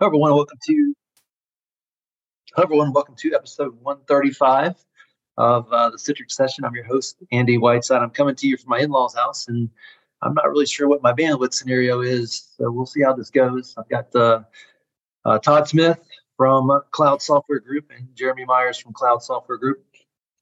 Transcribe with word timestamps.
Hello, 0.00 0.08
everyone. 0.08 0.32
Welcome 0.32 0.58
to 0.66 0.94
hello, 2.54 2.64
everyone. 2.64 2.92
Welcome 2.94 3.16
to 3.16 3.34
episode 3.34 3.74
135 3.82 4.74
of 5.36 5.70
uh, 5.70 5.90
the 5.90 5.98
Citrix 5.98 6.32
Session. 6.32 6.64
I'm 6.64 6.74
your 6.74 6.86
host, 6.86 7.22
Andy 7.32 7.58
Whiteside. 7.58 8.00
I'm 8.00 8.08
coming 8.08 8.34
to 8.36 8.48
you 8.48 8.56
from 8.56 8.70
my 8.70 8.78
in-laws' 8.78 9.14
house, 9.14 9.48
and 9.48 9.68
I'm 10.22 10.32
not 10.32 10.48
really 10.48 10.64
sure 10.64 10.88
what 10.88 11.02
my 11.02 11.12
bandwidth 11.12 11.52
scenario 11.52 12.00
is, 12.00 12.48
so 12.56 12.70
we'll 12.70 12.86
see 12.86 13.02
how 13.02 13.12
this 13.12 13.28
goes. 13.28 13.74
I've 13.76 13.90
got 13.90 14.16
uh, 14.16 14.40
uh, 15.26 15.38
Todd 15.40 15.68
Smith 15.68 16.00
from 16.38 16.80
Cloud 16.92 17.20
Software 17.20 17.60
Group 17.60 17.90
and 17.94 18.08
Geremy 18.14 18.46
Meyers 18.46 18.78
from 18.78 18.94
Cloud 18.94 19.22
Software 19.22 19.58
Group. 19.58 19.84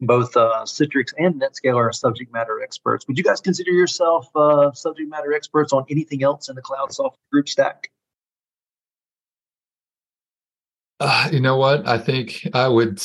Both 0.00 0.36
uh, 0.36 0.62
Citrix 0.66 1.14
and 1.18 1.43
NetScaler 1.43 1.88
are 1.88 1.93
subject 1.93 2.32
matter 2.32 2.62
experts. 2.62 3.09
Would 3.09 3.18
you 3.18 3.25
guys 3.25 3.40
consider 3.40 3.72
yourself 3.72 4.29
uh, 4.36 4.70
subject 4.70 5.11
matter 5.11 5.32
experts 5.32 5.72
on 5.72 5.84
anything 5.90 6.22
else 6.22 6.48
in 6.48 6.54
the 6.54 6.62
Cloud 6.62 6.93
Software 6.93 7.18
Group 7.32 7.48
stack? 7.48 7.90
Uh, 11.01 11.29
you 11.32 11.41
know 11.41 11.57
what? 11.57 11.86
I 11.86 11.99
think 11.99 12.49
I 12.54 12.68
would. 12.68 13.00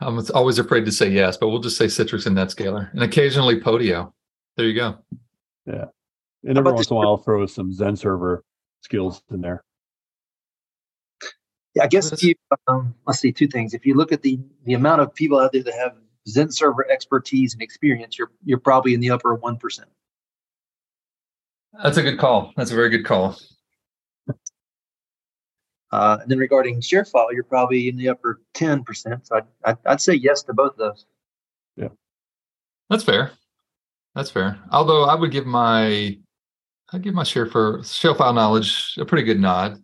I'm 0.00 0.20
always 0.34 0.58
afraid 0.58 0.84
to 0.86 0.92
say 0.92 1.10
yes, 1.10 1.36
but 1.36 1.48
we'll 1.48 1.60
just 1.60 1.76
say 1.76 1.86
Citrix 1.86 2.26
and 2.26 2.36
NetScaler, 2.36 2.90
and 2.92 3.02
occasionally 3.02 3.60
Podio. 3.60 4.12
There 4.56 4.66
you 4.66 4.74
go. 4.74 4.98
Yeah, 5.66 5.86
and 6.44 6.58
every 6.58 6.72
once 6.72 6.88
in 6.88 6.94
a 6.94 6.96
while, 6.96 7.08
I'll 7.08 7.16
throw 7.18 7.46
some 7.46 7.72
XenServer 7.72 8.38
skills 8.80 9.22
in 9.30 9.40
there. 9.40 9.62
Yeah, 11.74 11.84
I 11.84 11.86
guess 11.86 12.12
if 12.12 12.22
you 12.22 12.34
um, 12.66 12.94
let's 13.06 13.20
see 13.20 13.30
two 13.30 13.46
things. 13.46 13.74
If 13.74 13.86
you 13.86 13.94
look 13.94 14.10
at 14.10 14.22
the 14.22 14.40
the 14.64 14.74
amount 14.74 15.02
of 15.02 15.14
people 15.14 15.38
out 15.38 15.52
there 15.52 15.62
that 15.62 15.74
have 15.74 15.96
XenServer 16.28 16.88
expertise 16.90 17.52
and 17.52 17.62
experience, 17.62 18.18
you're 18.18 18.32
you're 18.44 18.58
probably 18.58 18.94
in 18.94 19.00
the 19.00 19.10
upper 19.10 19.34
one 19.34 19.56
percent. 19.56 19.88
That's 21.80 21.96
a 21.96 22.02
good 22.02 22.18
call. 22.18 22.52
That's 22.56 22.72
a 22.72 22.74
very 22.74 22.88
good 22.88 23.04
call. 23.04 23.38
Uh, 25.92 26.18
and 26.22 26.30
then 26.30 26.38
regarding 26.38 26.80
ShareFile, 26.80 27.32
you're 27.32 27.42
probably 27.42 27.88
in 27.88 27.96
the 27.96 28.08
upper 28.08 28.40
10%. 28.54 29.26
So 29.26 29.36
I'd, 29.36 29.44
I'd, 29.64 29.78
I'd, 29.86 30.00
say 30.00 30.14
yes 30.14 30.42
to 30.44 30.54
both 30.54 30.72
of 30.72 30.78
those. 30.78 31.06
Yeah. 31.76 31.88
That's 32.88 33.02
fair. 33.02 33.32
That's 34.14 34.30
fair. 34.30 34.58
Although 34.70 35.04
I 35.04 35.14
would 35.16 35.32
give 35.32 35.46
my, 35.46 36.16
I 36.92 36.98
give 36.98 37.14
my 37.14 37.24
share 37.24 37.46
for 37.46 37.78
ShareFile 37.78 38.34
knowledge 38.34 38.94
a 38.98 39.04
pretty 39.04 39.24
good 39.24 39.40
nod. 39.40 39.82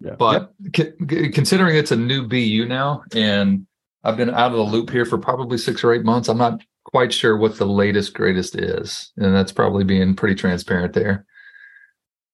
Yeah. 0.00 0.14
But 0.18 0.52
yep. 0.76 0.94
c- 1.10 1.28
considering 1.30 1.76
it's 1.76 1.92
a 1.92 1.96
new 1.96 2.26
BU 2.26 2.66
now, 2.66 3.04
and 3.14 3.66
I've 4.02 4.16
been 4.16 4.30
out 4.30 4.50
of 4.50 4.56
the 4.56 4.62
loop 4.62 4.90
here 4.90 5.04
for 5.04 5.18
probably 5.18 5.58
six 5.58 5.84
or 5.84 5.92
eight 5.94 6.04
months, 6.04 6.28
I'm 6.28 6.38
not 6.38 6.60
quite 6.84 7.12
sure 7.12 7.36
what 7.36 7.56
the 7.56 7.66
latest 7.66 8.14
greatest 8.14 8.56
is, 8.56 9.12
and 9.16 9.34
that's 9.34 9.52
probably 9.52 9.84
being 9.84 10.14
pretty 10.14 10.34
transparent 10.34 10.92
there. 10.92 11.24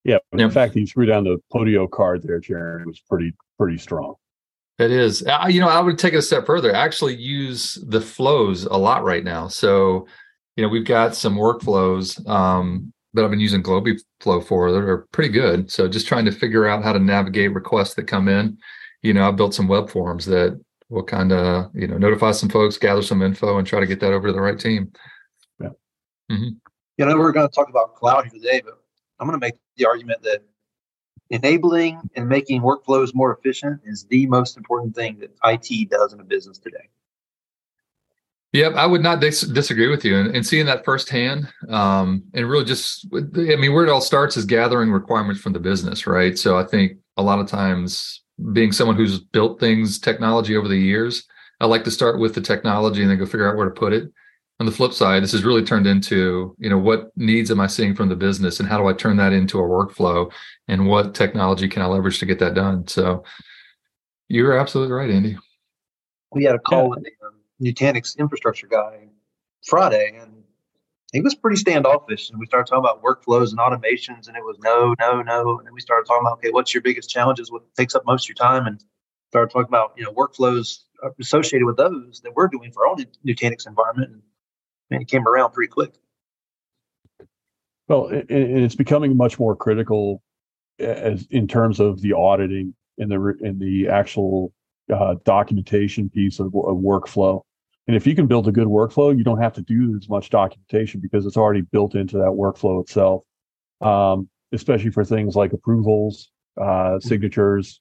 Yeah, 0.05 0.19
yep. 0.33 0.41
in 0.41 0.51
fact, 0.51 0.75
he 0.75 0.87
threw 0.87 1.07
down 1.07 1.25
the 1.25 1.39
Podio 1.53 1.91
card 1.91 2.23
there, 2.23 2.41
Jared. 2.41 2.83
It 2.83 2.87
was 2.87 3.01
pretty 3.01 3.33
pretty 3.59 3.79
strong. 3.79 4.15
It 4.79 4.91
is. 4.91 5.23
I, 5.27 5.49
you 5.49 5.61
know, 5.61 5.69
I 5.69 5.81
would 5.81 5.99
take 5.99 6.15
it 6.15 6.19
a 6.19 6.23
step 6.23 6.47
further. 6.47 6.75
I 6.75 6.83
actually 6.83 7.17
use 7.17 7.75
the 7.87 8.01
flows 8.01 8.65
a 8.65 8.77
lot 8.77 9.05
right 9.05 9.23
now. 9.23 9.47
So, 9.47 10.07
you 10.57 10.63
know, 10.63 10.71
we've 10.71 10.87
got 10.87 11.15
some 11.15 11.37
workflows 11.37 12.27
um, 12.27 12.91
that 13.13 13.23
I've 13.23 13.31
been 13.31 13.41
using 13.41 13.63
Globiflow 13.63 14.43
for 14.43 14.73
that 14.73 14.79
are 14.79 15.07
pretty 15.13 15.29
good. 15.29 15.71
So, 15.71 15.87
just 15.87 16.09
trying 16.09 16.25
to 16.25 16.33
figure 16.33 16.67
out 16.67 16.83
how 16.83 16.95
to 16.95 16.99
navigate 16.99 17.53
requests 17.53 17.93
that 17.95 18.05
come 18.05 18.27
in. 18.29 18.57
You 19.03 19.13
know, 19.13 19.29
I 19.29 19.33
built 19.33 19.55
some 19.55 19.69
web 19.69 19.91
forms 19.91 20.25
that 20.27 20.59
will 20.89 21.05
kind 21.05 21.33
of 21.33 21.71
you 21.75 21.87
know 21.87 21.99
notify 21.99 22.33
some 22.33 22.49
folks, 22.49 22.79
gather 22.79 23.03
some 23.03 23.21
info, 23.21 23.59
and 23.59 23.67
try 23.67 23.81
to 23.81 23.87
get 23.87 24.01
that 24.01 24.15
over 24.15 24.29
to 24.29 24.33
the 24.33 24.41
right 24.41 24.59
team. 24.59 24.93
Yeah. 25.61 25.69
Mm-hmm. 26.33 26.49
You 26.97 27.05
know, 27.05 27.19
we're 27.19 27.33
going 27.33 27.49
to 27.49 27.55
talk 27.55 27.69
about 27.69 27.97
cloud 27.97 28.25
here 28.25 28.41
today, 28.41 28.63
but 28.65 28.80
I'm 29.21 29.27
going 29.27 29.39
to 29.39 29.47
make 29.47 29.55
the 29.77 29.87
argument 29.87 30.23
that 30.23 30.43
enabling 31.29 32.01
and 32.17 32.29
making 32.29 32.63
workflows 32.63 33.15
more 33.15 33.37
efficient 33.37 33.81
is 33.85 34.05
the 34.05 34.27
most 34.27 34.57
important 34.57 34.95
thing 34.95 35.19
that 35.21 35.31
IT 35.45 35.91
does 35.91 36.13
in 36.13 36.21
a 36.21 36.25
business 36.25 36.59
today. 36.59 36.89
Yep, 38.53 38.75
I 38.75 38.87
would 38.87 39.03
not 39.03 39.21
dis- 39.21 39.43
disagree 39.43 39.87
with 39.87 40.05
you. 40.05 40.17
And, 40.17 40.35
and 40.35 40.45
seeing 40.45 40.67
that 40.67 40.85
firsthand, 40.85 41.47
um, 41.69 42.25
and 42.35 42.49
really 42.49 42.65
just, 42.65 43.07
I 43.15 43.57
mean, 43.57 43.73
where 43.73 43.87
it 43.87 43.91
all 43.91 44.01
starts 44.01 44.37
is 44.37 44.45
gathering 44.45 44.91
requirements 44.91 45.41
from 45.41 45.53
the 45.53 45.61
business, 45.61 46.05
right? 46.07 46.37
So 46.37 46.59
I 46.59 46.65
think 46.65 46.99
a 47.17 47.23
lot 47.23 47.39
of 47.39 47.47
times, 47.47 48.23
being 48.53 48.73
someone 48.73 48.97
who's 48.97 49.21
built 49.21 49.61
things, 49.61 49.99
technology 49.99 50.57
over 50.57 50.67
the 50.67 50.79
years, 50.79 51.29
I 51.61 51.67
like 51.67 51.85
to 51.85 51.91
start 51.91 52.19
with 52.19 52.35
the 52.35 52.41
technology 52.41 53.03
and 53.03 53.11
then 53.11 53.19
go 53.19 53.27
figure 53.27 53.49
out 53.49 53.57
where 53.57 53.69
to 53.69 53.75
put 53.75 53.93
it 53.93 54.11
on 54.61 54.67
the 54.67 54.73
flip 54.73 54.93
side, 54.93 55.23
this 55.23 55.33
has 55.33 55.43
really 55.43 55.65
turned 55.65 55.87
into, 55.87 56.55
you 56.59 56.69
know, 56.69 56.77
what 56.77 57.11
needs 57.17 57.51
am 57.51 57.61
I 57.61 57.67
seeing 57.67 57.95
from 57.95 58.11
the 58.11 58.15
business 58.15 58.61
and 58.61 58.69
how 58.69 58.77
do 58.77 58.87
I 58.87 58.93
turn 58.93 59.17
that 59.17 59.33
into 59.33 59.59
a 59.59 59.63
workflow 59.63 60.31
and 60.69 60.87
what 60.87 61.15
technology 61.15 61.67
can 61.67 61.81
I 61.81 61.87
leverage 61.87 62.19
to 62.19 62.27
get 62.27 62.39
that 62.41 62.53
done? 62.53 62.87
So 62.87 63.25
you're 64.29 64.59
absolutely 64.59 64.93
right, 64.93 65.09
Andy. 65.09 65.39
We 66.33 66.45
had 66.45 66.55
a 66.55 66.59
call 66.59 66.83
yeah. 66.83 66.89
with 66.89 67.05
the 67.05 67.27
um, 67.27 67.35
Nutanix 67.63 68.19
infrastructure 68.19 68.67
guy 68.67 69.09
Friday 69.65 70.19
and 70.21 70.45
he 71.15 71.23
was 71.23 71.35
pretty 71.35 71.57
standoffish 71.57 72.29
and 72.29 72.39
we 72.39 72.45
started 72.45 72.71
talking 72.71 72.85
about 72.85 73.03
workflows 73.03 73.51
and 73.51 73.59
automations 73.59 74.29
and 74.29 74.37
it 74.37 74.45
was 74.45 74.59
no, 74.63 74.95
no, 75.01 75.23
no. 75.23 75.59
And 75.59 75.67
then 75.67 75.73
we 75.73 75.81
started 75.81 76.07
talking 76.07 76.27
about, 76.27 76.35
okay, 76.35 76.51
what's 76.51 76.75
your 76.75 76.83
biggest 76.83 77.09
challenges? 77.09 77.51
What 77.51 77.63
takes 77.77 77.95
up 77.95 78.05
most 78.05 78.27
of 78.27 78.29
your 78.29 78.47
time? 78.47 78.67
And 78.67 78.85
started 79.31 79.51
talking 79.51 79.69
about, 79.69 79.95
you 79.97 80.05
know, 80.05 80.13
workflows 80.13 80.81
associated 81.19 81.65
with 81.65 81.79
those 81.79 82.21
that 82.25 82.35
we're 82.35 82.49
doing 82.49 82.71
for 82.73 82.87
our 82.87 82.93
own 82.93 83.07
Nutanix 83.27 83.67
environment. 83.67 84.11
And 84.13 84.23
and 84.91 85.03
it 85.03 85.09
came 85.09 85.27
around 85.27 85.53
pretty 85.53 85.71
quick. 85.71 85.95
Well, 87.89 88.07
and 88.07 88.25
it's 88.29 88.77
becoming 88.77 89.17
much 89.17 89.39
more 89.39 89.57
critical 89.57 90.23
as 90.79 91.27
in 91.31 91.47
terms 91.47 91.81
of 91.81 92.01
the 92.01 92.13
auditing 92.13 92.75
and 92.99 93.11
the 93.11 93.37
in 93.41 93.59
the 93.59 93.89
actual 93.89 94.53
uh, 94.93 95.17
documentation 95.25 96.09
piece 96.09 96.39
of, 96.41 96.47
of, 96.47 96.79
workflow. 96.79 97.43
And 97.87 97.97
if 97.97 98.07
you 98.07 98.15
can 98.15 98.27
build 98.27 98.49
a 98.49 98.53
good 98.53 98.67
workflow, 98.67 99.17
you 99.17 99.25
don't 99.25 99.41
have 99.41 99.53
to 99.55 99.63
do 99.63 99.97
as 99.97 100.09
much 100.09 100.31
documentation 100.31 101.01
because 101.01 101.27
it's 101.27 101.37
already 101.37 101.63
built 101.63 101.95
into 101.95 102.17
that 102.19 102.31
workflow 102.31 102.81
itself. 102.81 103.23
Um, 103.81 104.29
especially 104.53 104.91
for 104.91 105.05
things 105.05 105.37
like 105.37 105.53
approvals, 105.53 106.31
uh, 106.61 106.65
mm-hmm. 106.65 107.09
signatures, 107.09 107.81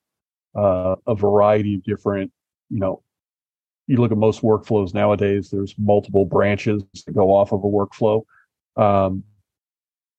uh, 0.56 0.96
a 1.08 1.16
variety 1.16 1.76
of 1.76 1.84
different, 1.84 2.32
you 2.70 2.80
know, 2.80 3.04
you 3.90 3.98
look 3.98 4.12
at 4.12 4.20
most 4.20 4.44
workflows 4.44 4.94
nowadays, 4.94 5.50
there's 5.50 5.74
multiple 5.80 6.24
branches 6.24 6.84
that 7.08 7.16
go 7.16 7.34
off 7.34 7.52
of 7.52 7.64
a 7.64 7.68
workflow. 7.68 8.22
Um, 8.78 9.24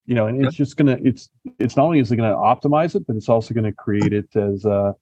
you 0.07 0.17
know, 0.17 0.27
and 0.27 0.45
it's 0.45 0.57
just 0.57 0.77
gonna 0.77 0.99
it's 1.05 1.31
it's 1.61 1.77
not 1.77 1.85
only 1.85 2.01
is 2.01 2.11
it 2.11 2.17
gonna 2.17 2.35
optimize 2.35 2.97
it, 2.97 3.07
but 3.07 3.15
it's 3.15 3.29
also 3.29 3.55
gonna 3.55 3.73
create 3.73 4.13
it 4.13 4.35
as 4.35 4.67
uh 4.67 4.93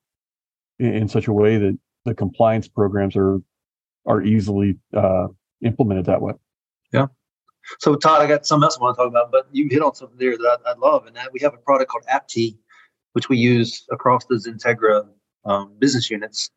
in, 0.78 0.92
in 0.92 1.08
such 1.08 1.28
a 1.28 1.32
way 1.32 1.56
that 1.56 1.78
the 2.04 2.14
compliance 2.14 2.68
programs 2.68 3.16
are 3.16 3.40
are 4.04 4.20
easily 4.20 4.76
uh 4.94 5.28
implemented 5.64 6.04
that 6.04 6.20
way. 6.20 6.34
Yeah. 6.92 7.06
So 7.78 7.94
Todd, 7.94 8.20
I 8.20 8.26
got 8.26 8.44
something 8.44 8.64
else 8.64 8.76
I 8.76 8.82
want 8.82 8.96
to 8.96 9.02
talk 9.02 9.08
about, 9.08 9.32
but 9.32 9.48
you 9.50 9.66
hit 9.70 9.80
on 9.80 9.94
something 9.94 10.18
there 10.18 10.36
that 10.36 10.58
I, 10.66 10.72
I 10.72 10.74
love, 10.74 11.06
and 11.06 11.16
that 11.16 11.32
we 11.32 11.40
have 11.40 11.54
a 11.54 11.58
product 11.58 11.90
called 11.90 12.04
Apty, 12.06 12.58
which 13.14 13.30
we 13.30 13.38
use 13.38 13.86
across 13.90 14.26
the 14.26 14.34
Xentegra 14.34 15.08
um, 15.46 15.72
business 15.78 16.10
units. 16.10 16.50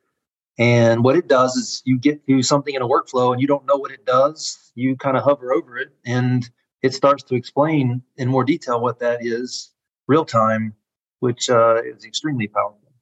And 0.61 1.03
what 1.03 1.16
it 1.16 1.27
does 1.27 1.55
is 1.55 1.81
you 1.85 1.97
get 1.97 2.23
to 2.27 2.44
something 2.44 2.75
in 2.75 2.83
a 2.83 2.88
workflow 2.88 3.31
and 3.31 3.41
you 3.41 3.47
don't 3.47 3.66
know 3.66 3.77
what 3.77 3.89
it 3.89 4.05
does. 4.05 4.72
You 4.75 4.95
kind 4.95 5.17
of 5.17 5.23
hover 5.23 5.51
over 5.51 5.79
it 5.79 5.89
and 6.05 6.47
it 6.83 6.94
starts 6.94 7.23
to 7.23 7.35
explain 7.35 8.03
in 8.17 8.27
more 8.27 8.44
detail 8.44 8.79
what 8.79 8.99
that 8.99 9.25
is 9.25 9.72
real 10.07 10.23
time, 10.23 10.75
which 11.19 11.49
uh, 11.49 11.81
is 11.83 12.05
extremely 12.05 12.47
powerful. 12.47 12.94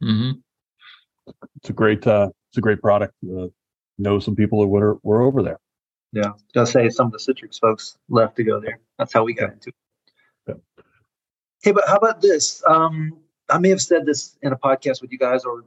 Mm-hmm. 0.00 0.38
It's 1.56 1.70
a 1.70 1.72
great, 1.72 2.06
uh, 2.06 2.30
it's 2.50 2.58
a 2.58 2.60
great 2.60 2.80
product. 2.80 3.14
Uh, 3.24 3.48
know 3.98 4.20
some 4.20 4.36
people 4.36 4.60
that 4.60 4.68
were, 4.68 4.98
were 5.02 5.22
over 5.22 5.42
there. 5.42 5.58
Yeah, 6.12 6.34
gotta 6.54 6.70
say 6.70 6.90
some 6.90 7.06
of 7.06 7.12
the 7.12 7.18
Citrix 7.18 7.58
folks 7.58 7.98
left 8.08 8.36
to 8.36 8.44
go 8.44 8.60
there. 8.60 8.78
That's 8.98 9.12
how 9.12 9.24
we 9.24 9.34
got 9.34 9.52
into 9.52 9.70
it. 9.70 9.74
Yeah. 10.46 10.54
Hey, 11.64 11.72
but 11.72 11.88
how 11.88 11.96
about 11.96 12.22
this? 12.22 12.62
Um, 12.68 13.18
I 13.48 13.58
may 13.58 13.70
have 13.70 13.82
said 13.82 14.06
this 14.06 14.36
in 14.42 14.52
a 14.52 14.56
podcast 14.56 15.02
with 15.02 15.10
you 15.10 15.18
guys, 15.18 15.44
or 15.44 15.64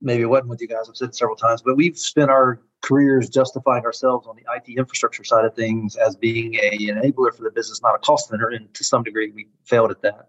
maybe 0.00 0.22
it 0.22 0.26
wasn't 0.26 0.48
with 0.48 0.60
you 0.60 0.68
guys. 0.68 0.88
I've 0.88 0.96
said 0.96 1.14
several 1.14 1.36
times, 1.36 1.62
but 1.62 1.76
we've 1.76 1.98
spent 1.98 2.30
our 2.30 2.60
careers 2.82 3.28
justifying 3.28 3.84
ourselves 3.84 4.26
on 4.26 4.36
the 4.36 4.44
IT 4.54 4.78
infrastructure 4.78 5.24
side 5.24 5.44
of 5.44 5.54
things 5.54 5.96
as 5.96 6.16
being 6.16 6.54
a 6.56 6.78
enabler 6.78 7.34
for 7.34 7.42
the 7.42 7.50
business, 7.50 7.82
not 7.82 7.94
a 7.94 7.98
cost 7.98 8.28
center. 8.28 8.48
And 8.48 8.72
to 8.74 8.84
some 8.84 9.02
degree, 9.02 9.30
we 9.30 9.48
failed 9.64 9.90
at 9.90 10.02
that. 10.02 10.28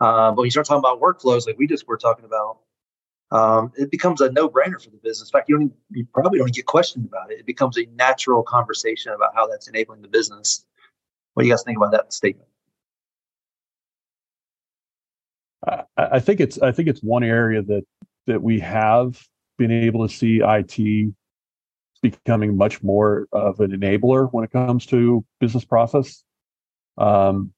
Uh, 0.00 0.30
but 0.30 0.38
when 0.38 0.46
you 0.46 0.50
start 0.50 0.66
talking 0.66 0.80
about 0.80 1.00
workflows, 1.00 1.46
like 1.46 1.58
we 1.58 1.66
just 1.66 1.86
were 1.86 1.96
talking 1.96 2.24
about, 2.24 2.58
um, 3.30 3.72
it 3.76 3.90
becomes 3.90 4.20
a 4.20 4.30
no-brainer 4.30 4.82
for 4.82 4.90
the 4.90 4.98
business. 5.02 5.30
In 5.30 5.32
fact, 5.32 5.48
you 5.48 5.56
don't 5.56 5.66
even, 5.66 5.76
you 5.90 6.06
probably 6.12 6.38
don't 6.38 6.52
get 6.52 6.66
questioned 6.66 7.06
about 7.06 7.30
it. 7.30 7.38
It 7.38 7.46
becomes 7.46 7.78
a 7.78 7.86
natural 7.94 8.42
conversation 8.42 9.12
about 9.12 9.34
how 9.34 9.46
that's 9.46 9.68
enabling 9.68 10.02
the 10.02 10.08
business. 10.08 10.66
What 11.34 11.44
do 11.44 11.48
you 11.48 11.52
guys 11.52 11.62
think 11.62 11.78
about 11.78 11.92
that 11.92 12.12
statement? 12.12 12.48
I 15.96 16.18
think 16.18 16.40
it's 16.40 16.60
I 16.60 16.72
think 16.72 16.88
it's 16.88 17.02
one 17.02 17.22
area 17.22 17.62
that 17.62 17.84
that 18.26 18.42
we 18.42 18.60
have 18.60 19.20
been 19.58 19.70
able 19.70 20.06
to 20.06 20.14
see 20.14 20.40
IT 20.42 21.12
becoming 22.02 22.56
much 22.56 22.82
more 22.82 23.28
of 23.32 23.60
an 23.60 23.70
enabler 23.70 24.28
when 24.32 24.44
it 24.44 24.50
comes 24.50 24.86
to 24.86 25.24
business 25.40 25.64
process. 25.64 26.24
Um, 26.98 27.52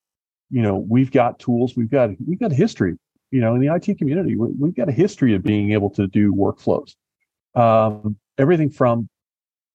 you 0.50 0.62
know, 0.62 0.76
we've 0.76 1.10
got 1.10 1.38
tools, 1.38 1.74
we've 1.76 1.90
got 1.90 2.10
we've 2.24 2.38
got 2.38 2.52
history 2.52 2.96
you 3.34 3.40
know, 3.40 3.56
in 3.56 3.60
the 3.60 3.74
IT 3.74 3.98
community, 3.98 4.36
we, 4.36 4.68
have 4.68 4.76
got 4.76 4.88
a 4.88 4.92
history 4.92 5.34
of 5.34 5.42
being 5.42 5.72
able 5.72 5.90
to 5.90 6.06
do 6.06 6.32
workflows. 6.32 6.94
Um, 7.56 8.16
everything 8.38 8.70
from, 8.70 9.08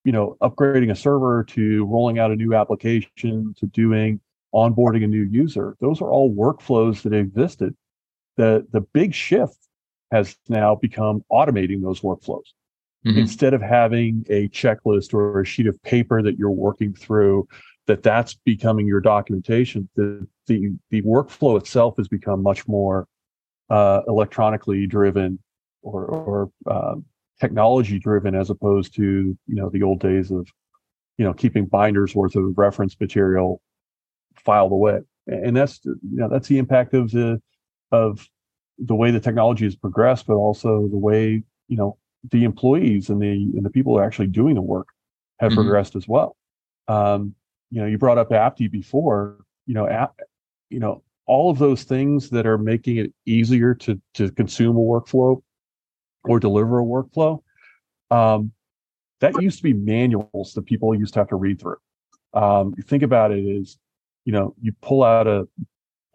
you 0.06 0.14
know, 0.14 0.38
upgrading 0.42 0.92
a 0.92 0.96
server 0.96 1.44
to 1.50 1.86
rolling 1.86 2.20
out 2.20 2.32
a 2.32 2.38
new 2.38 2.56
application 2.56 3.54
to 3.58 3.66
doing 3.66 4.22
onboarding 4.56 5.04
a 5.04 5.08
new 5.08 5.24
user. 5.24 5.76
Those 5.82 6.02
are 6.02 6.10
all 6.10 6.34
workflows 6.34 7.02
that 7.02 7.14
existed. 7.14 7.76
The 8.38 8.66
the 8.72 8.80
big 8.80 9.14
shift 9.14 9.58
has 10.12 10.38
now 10.48 10.76
become 10.76 11.24
automating 11.32 11.82
those 11.82 12.02
workflows. 12.02 12.44
Mm-hmm. 13.06 13.20
Instead 13.20 13.54
of 13.54 13.62
having 13.62 14.26
a 14.30 14.50
checklist 14.50 15.14
or 15.14 15.40
a 15.40 15.46
sheet 15.46 15.68
of 15.68 15.82
paper 15.84 16.22
that 16.22 16.38
you're 16.38 16.52
working 16.52 16.94
through, 16.94 17.48
that 17.88 18.04
that's 18.04 18.34
becoming 18.34 18.86
your 18.86 19.02
documentation. 19.02 19.90
The 19.96 20.28
the 20.48 20.74
the 20.90 21.02
workflow 21.04 21.58
itself 21.58 21.96
has 21.98 22.08
become 22.08 22.44
much 22.44 22.68
more 22.68 23.08
uh, 23.70 24.02
electronically 24.08 24.86
driven 24.86 25.40
or 25.82 26.06
or 26.06 26.52
uh, 26.68 26.96
technology 27.40 27.98
driven 27.98 28.36
as 28.36 28.50
opposed 28.50 28.94
to 28.96 29.04
you 29.04 29.56
know 29.56 29.70
the 29.70 29.84
old 29.84 30.02
days 30.02 30.30
of 30.30 30.48
you 31.18 31.26
know 31.26 31.34
keeping 31.34 31.66
binders 31.66 32.14
worth 32.14 32.36
of 32.36 32.58
reference 32.58 33.00
material 33.00 33.62
filed 34.36 34.72
away 34.72 35.00
and 35.28 35.56
that's 35.56 35.80
you 35.86 35.98
know 36.04 36.30
that's 36.30 36.48
the 36.48 36.58
impact 36.58 36.94
of 36.94 37.12
the 37.12 37.42
of 37.92 38.28
the 38.86 38.96
way 38.96 39.12
the 39.12 39.20
technology 39.20 39.66
has 39.66 39.76
progressed 39.76 40.28
but 40.28 40.36
also 40.36 40.88
the 40.88 40.98
way 40.98 41.44
you 41.68 41.78
know 41.78 41.98
the 42.32 42.44
employees 42.44 43.10
and 43.10 43.22
the 43.22 43.32
and 43.32 43.66
the 43.66 43.70
people 43.70 43.94
who 43.94 44.00
are 44.00 44.06
actually 44.06 44.28
doing 44.28 44.56
the 44.56 44.62
work 44.62 44.88
have 45.40 45.52
mm-hmm. 45.52 45.62
progressed 45.62 45.96
as 45.96 46.08
well 46.08 46.36
um, 46.88 47.34
you 47.70 47.82
know 47.82 47.88
you 47.88 47.98
brought 47.98 48.18
up 48.18 48.32
Apty 48.32 48.68
before 48.68 49.38
you 49.66 49.74
know 49.74 49.88
app, 49.88 50.20
you 50.70 50.80
know 50.80 51.04
all 51.26 51.52
of 51.52 51.60
those 51.60 51.84
things 51.84 52.30
that 52.32 52.48
are 52.48 52.58
making 52.58 52.98
it 52.98 53.14
easier 53.26 53.74
to 53.76 54.02
to 54.16 54.32
consume 54.32 54.76
a 54.76 54.80
workflow 54.80 55.42
or 56.26 56.40
deliver 56.40 56.80
a 56.80 56.84
workflow 56.84 57.42
um, 58.12 58.52
that 59.22 59.40
used 59.42 59.58
to 59.58 59.64
be 59.64 59.74
manuals 59.74 60.54
that 60.54 60.66
people 60.66 60.94
used 60.96 61.14
to 61.14 61.20
have 61.20 61.30
to 61.30 61.36
read 61.36 61.60
through 61.60 61.78
um, 62.34 62.74
you 62.78 62.84
think 62.84 63.04
about 63.04 63.32
it 63.32 63.40
is 63.40 63.78
you 64.30 64.34
know, 64.34 64.54
you 64.62 64.74
pull 64.82 65.04
out 65.04 65.26
a 65.26 65.48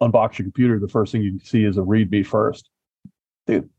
unbox 0.05 0.37
your 0.37 0.45
computer, 0.45 0.79
the 0.79 0.87
first 0.87 1.11
thing 1.11 1.21
you 1.21 1.39
see 1.43 1.63
is 1.63 1.77
a 1.77 1.81
README 1.81 2.25
first. 2.25 2.69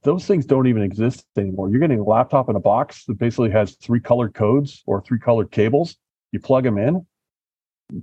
those 0.03 0.27
things 0.27 0.47
don't 0.47 0.67
even 0.67 0.83
exist 0.83 1.25
anymore. 1.37 1.71
You're 1.71 1.81
getting 1.81 2.01
a 2.01 2.05
laptop 2.05 2.49
in 2.49 2.57
a 2.57 2.61
box 2.61 3.05
that 3.07 3.19
basically 3.19 3.51
has 3.51 3.75
three 3.77 4.01
colored 4.01 4.35
codes 4.35 4.83
or 4.87 5.03
three 5.03 5.19
colored 5.19 5.51
cables. 5.51 5.97
You 6.33 6.41
plug 6.41 6.65
them 6.65 6.79
in, 6.79 7.05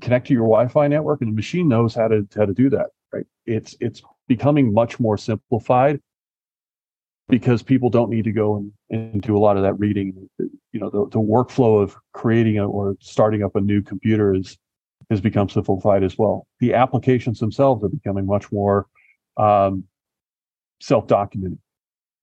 connect 0.02 0.28
to 0.28 0.34
your 0.34 0.44
Wi-Fi 0.44 0.88
network, 0.88 1.22
and 1.22 1.32
the 1.32 1.36
machine 1.36 1.68
knows 1.68 1.94
how 1.96 2.08
to 2.08 2.28
how 2.36 2.46
to 2.46 2.54
do 2.54 2.70
that. 2.72 2.88
Right? 3.12 3.26
It's 3.46 3.76
it's 3.80 4.02
becoming 4.28 4.74
much 4.74 5.00
more 5.00 5.18
simplified 5.18 6.00
because 7.30 7.64
people 7.64 7.90
don't 7.90 8.10
need 8.10 8.26
to 8.26 8.32
go 8.32 8.58
and, 8.58 8.72
and 8.90 9.22
do 9.22 9.38
a 9.38 9.40
lot 9.40 9.58
of 9.58 9.64
that 9.64 9.80
reading. 9.80 10.30
You 10.40 10.80
know, 10.80 10.90
the, 10.90 11.10
the 11.10 11.20
workflow 11.20 11.82
of 11.82 11.96
creating 12.14 12.60
a, 12.60 12.68
or 12.68 12.96
starting 13.00 13.44
up 13.44 13.56
a 13.56 13.62
new 13.62 13.82
computer 13.82 14.34
is 14.36 14.58
has 15.14 15.22
become 15.22 15.50
simplified 15.50 16.04
as 16.04 16.18
well. 16.18 16.48
The 16.60 16.74
applications 16.74 17.40
themselves 17.40 17.84
are 17.84 17.90
becoming 17.90 18.26
much 18.26 18.52
more 18.52 18.88
um, 19.38 19.86
self-documented. 20.82 21.60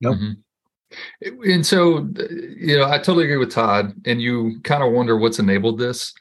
Yep. 0.01 0.13
Mm-hmm. 0.13 0.33
And 1.51 1.65
so, 1.65 2.09
you 2.57 2.77
know, 2.77 2.85
I 2.85 2.99
totally 2.99 3.25
agree 3.25 3.37
with 3.37 3.53
Todd. 3.53 3.95
And 4.05 4.21
you 4.21 4.61
kind 4.65 4.83
of 4.83 4.93
wonder 4.93 5.17
what's 5.17 5.39
enabled 5.39 5.79
this. 5.79 6.13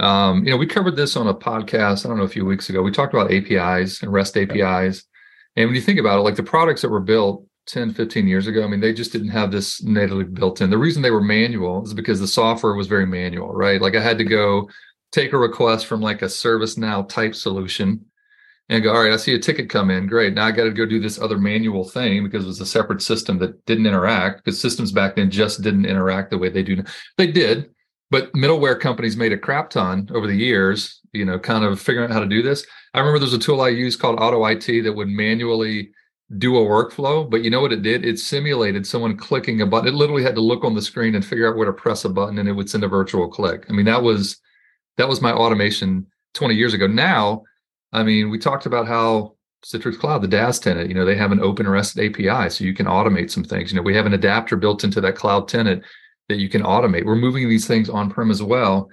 Um, 0.00 0.44
you 0.44 0.50
know, 0.50 0.56
we 0.56 0.66
covered 0.66 0.96
this 0.96 1.16
on 1.16 1.28
a 1.28 1.34
podcast, 1.34 2.04
I 2.04 2.08
don't 2.08 2.18
know, 2.18 2.24
a 2.24 2.28
few 2.28 2.44
weeks 2.44 2.70
ago. 2.70 2.82
We 2.82 2.90
talked 2.90 3.14
about 3.14 3.30
APIs 3.30 4.02
and 4.02 4.12
REST 4.12 4.36
APIs. 4.38 5.04
And 5.56 5.68
when 5.68 5.74
you 5.74 5.82
think 5.82 6.00
about 6.00 6.18
it, 6.18 6.22
like 6.22 6.36
the 6.36 6.42
products 6.42 6.82
that 6.82 6.88
were 6.88 7.00
built 7.00 7.46
10, 7.66 7.92
15 7.94 8.26
years 8.26 8.46
ago, 8.46 8.64
I 8.64 8.66
mean, 8.66 8.80
they 8.80 8.94
just 8.94 9.12
didn't 9.12 9.28
have 9.28 9.52
this 9.52 9.82
natively 9.82 10.24
built 10.24 10.60
in. 10.60 10.70
The 10.70 10.78
reason 10.78 11.02
they 11.02 11.10
were 11.10 11.20
manual 11.20 11.84
is 11.84 11.94
because 11.94 12.18
the 12.18 12.26
software 12.26 12.74
was 12.74 12.86
very 12.86 13.06
manual, 13.06 13.52
right? 13.52 13.80
Like 13.80 13.94
I 13.94 14.00
had 14.00 14.18
to 14.18 14.24
go 14.24 14.68
take 15.12 15.32
a 15.32 15.38
request 15.38 15.86
from 15.86 16.00
like 16.00 16.22
a 16.22 16.26
ServiceNow 16.26 17.08
type 17.08 17.34
solution 17.34 18.04
and 18.68 18.84
go, 18.84 18.92
all 18.92 19.02
right, 19.02 19.12
I 19.12 19.16
see 19.16 19.34
a 19.34 19.38
ticket 19.38 19.68
come 19.68 19.90
in. 19.90 20.06
Great. 20.06 20.34
Now 20.34 20.46
I 20.46 20.52
got 20.52 20.64
to 20.64 20.70
go 20.70 20.86
do 20.86 21.00
this 21.00 21.20
other 21.20 21.38
manual 21.38 21.88
thing 21.88 22.22
because 22.22 22.44
it 22.44 22.48
was 22.48 22.60
a 22.60 22.66
separate 22.66 23.02
system 23.02 23.38
that 23.38 23.64
didn't 23.66 23.86
interact 23.86 24.44
because 24.44 24.60
systems 24.60 24.92
back 24.92 25.16
then 25.16 25.30
just 25.30 25.62
didn't 25.62 25.86
interact 25.86 26.30
the 26.30 26.38
way 26.38 26.48
they 26.48 26.62
do 26.62 26.76
now. 26.76 26.84
They 27.18 27.26
did, 27.26 27.70
but 28.10 28.32
middleware 28.32 28.78
companies 28.78 29.16
made 29.16 29.32
a 29.32 29.38
crap 29.38 29.70
ton 29.70 30.08
over 30.14 30.28
the 30.28 30.36
years, 30.36 31.00
you 31.12 31.24
know, 31.24 31.38
kind 31.38 31.64
of 31.64 31.80
figuring 31.80 32.08
out 32.08 32.14
how 32.14 32.20
to 32.20 32.26
do 32.26 32.42
this. 32.42 32.64
I 32.94 33.00
remember 33.00 33.18
there's 33.18 33.34
a 33.34 33.38
tool 33.38 33.60
I 33.60 33.70
used 33.70 33.98
called 33.98 34.20
AutoIt 34.20 34.84
that 34.84 34.92
would 34.92 35.08
manually 35.08 35.90
do 36.38 36.56
a 36.56 36.60
workflow, 36.60 37.28
but 37.28 37.42
you 37.42 37.50
know 37.50 37.60
what 37.60 37.72
it 37.72 37.82
did? 37.82 38.04
It 38.04 38.20
simulated 38.20 38.86
someone 38.86 39.16
clicking 39.16 39.62
a 39.62 39.66
button. 39.66 39.88
It 39.88 39.94
literally 39.94 40.22
had 40.22 40.36
to 40.36 40.40
look 40.40 40.64
on 40.64 40.76
the 40.76 40.82
screen 40.82 41.16
and 41.16 41.24
figure 41.24 41.48
out 41.48 41.56
where 41.56 41.66
to 41.66 41.72
press 41.72 42.04
a 42.04 42.08
button 42.08 42.38
and 42.38 42.48
it 42.48 42.52
would 42.52 42.70
send 42.70 42.84
a 42.84 42.88
virtual 42.88 43.28
click. 43.28 43.66
I 43.68 43.72
mean, 43.72 43.86
that 43.86 44.02
was 44.02 44.40
that 44.96 45.08
was 45.08 45.20
my 45.20 45.32
automation 45.32 46.06
20 46.34 46.54
years 46.54 46.74
ago. 46.74 46.86
Now, 46.86 47.42
I 47.92 48.02
mean, 48.02 48.30
we 48.30 48.38
talked 48.38 48.66
about 48.66 48.86
how 48.86 49.34
Citrix 49.64 49.98
Cloud, 49.98 50.22
the 50.22 50.28
DaaS 50.28 50.60
tenant, 50.60 50.88
you 50.88 50.94
know, 50.94 51.04
they 51.04 51.16
have 51.16 51.32
an 51.32 51.40
open 51.40 51.68
REST 51.68 51.98
API, 51.98 52.50
so 52.50 52.64
you 52.64 52.74
can 52.74 52.86
automate 52.86 53.30
some 53.30 53.44
things. 53.44 53.70
You 53.70 53.76
know, 53.76 53.82
we 53.82 53.94
have 53.94 54.06
an 54.06 54.14
adapter 54.14 54.56
built 54.56 54.84
into 54.84 55.00
that 55.00 55.16
cloud 55.16 55.48
tenant 55.48 55.82
that 56.28 56.38
you 56.38 56.48
can 56.48 56.62
automate. 56.62 57.04
We're 57.04 57.16
moving 57.16 57.48
these 57.48 57.66
things 57.66 57.90
on-prem 57.90 58.30
as 58.30 58.42
well. 58.42 58.88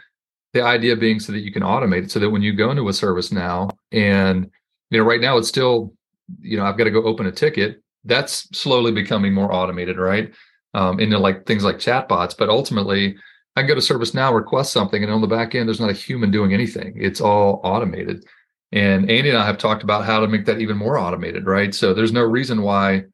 The 0.54 0.62
idea 0.62 0.96
being 0.96 1.20
so 1.20 1.32
that 1.32 1.42
you 1.42 1.52
can 1.52 1.64
automate 1.64 2.06
it 2.06 2.12
so 2.12 2.20
that 2.20 2.30
when 2.30 2.42
you 2.42 2.54
go 2.54 2.72
into 2.72 2.88
a 2.88 2.92
ServiceNow 2.92 3.70
and 3.92 4.50
you 4.90 5.00
know, 5.00 5.06
right 5.06 5.22
now 5.22 5.38
it's 5.38 5.48
still, 5.48 5.94
you 6.40 6.58
know, 6.58 6.64
I've 6.64 6.78
got 6.78 6.86
to 6.86 6.92
go 6.92 7.04
open 7.04 7.26
a 7.26 7.32
ticket. 7.32 7.82
That's 8.06 8.48
slowly 8.58 8.92
becoming 8.92 9.34
more 9.34 9.54
automated, 9.54 9.98
right? 9.98 10.34
Um, 10.74 11.00
into 11.00 11.18
like 11.18 11.46
things 11.46 11.64
like 11.64 11.78
chatbots, 11.78 12.38
but 12.38 12.50
ultimately 12.50 13.18
I 13.58 13.62
can 13.62 13.70
go 13.70 13.74
to 13.74 13.82
ServiceNow, 13.82 14.36
request 14.36 14.72
something, 14.72 15.02
and 15.02 15.12
on 15.12 15.20
the 15.20 15.28
back 15.28 15.56
end, 15.56 15.68
there's 15.68 15.80
not 15.80 15.90
a 15.90 15.94
human 15.94 16.30
doing 16.30 16.54
anything. 16.54 16.94
It's 16.96 17.20
all 17.20 17.60
automated. 17.64 18.24
And 18.72 19.10
Andy 19.10 19.30
and 19.30 19.38
I 19.38 19.48
have 19.48 19.58
talked 19.58 19.82
about 19.82 20.06
how 20.06 20.20
to 20.20 20.28
make 20.28 20.46
that 20.46 20.62
even 20.62 20.78
more 20.78 21.00
automated, 21.00 21.48
right? 21.48 21.74
So 21.74 21.92
there's 21.92 22.12
no 22.12 22.22
reason 22.22 22.62
why 22.62 23.06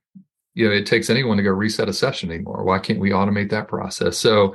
you 0.54 0.68
know 0.68 0.74
it 0.74 0.86
takes 0.86 1.10
anyone 1.10 1.38
to 1.38 1.44
go 1.44 1.52
reset 1.52 1.88
a 1.88 1.94
session 1.94 2.30
anymore. 2.30 2.66
Why 2.66 2.80
can't 2.80 3.00
we 3.00 3.12
automate 3.12 3.52
that 3.52 3.70
process? 3.70 4.18
So, 4.18 4.54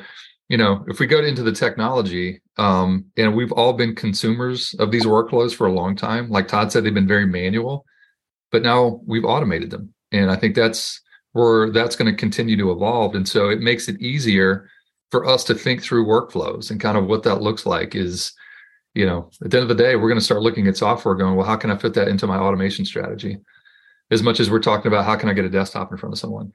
you 0.50 0.58
know, 0.58 0.84
if 0.88 1.00
we 1.00 1.06
go 1.06 1.24
into 1.24 1.42
the 1.42 1.52
technology, 1.52 2.42
um, 2.58 3.06
and 3.16 3.34
we've 3.34 3.52
all 3.52 3.72
been 3.72 3.94
consumers 3.94 4.74
of 4.78 4.90
these 4.90 5.06
workflows 5.06 5.54
for 5.54 5.68
a 5.68 5.72
long 5.72 5.96
time. 5.96 6.28
Like 6.28 6.48
Todd 6.48 6.70
said, 6.70 6.84
they've 6.84 6.92
been 6.92 7.08
very 7.08 7.26
manual, 7.26 7.86
but 8.52 8.62
now 8.62 9.00
we've 9.06 9.24
automated 9.24 9.70
them. 9.70 9.94
And 10.12 10.30
I 10.30 10.36
think 10.36 10.54
that's 10.54 11.00
where 11.32 11.70
that's 11.70 11.96
going 11.96 12.12
to 12.12 12.18
continue 12.18 12.58
to 12.58 12.72
evolve. 12.72 13.14
And 13.14 13.26
so 13.26 13.48
it 13.48 13.60
makes 13.60 13.88
it 13.88 13.98
easier 14.02 14.68
for 15.10 15.26
us 15.26 15.44
to 15.44 15.54
think 15.54 15.82
through 15.82 16.06
workflows 16.06 16.70
and 16.70 16.80
kind 16.80 16.98
of 16.98 17.06
what 17.06 17.22
that 17.22 17.40
looks 17.40 17.66
like 17.66 17.94
is 17.94 18.32
you 18.94 19.06
know 19.06 19.30
at 19.42 19.50
the 19.50 19.58
end 19.58 19.70
of 19.70 19.76
the 19.76 19.82
day 19.82 19.96
we're 19.96 20.08
going 20.08 20.18
to 20.18 20.24
start 20.24 20.42
looking 20.42 20.66
at 20.66 20.76
software 20.76 21.14
going 21.14 21.36
well 21.36 21.46
how 21.46 21.56
can 21.56 21.70
i 21.70 21.76
fit 21.76 21.94
that 21.94 22.08
into 22.08 22.26
my 22.26 22.36
automation 22.36 22.84
strategy? 22.84 23.38
As 24.10 24.22
much 24.22 24.40
as 24.40 24.50
we're 24.50 24.60
talking 24.60 24.86
about 24.86 25.04
how 25.04 25.16
can 25.16 25.28
i 25.28 25.32
get 25.32 25.44
a 25.44 25.50
desktop 25.50 25.92
in 25.92 25.98
front 25.98 26.14
of 26.14 26.18
someone? 26.18 26.52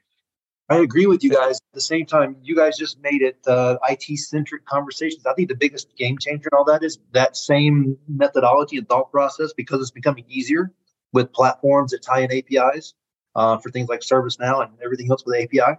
I 0.69 0.77
agree 0.77 1.05
with 1.07 1.23
you 1.23 1.29
guys. 1.29 1.57
At 1.57 1.73
the 1.73 1.81
same 1.81 2.05
time 2.05 2.35
you 2.41 2.55
guys 2.55 2.77
just 2.77 2.99
made 3.01 3.21
it 3.21 3.37
uh, 3.47 3.77
it 3.89 4.01
centric 4.17 4.65
conversations. 4.65 5.25
I 5.25 5.33
think 5.33 5.49
the 5.49 5.55
biggest 5.55 5.95
game 5.97 6.17
changer 6.17 6.49
in 6.51 6.57
all 6.57 6.65
that 6.65 6.83
is 6.83 6.99
that 7.11 7.35
same 7.35 7.97
methodology 8.07 8.77
and 8.77 8.87
thought 8.87 9.11
process 9.11 9.53
because 9.53 9.81
it's 9.81 9.91
becoming 9.91 10.25
easier 10.27 10.71
with 11.11 11.31
platforms 11.31 11.91
that 11.91 12.01
tie 12.01 12.21
in 12.21 12.31
apis 12.31 12.93
uh, 13.35 13.57
for 13.57 13.69
things 13.69 13.89
like 13.89 13.99
ServiceNow 13.99 14.63
and 14.63 14.73
everything 14.83 15.11
else 15.11 15.23
with 15.25 15.39
api 15.43 15.77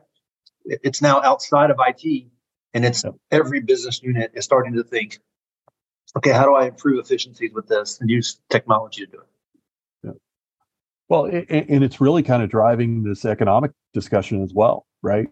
it's 0.64 1.02
now 1.02 1.20
outside 1.22 1.70
of 1.70 1.78
it 1.78 2.30
and 2.74 2.84
it's 2.84 3.04
every 3.30 3.60
business 3.60 4.02
unit 4.02 4.32
is 4.34 4.44
starting 4.44 4.74
to 4.74 4.82
think, 4.82 5.20
okay, 6.16 6.32
how 6.32 6.44
do 6.44 6.54
I 6.54 6.66
improve 6.66 6.98
efficiencies 6.98 7.52
with 7.54 7.68
this 7.68 8.00
and 8.00 8.10
use 8.10 8.40
technology 8.50 9.06
to 9.06 9.12
do 9.12 9.18
it? 9.18 9.26
Yeah. 10.02 10.10
Well, 11.08 11.26
it, 11.26 11.46
and 11.48 11.84
it's 11.84 12.00
really 12.00 12.24
kind 12.24 12.42
of 12.42 12.50
driving 12.50 13.04
this 13.04 13.24
economic 13.24 13.70
discussion 13.94 14.42
as 14.42 14.52
well, 14.52 14.86
right? 15.02 15.28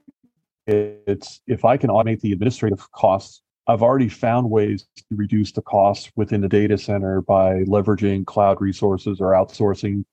It's 0.68 1.40
if 1.48 1.64
I 1.64 1.76
can 1.76 1.90
automate 1.90 2.20
the 2.20 2.32
administrative 2.32 2.90
costs, 2.92 3.42
I've 3.66 3.82
already 3.82 4.08
found 4.08 4.48
ways 4.48 4.86
to 4.96 5.04
reduce 5.10 5.50
the 5.52 5.62
costs 5.62 6.10
within 6.14 6.40
the 6.40 6.48
data 6.48 6.78
center 6.78 7.22
by 7.22 7.64
leveraging 7.64 8.26
cloud 8.26 8.60
resources 8.60 9.20
or 9.20 9.32
outsourcing 9.32 10.04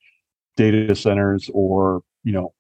data 0.58 0.96
centers 0.96 1.50
or, 1.54 2.02
you 2.24 2.32
know, 2.32 2.54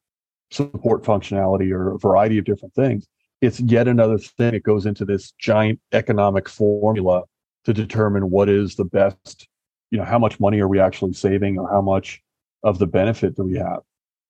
support 0.51 1.03
functionality 1.03 1.71
or 1.71 1.95
a 1.95 1.99
variety 1.99 2.37
of 2.37 2.45
different 2.45 2.73
things 2.73 3.07
it's 3.41 3.59
yet 3.59 3.87
another 3.87 4.17
thing 4.17 4.51
that 4.51 4.63
goes 4.63 4.85
into 4.85 5.05
this 5.05 5.31
giant 5.39 5.79
economic 5.91 6.49
formula 6.49 7.23
to 7.65 7.73
determine 7.73 8.29
what 8.29 8.49
is 8.49 8.75
the 8.75 8.85
best 8.85 9.47
you 9.91 9.97
know 9.97 10.05
how 10.05 10.19
much 10.19 10.39
money 10.39 10.59
are 10.59 10.67
we 10.67 10.79
actually 10.79 11.13
saving 11.13 11.57
or 11.57 11.69
how 11.69 11.81
much 11.81 12.21
of 12.63 12.77
the 12.77 12.87
benefit 12.87 13.35
do 13.35 13.43
we 13.43 13.57
have? 13.57 13.79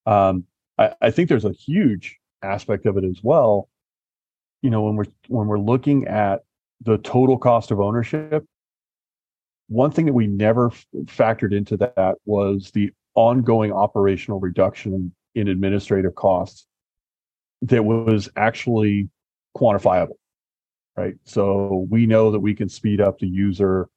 Um, 0.06 0.44
I, 0.78 0.92
I 1.02 1.10
think 1.10 1.28
there's 1.28 1.44
a 1.44 1.52
huge 1.52 2.18
aspect 2.42 2.86
of 2.86 2.96
it 2.96 3.04
as 3.04 3.20
well. 3.22 3.68
You 4.62 4.70
know 4.70 4.82
when 4.82 4.96
we're 4.96 5.06
when 5.28 5.46
we're 5.46 5.58
looking 5.58 6.06
at 6.06 6.42
the 6.82 6.98
total 6.98 7.36
cost 7.36 7.70
of 7.70 7.80
ownership 7.80 8.44
one 9.70 9.92
thing 9.92 10.06
that 10.06 10.12
we 10.12 10.26
never 10.26 10.66
f- 10.66 10.86
factored 11.04 11.54
into 11.54 11.76
that 11.76 12.16
was 12.24 12.72
the 12.72 12.90
ongoing 13.14 13.72
operational 13.72 14.40
reduction 14.40 15.14
in 15.36 15.46
administrative 15.46 16.14
costs 16.16 16.66
that 17.62 17.84
was 17.84 18.28
actually 18.36 19.08
quantifiable, 19.56 20.16
right? 20.96 21.14
So 21.24 21.86
we 21.90 22.06
know 22.06 22.30
that 22.30 22.40
we 22.40 22.54
can 22.54 22.68
speed 22.68 23.00
up 23.00 23.18
the 23.18 23.28
user 23.28 23.88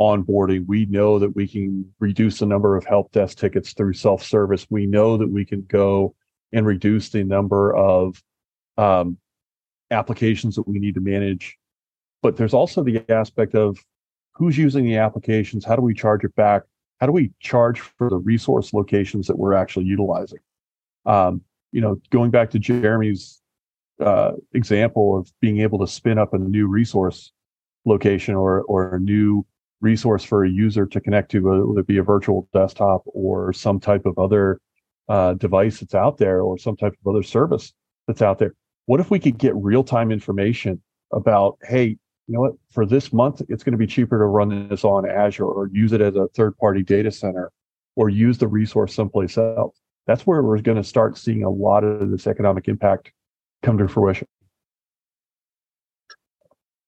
onboarding. 0.00 0.66
We 0.66 0.86
know 0.86 1.18
that 1.18 1.34
we 1.34 1.48
can 1.48 1.92
reduce 1.98 2.38
the 2.38 2.46
number 2.46 2.76
of 2.76 2.84
help 2.84 3.10
desk 3.12 3.38
tickets 3.38 3.72
through 3.72 3.94
self 3.94 4.22
service. 4.22 4.66
We 4.70 4.86
know 4.86 5.16
that 5.16 5.30
we 5.30 5.44
can 5.44 5.62
go 5.62 6.14
and 6.52 6.64
reduce 6.64 7.10
the 7.10 7.24
number 7.24 7.74
of 7.74 8.22
um, 8.76 9.18
applications 9.90 10.56
that 10.56 10.68
we 10.68 10.78
need 10.78 10.94
to 10.94 11.00
manage. 11.00 11.56
But 12.22 12.36
there's 12.36 12.54
also 12.54 12.82
the 12.82 13.04
aspect 13.10 13.54
of 13.54 13.78
who's 14.34 14.56
using 14.56 14.84
the 14.84 14.96
applications, 14.96 15.64
how 15.64 15.76
do 15.76 15.82
we 15.82 15.94
charge 15.94 16.24
it 16.24 16.34
back? 16.36 16.62
How 17.00 17.06
do 17.06 17.12
we 17.12 17.32
charge 17.40 17.80
for 17.80 18.08
the 18.08 18.16
resource 18.16 18.72
locations 18.72 19.26
that 19.26 19.38
we're 19.38 19.54
actually 19.54 19.86
utilizing? 19.86 20.38
Um, 21.06 21.42
you 21.72 21.80
know, 21.80 22.00
going 22.10 22.30
back 22.30 22.50
to 22.50 22.58
Geremy's 22.58 23.40
uh, 24.00 24.32
example 24.52 25.18
of 25.18 25.30
being 25.40 25.60
able 25.60 25.78
to 25.80 25.86
spin 25.86 26.18
up 26.18 26.34
a 26.34 26.38
new 26.38 26.66
resource 26.66 27.32
location 27.84 28.34
or 28.34 28.62
or 28.62 28.94
a 28.94 29.00
new 29.00 29.44
resource 29.80 30.24
for 30.24 30.44
a 30.44 30.50
user 30.50 30.86
to 30.86 31.00
connect 31.00 31.30
to, 31.30 31.40
whether 31.40 31.80
it 31.80 31.86
be 31.86 31.98
a 31.98 32.02
virtual 32.02 32.48
desktop 32.52 33.02
or 33.06 33.52
some 33.52 33.78
type 33.78 34.06
of 34.06 34.18
other 34.18 34.60
uh, 35.08 35.34
device 35.34 35.80
that's 35.80 35.94
out 35.94 36.18
there 36.18 36.42
or 36.42 36.58
some 36.58 36.76
type 36.76 36.94
of 37.04 37.14
other 37.14 37.22
service 37.22 37.72
that's 38.06 38.22
out 38.22 38.38
there. 38.38 38.54
What 38.86 39.00
if 39.00 39.10
we 39.10 39.18
could 39.18 39.38
get 39.38 39.54
real 39.54 39.84
time 39.84 40.10
information 40.10 40.82
about, 41.12 41.58
hey, 41.62 41.96
you 42.26 42.34
know 42.34 42.40
what, 42.40 42.52
for 42.70 42.84
this 42.84 43.12
month, 43.12 43.40
it's 43.48 43.62
going 43.62 43.72
to 43.72 43.78
be 43.78 43.86
cheaper 43.86 44.18
to 44.18 44.24
run 44.24 44.68
this 44.68 44.84
on 44.84 45.08
Azure 45.08 45.46
or 45.46 45.68
use 45.72 45.92
it 45.92 46.00
as 46.00 46.14
a 46.14 46.28
third 46.28 46.56
party 46.58 46.82
data 46.82 47.10
center 47.10 47.50
or 47.96 48.08
use 48.08 48.38
the 48.38 48.48
resource 48.48 48.94
someplace 48.94 49.38
else. 49.38 49.80
That's 50.08 50.26
where 50.26 50.42
we're 50.42 50.60
going 50.62 50.78
to 50.78 50.84
start 50.84 51.18
seeing 51.18 51.44
a 51.44 51.50
lot 51.50 51.84
of 51.84 52.10
this 52.10 52.26
economic 52.26 52.66
impact 52.66 53.12
come 53.62 53.76
to 53.76 53.86
fruition. 53.86 54.26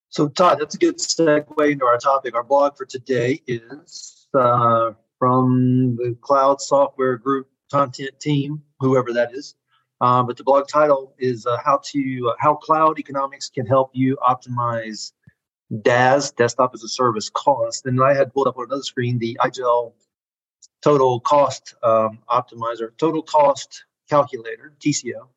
So, 0.09 0.27
Todd, 0.27 0.57
that's 0.59 0.73
a 0.73 0.77
good 0.79 0.97
segue 0.97 1.71
into 1.71 1.85
our 1.85 1.99
topic. 1.99 2.33
Our 2.33 2.43
blog 2.43 2.75
for 2.75 2.85
today 2.85 3.39
is 3.45 4.27
uh, 4.33 4.93
from 5.19 5.97
the 5.97 6.17
Cloud 6.21 6.61
Software 6.61 7.15
Group 7.15 7.47
content 7.71 8.19
team, 8.19 8.63
whoever 8.79 9.13
that 9.13 9.33
is. 9.35 9.55
Um, 10.01 10.25
but 10.25 10.35
the 10.35 10.43
blog 10.43 10.67
title 10.67 11.13
is 11.19 11.45
uh, 11.45 11.57
how 11.63 11.79
to 11.91 12.31
uh, 12.31 12.35
how 12.39 12.55
cloud 12.55 12.97
economics 12.97 13.49
can 13.49 13.67
help 13.67 13.91
you 13.93 14.17
optimize 14.17 15.11
DaaS 15.71 16.35
desktop 16.35 16.71
as 16.73 16.83
a 16.83 16.89
service 16.89 17.29
cost. 17.29 17.85
And 17.85 18.01
I 18.03 18.15
had 18.15 18.33
pulled 18.33 18.47
up 18.47 18.57
on 18.57 18.65
another 18.65 18.81
screen 18.81 19.19
the 19.19 19.37
IGEL 19.39 19.93
total 20.81 21.19
cost 21.19 21.75
um, 21.83 22.19
optimizer, 22.29 22.89
total 22.97 23.21
cost 23.21 23.85
calculator 24.09 24.73
(TCO). 24.79 25.27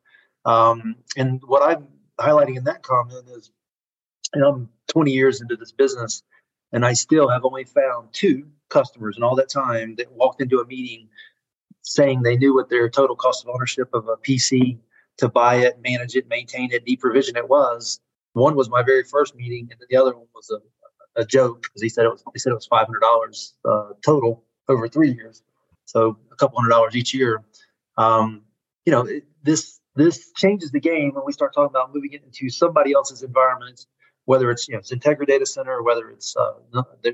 Um, 0.45 0.95
and 1.17 1.41
what 1.45 1.63
I'm 1.63 1.87
highlighting 2.19 2.57
in 2.57 2.63
that 2.65 2.83
comment 2.83 3.27
is 3.35 3.51
and 4.33 4.43
I'm 4.43 4.69
20 4.87 5.11
years 5.11 5.41
into 5.41 5.55
this 5.55 5.71
business, 5.71 6.23
and 6.71 6.85
I 6.85 6.93
still 6.93 7.29
have 7.29 7.45
only 7.45 7.63
found 7.63 8.09
two 8.11 8.47
customers 8.69 9.17
in 9.17 9.23
all 9.23 9.35
that 9.35 9.49
time 9.49 9.95
that 9.97 10.11
walked 10.11 10.41
into 10.41 10.59
a 10.59 10.65
meeting 10.65 11.07
saying 11.81 12.21
they 12.21 12.35
knew 12.35 12.53
what 12.53 12.69
their 12.69 12.89
total 12.89 13.15
cost 13.15 13.43
of 13.43 13.49
ownership 13.53 13.89
of 13.93 14.07
a 14.07 14.17
PC 14.17 14.77
to 15.17 15.29
buy 15.29 15.55
it, 15.55 15.79
manage 15.81 16.15
it, 16.15 16.27
maintain 16.27 16.71
it, 16.71 16.85
deprovision 16.85 17.37
it 17.37 17.47
was. 17.47 17.99
One 18.33 18.55
was 18.55 18.69
my 18.69 18.83
very 18.83 19.03
first 19.03 19.35
meeting, 19.35 19.69
and 19.71 19.79
the 19.89 19.95
other 19.95 20.15
one 20.15 20.27
was 20.33 20.49
a, 20.49 21.21
a 21.21 21.25
joke 21.25 21.63
because 21.63 21.81
he 21.81 21.89
said 21.89 22.05
it 22.05 22.09
was 22.09 22.23
he 22.33 22.39
said 22.39 22.51
it 22.51 22.55
was 22.55 22.65
five 22.65 22.87
hundred 22.87 22.99
dollars 22.99 23.53
uh, 23.63 23.89
total 24.03 24.43
over 24.69 24.87
three 24.87 25.11
years, 25.11 25.43
so 25.85 26.17
a 26.31 26.35
couple 26.35 26.59
hundred 26.59 26.71
dollars 26.71 26.95
each 26.95 27.13
year. 27.13 27.43
Um, 27.97 28.43
you 28.85 28.91
know, 28.91 29.07
this 29.43 29.79
this 29.95 30.31
changes 30.33 30.71
the 30.71 30.79
game 30.79 31.13
when 31.13 31.23
we 31.25 31.31
start 31.31 31.53
talking 31.53 31.69
about 31.69 31.93
moving 31.93 32.13
it 32.13 32.23
into 32.23 32.49
somebody 32.49 32.93
else's 32.93 33.23
environment 33.23 33.85
whether 34.25 34.51
it's 34.51 34.67
you 34.67 34.75
know 34.75 34.81
Xentegra 34.81 35.25
data 35.25 35.45
center, 35.45 35.81
whether 35.81 36.09
it's 36.09 36.35
uh, 36.35 36.53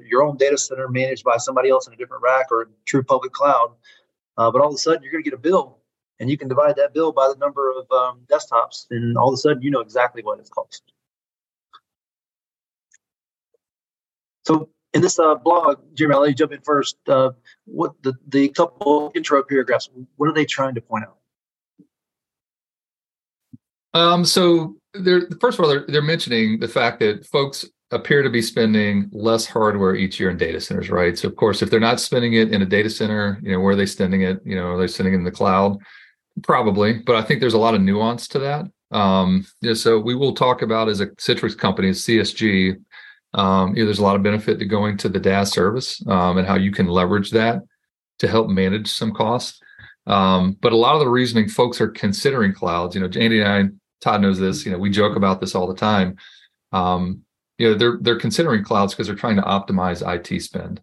your 0.07 0.23
own 0.23 0.37
data 0.37 0.57
center 0.57 0.87
managed 0.87 1.23
by 1.23 1.37
somebody 1.37 1.69
else 1.69 1.87
in 1.87 1.93
a 1.93 1.97
different 1.97 2.23
rack 2.23 2.47
or 2.51 2.69
true 2.85 3.03
public 3.03 3.33
cloud. 3.33 3.73
Uh, 4.37 4.49
but 4.49 4.61
all 4.61 4.69
of 4.69 4.73
a 4.73 4.77
sudden, 4.77 5.03
you're 5.03 5.11
going 5.11 5.23
to 5.23 5.29
get 5.29 5.37
a 5.37 5.41
bill, 5.41 5.77
and 6.19 6.29
you 6.29 6.37
can 6.37 6.47
divide 6.47 6.75
that 6.77 6.93
bill 6.93 7.11
by 7.11 7.27
the 7.27 7.35
number 7.37 7.71
of 7.71 7.91
um, 7.91 8.21
desktops, 8.31 8.87
and 8.89 9.17
all 9.17 9.27
of 9.27 9.33
a 9.33 9.37
sudden, 9.37 9.61
you 9.61 9.69
know 9.69 9.81
exactly 9.81 10.23
what 10.23 10.39
it's 10.39 10.49
cost. 10.49 10.83
So 14.45 14.69
in 14.93 15.01
this 15.01 15.19
uh, 15.19 15.35
blog, 15.35 15.79
Geremy, 15.95 16.13
I'll 16.13 16.21
let 16.21 16.29
you 16.29 16.35
jump 16.35 16.51
in 16.51 16.61
first. 16.61 16.97
Uh, 17.07 17.31
what 17.65 17.93
the 18.03 18.13
the 18.27 18.49
couple 18.49 19.11
intro 19.15 19.43
paragraphs? 19.43 19.89
What 20.17 20.29
are 20.29 20.33
they 20.33 20.45
trying 20.45 20.75
to 20.75 20.81
point 20.81 21.05
out? 21.05 21.17
Um, 23.93 24.25
so 24.25 24.75
they're 24.93 25.27
first 25.39 25.59
of 25.59 25.65
all 25.65 25.69
they're, 25.69 25.85
they're 25.87 26.01
mentioning 26.01 26.59
the 26.59 26.67
fact 26.67 26.99
that 26.99 27.25
folks 27.25 27.65
appear 27.91 28.21
to 28.21 28.29
be 28.29 28.41
spending 28.41 29.09
less 29.11 29.45
hardware 29.45 29.95
each 29.95 30.19
year 30.19 30.29
in 30.29 30.37
data 30.37 30.61
centers, 30.61 30.89
right? 30.89 31.17
So 31.17 31.27
of 31.27 31.35
course, 31.35 31.61
if 31.61 31.69
they're 31.69 31.79
not 31.79 31.99
spending 31.99 32.33
it 32.33 32.53
in 32.53 32.61
a 32.61 32.65
data 32.65 32.89
center, 32.89 33.39
you 33.43 33.51
know, 33.51 33.59
where 33.59 33.73
are 33.73 33.75
they 33.75 33.85
spending 33.85 34.21
it? 34.21 34.39
You 34.45 34.55
know, 34.55 34.67
are 34.71 34.77
they 34.77 34.87
spending 34.87 35.13
it 35.13 35.17
in 35.17 35.23
the 35.23 35.31
cloud? 35.31 35.77
Probably, 36.43 36.99
but 36.99 37.15
I 37.15 37.21
think 37.21 37.41
there's 37.41 37.53
a 37.53 37.59
lot 37.59 37.75
of 37.75 37.81
nuance 37.81 38.27
to 38.29 38.39
that. 38.39 38.65
Um, 38.91 39.45
yeah, 39.61 39.73
so 39.73 39.99
we 39.99 40.15
will 40.15 40.33
talk 40.33 40.61
about 40.61 40.89
as 40.89 41.01
a 41.01 41.07
Citrix 41.07 41.57
company, 41.57 41.91
CSG. 41.91 42.77
Um, 43.33 43.75
you 43.75 43.83
know, 43.83 43.85
there's 43.85 43.99
a 43.99 44.03
lot 44.03 44.15
of 44.15 44.23
benefit 44.23 44.59
to 44.59 44.65
going 44.65 44.97
to 44.97 45.09
the 45.09 45.19
DaaS 45.19 45.51
service 45.51 46.05
um, 46.07 46.37
and 46.37 46.47
how 46.47 46.55
you 46.55 46.71
can 46.71 46.87
leverage 46.87 47.31
that 47.31 47.61
to 48.19 48.27
help 48.27 48.49
manage 48.49 48.91
some 48.91 49.13
costs. 49.13 49.59
Um, 50.07 50.57
but 50.61 50.73
a 50.73 50.77
lot 50.77 50.95
of 50.95 50.99
the 50.99 51.09
reasoning 51.09 51.47
folks 51.47 51.79
are 51.79 51.87
considering 51.87 52.53
clouds. 52.53 52.95
You 52.95 53.01
know, 53.01 53.07
Andy 53.07 53.41
and 53.41 53.47
I 53.47 53.69
Todd 54.01 54.21
knows 54.21 54.39
this. 54.39 54.65
You 54.65 54.71
know, 54.71 54.79
we 54.79 54.89
joke 54.89 55.15
about 55.15 55.39
this 55.39 55.55
all 55.55 55.67
the 55.67 55.75
time. 55.75 56.17
Um, 56.71 57.23
you 57.57 57.69
know, 57.69 57.77
they're 57.77 57.97
they're 58.01 58.19
considering 58.19 58.63
clouds 58.63 58.93
because 58.93 59.07
they're 59.07 59.15
trying 59.15 59.35
to 59.35 59.43
optimize 59.43 60.01
IT 60.01 60.41
spend. 60.41 60.81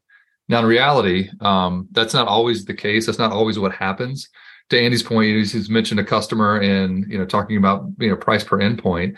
Now, 0.49 0.61
in 0.61 0.67
reality, 0.67 1.29
um, 1.41 1.89
that's 1.91 2.15
not 2.15 2.29
always 2.29 2.65
the 2.65 2.75
case. 2.75 3.07
That's 3.07 3.19
not 3.19 3.33
always 3.33 3.59
what 3.59 3.75
happens. 3.75 4.29
To 4.71 4.79
Andy's 4.79 5.03
point, 5.03 5.37
he's, 5.37 5.53
he's 5.53 5.69
mentioned 5.69 6.01
a 6.01 6.05
customer 6.05 6.59
and 6.59 7.11
you 7.11 7.19
know 7.19 7.27
talking 7.27 7.57
about 7.57 7.87
you 7.99 8.09
know 8.09 8.17
price 8.17 8.45
per 8.45 8.59
endpoint. 8.59 9.17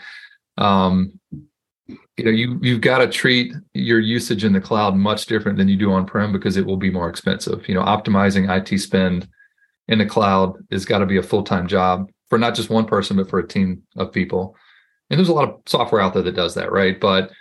Um, 0.57 1.19
you 2.17 2.25
know, 2.25 2.31
you 2.31 2.59
you've 2.61 2.81
got 2.81 2.99
to 2.99 3.07
treat 3.07 3.53
your 3.73 3.99
usage 3.99 4.43
in 4.43 4.53
the 4.53 4.61
cloud 4.61 4.95
much 4.95 5.25
different 5.25 5.57
than 5.57 5.67
you 5.67 5.75
do 5.75 5.91
on 5.91 6.05
prem 6.05 6.31
because 6.31 6.57
it 6.57 6.65
will 6.65 6.77
be 6.77 6.91
more 6.91 7.09
expensive. 7.09 7.67
You 7.67 7.75
know, 7.75 7.83
optimizing 7.83 8.49
IT 8.49 8.77
spend 8.79 9.27
in 9.87 9.99
the 9.99 10.05
cloud 10.05 10.55
has 10.71 10.85
got 10.85 10.99
to 10.99 11.05
be 11.05 11.17
a 11.17 11.23
full 11.23 11.43
time 11.43 11.67
job 11.67 12.09
for 12.29 12.37
not 12.37 12.55
just 12.55 12.69
one 12.69 12.85
person, 12.85 13.17
but 13.17 13.29
for 13.29 13.39
a 13.39 13.47
team 13.47 13.83
of 13.97 14.11
people. 14.11 14.55
And 15.09 15.19
there's 15.19 15.29
a 15.29 15.33
lot 15.33 15.49
of 15.49 15.61
software 15.65 16.01
out 16.01 16.13
there 16.13 16.23
that 16.23 16.35
does 16.35 16.53
that, 16.55 16.71
right? 16.71 16.99
But 16.99 17.31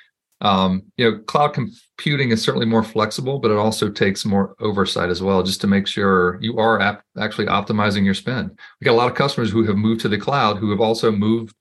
um, 0.43 0.85
you 0.97 1.11
know, 1.11 1.19
cloud 1.19 1.53
computing 1.53 2.31
is 2.31 2.43
certainly 2.43 2.67
more 2.67 2.83
flexible, 2.83 3.39
but 3.39 3.51
it 3.51 3.59
also 3.59 3.91
takes 3.91 4.25
more 4.25 4.55
oversight 4.61 5.11
as 5.11 5.23
well, 5.23 5.43
just 5.43 5.61
to 5.61 5.67
make 5.67 5.87
sure 5.87 6.39
you 6.41 6.59
are 6.59 6.81
ap- 6.81 7.05
actually 7.19 7.47
optimizing 7.47 8.05
your 8.05 8.15
spend. 8.15 8.59
We 8.81 8.87
got 8.87 8.93
a 8.93 8.95
lot 8.95 9.11
of 9.11 9.17
customers 9.17 9.51
who 9.51 9.65
have 9.65 9.77
moved 9.77 10.01
to 10.03 10.09
the 10.09 10.17
cloud 10.17 10.57
who 10.57 10.71
have 10.71 10.81
also 10.81 11.13
moved 11.13 11.55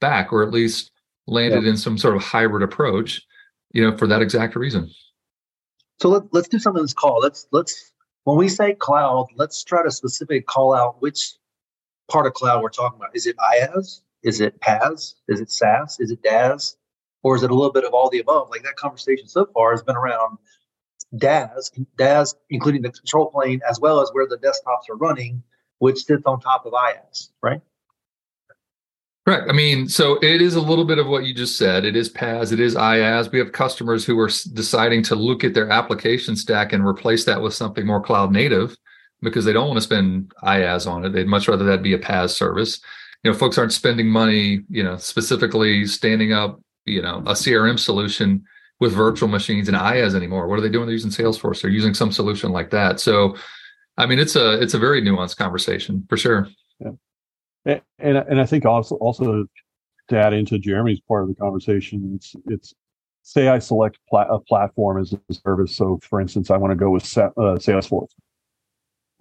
back, 0.00 0.32
or 0.32 0.42
at 0.42 0.50
least 0.50 0.91
landed 1.26 1.66
in 1.66 1.76
some 1.76 1.98
sort 1.98 2.16
of 2.16 2.22
hybrid 2.22 2.62
approach, 2.62 3.22
you 3.72 3.88
know, 3.88 3.96
for 3.96 4.06
that 4.06 4.22
exact 4.22 4.56
reason. 4.56 4.90
So 6.00 6.08
let, 6.08 6.22
let's 6.32 6.48
do 6.48 6.58
something 6.58 6.82
this 6.82 6.94
call. 6.94 7.20
Let's 7.20 7.46
let's 7.52 7.92
when 8.24 8.36
we 8.36 8.48
say 8.48 8.74
cloud, 8.74 9.26
let's 9.36 9.62
try 9.64 9.82
to 9.82 9.90
specifically 9.90 10.40
call 10.40 10.74
out 10.74 11.00
which 11.00 11.34
part 12.10 12.26
of 12.26 12.34
cloud 12.34 12.62
we're 12.62 12.70
talking 12.70 12.98
about. 12.98 13.14
Is 13.14 13.26
it 13.26 13.36
IaaS? 13.36 14.00
Is 14.22 14.40
it 14.40 14.60
PaaS? 14.60 15.14
Is 15.28 15.40
it 15.40 15.50
SaaS? 15.50 15.98
Is 15.98 16.10
it 16.10 16.22
DaaS? 16.22 16.76
Or 17.22 17.36
is 17.36 17.42
it 17.42 17.50
a 17.50 17.54
little 17.54 17.72
bit 17.72 17.84
of 17.84 17.92
all 17.92 18.10
the 18.10 18.18
above? 18.18 18.50
Like 18.50 18.62
that 18.62 18.76
conversation 18.76 19.28
so 19.28 19.46
far 19.54 19.72
has 19.72 19.82
been 19.82 19.96
around 19.96 20.38
DaaS, 21.16 21.70
DaaS, 21.98 22.34
including 22.50 22.82
the 22.82 22.90
control 22.90 23.30
plane, 23.30 23.60
as 23.68 23.80
well 23.80 24.00
as 24.00 24.10
where 24.12 24.26
the 24.26 24.38
desktops 24.38 24.88
are 24.90 24.96
running, 24.96 25.42
which 25.78 26.04
sits 26.04 26.22
on 26.26 26.40
top 26.40 26.66
of 26.66 26.72
IaaS, 26.72 27.30
right? 27.42 27.60
Correct. 29.24 29.48
I 29.48 29.52
mean, 29.52 29.86
so 29.88 30.18
it 30.20 30.42
is 30.42 30.56
a 30.56 30.60
little 30.60 30.84
bit 30.84 30.98
of 30.98 31.06
what 31.06 31.24
you 31.24 31.32
just 31.32 31.56
said. 31.56 31.84
It 31.84 31.94
is 31.94 32.10
PaaS, 32.12 32.52
it 32.52 32.58
is 32.58 32.74
IaaS. 32.74 33.30
We 33.30 33.38
have 33.38 33.52
customers 33.52 34.04
who 34.04 34.18
are 34.18 34.30
deciding 34.52 35.04
to 35.04 35.14
look 35.14 35.44
at 35.44 35.54
their 35.54 35.70
application 35.70 36.34
stack 36.34 36.72
and 36.72 36.84
replace 36.84 37.24
that 37.26 37.40
with 37.40 37.54
something 37.54 37.86
more 37.86 38.02
cloud 38.02 38.32
native 38.32 38.76
because 39.20 39.44
they 39.44 39.52
don't 39.52 39.68
want 39.68 39.76
to 39.76 39.82
spend 39.82 40.32
IaaS 40.42 40.90
on 40.90 41.04
it. 41.04 41.10
They'd 41.10 41.28
much 41.28 41.46
rather 41.46 41.64
that 41.66 41.84
be 41.84 41.94
a 41.94 41.98
PaaS 41.98 42.30
service. 42.30 42.80
You 43.22 43.30
know, 43.30 43.38
folks 43.38 43.58
aren't 43.58 43.72
spending 43.72 44.08
money, 44.08 44.64
you 44.68 44.82
know, 44.82 44.96
specifically 44.96 45.86
standing 45.86 46.32
up, 46.32 46.60
you 46.84 47.00
know, 47.00 47.18
a 47.18 47.34
CRM 47.34 47.78
solution 47.78 48.44
with 48.80 48.92
virtual 48.92 49.28
machines 49.28 49.68
and 49.68 49.76
IaaS 49.76 50.16
anymore. 50.16 50.48
What 50.48 50.58
are 50.58 50.62
they 50.62 50.68
doing? 50.68 50.86
They're 50.86 50.94
using 50.94 51.12
Salesforce. 51.12 51.62
They're 51.62 51.70
using 51.70 51.94
some 51.94 52.10
solution 52.10 52.50
like 52.50 52.70
that. 52.70 52.98
So, 52.98 53.36
I 53.96 54.06
mean, 54.06 54.18
it's 54.18 54.34
a 54.34 54.60
it's 54.60 54.74
a 54.74 54.78
very 54.80 55.00
nuanced 55.00 55.36
conversation 55.36 56.04
for 56.08 56.16
sure. 56.16 56.48
And 57.64 57.80
and, 57.98 58.40
I 58.40 58.46
think 58.46 58.64
also 58.64 58.96
also 58.96 59.46
to 60.08 60.18
add 60.18 60.32
into 60.32 60.58
Geremy's 60.58 61.00
part 61.00 61.22
of 61.22 61.28
the 61.28 61.34
conversation, 61.34 62.12
it's 62.16 62.34
it's 62.46 62.74
say 63.22 63.48
I 63.48 63.60
select 63.60 63.98
pla- 64.08 64.26
a 64.28 64.40
platform 64.40 65.00
as 65.00 65.12
a 65.12 65.34
service. 65.34 65.76
So, 65.76 66.00
for 66.02 66.20
instance, 66.20 66.50
I 66.50 66.56
want 66.56 66.72
to 66.72 66.76
go 66.76 66.90
with 66.90 67.04
uh, 67.16 67.30
Salesforce 67.36 68.10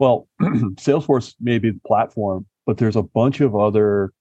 well, 0.01 0.27
Salesforce 0.41 1.35
may 1.39 1.59
be 1.59 1.69
the 1.69 1.79
platform, 1.85 2.47
but 2.65 2.77
there's 2.77 2.95
a 2.95 3.03
bunch 3.03 3.39
of 3.39 3.55
other 3.55 4.11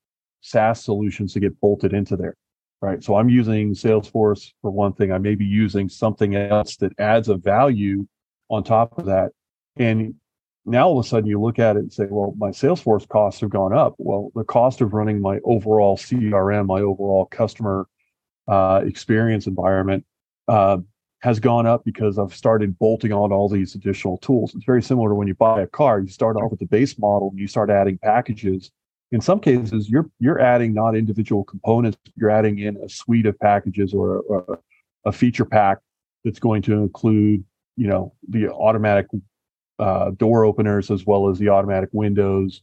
SaaS 0.42 0.84
solutions 0.84 1.32
to 1.32 1.40
get 1.40 1.58
bolted 1.58 1.94
into 1.94 2.18
there, 2.18 2.36
right? 2.82 3.02
So 3.02 3.16
I'm 3.16 3.30
using 3.30 3.72
Salesforce 3.72 4.52
for 4.60 4.70
one 4.70 4.92
thing. 4.92 5.10
I 5.10 5.16
may 5.16 5.34
be 5.34 5.46
using 5.46 5.88
something 5.88 6.36
else 6.36 6.76
that 6.76 6.92
adds 6.98 7.30
a 7.30 7.36
value 7.36 8.06
on 8.50 8.62
top 8.62 8.98
of 8.98 9.06
that. 9.06 9.30
And 9.78 10.16
now 10.66 10.88
all 10.88 10.98
of 10.98 11.04
a 11.04 11.08
sudden 11.08 11.28
you 11.28 11.40
look 11.40 11.58
at 11.58 11.76
it 11.76 11.80
and 11.80 11.92
say, 11.92 12.06
well, 12.08 12.34
my 12.36 12.50
Salesforce 12.50 13.08
costs 13.08 13.40
have 13.40 13.50
gone 13.50 13.72
up. 13.72 13.94
Well, 13.98 14.30
the 14.34 14.44
cost 14.44 14.80
of 14.80 14.92
running 14.92 15.20
my 15.20 15.38
overall 15.44 15.96
CRM, 15.96 16.66
my 16.66 16.80
overall 16.80 17.26
customer 17.26 17.86
uh, 18.46 18.82
experience 18.84 19.46
environment 19.46 20.04
uh, 20.48 20.78
has 21.20 21.38
gone 21.38 21.66
up 21.66 21.84
because 21.84 22.18
I've 22.18 22.34
started 22.34 22.78
bolting 22.78 23.12
on 23.12 23.32
all 23.32 23.48
these 23.48 23.74
additional 23.74 24.18
tools. 24.18 24.54
It's 24.54 24.64
very 24.64 24.82
similar 24.82 25.10
to 25.10 25.14
when 25.14 25.28
you 25.28 25.34
buy 25.34 25.62
a 25.62 25.66
car. 25.66 26.00
You 26.00 26.08
start 26.08 26.36
off 26.36 26.50
with 26.50 26.60
the 26.60 26.66
base 26.66 26.98
model 26.98 27.30
and 27.30 27.38
you 27.38 27.46
start 27.46 27.70
adding 27.70 27.98
packages. 27.98 28.70
In 29.12 29.20
some 29.20 29.40
cases, 29.40 29.90
you're 29.90 30.08
you're 30.18 30.40
adding 30.40 30.72
not 30.72 30.96
individual 30.96 31.44
components. 31.44 31.98
You're 32.16 32.30
adding 32.30 32.58
in 32.58 32.76
a 32.76 32.88
suite 32.88 33.26
of 33.26 33.38
packages 33.38 33.92
or 33.92 34.20
or 34.20 34.60
a 35.04 35.12
feature 35.12 35.44
pack 35.44 35.78
that's 36.24 36.38
going 36.38 36.62
to 36.62 36.74
include, 36.74 37.44
you 37.76 37.88
know, 37.88 38.12
the 38.28 38.48
automatic 38.48 39.06
uh, 39.80 40.10
door 40.10 40.44
openers 40.44 40.90
as 40.90 41.04
well 41.04 41.28
as 41.28 41.38
the 41.38 41.48
automatic 41.48 41.90
windows. 41.92 42.62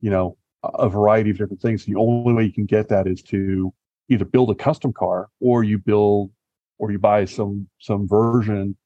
You 0.00 0.10
know, 0.10 0.36
a 0.62 0.88
variety 0.88 1.30
of 1.30 1.38
different 1.38 1.60
things. 1.60 1.84
The 1.84 1.96
only 1.96 2.32
way 2.32 2.44
you 2.44 2.52
can 2.52 2.66
get 2.66 2.88
that 2.88 3.06
is 3.06 3.22
to 3.24 3.72
either 4.08 4.24
build 4.24 4.50
a 4.50 4.54
custom 4.54 4.92
car 4.92 5.28
or 5.40 5.64
you 5.64 5.78
build 5.78 6.30
or 6.78 6.90
you 6.90 6.98
buy 6.98 7.24
some 7.24 7.68
some 7.78 8.08
version 8.08 8.76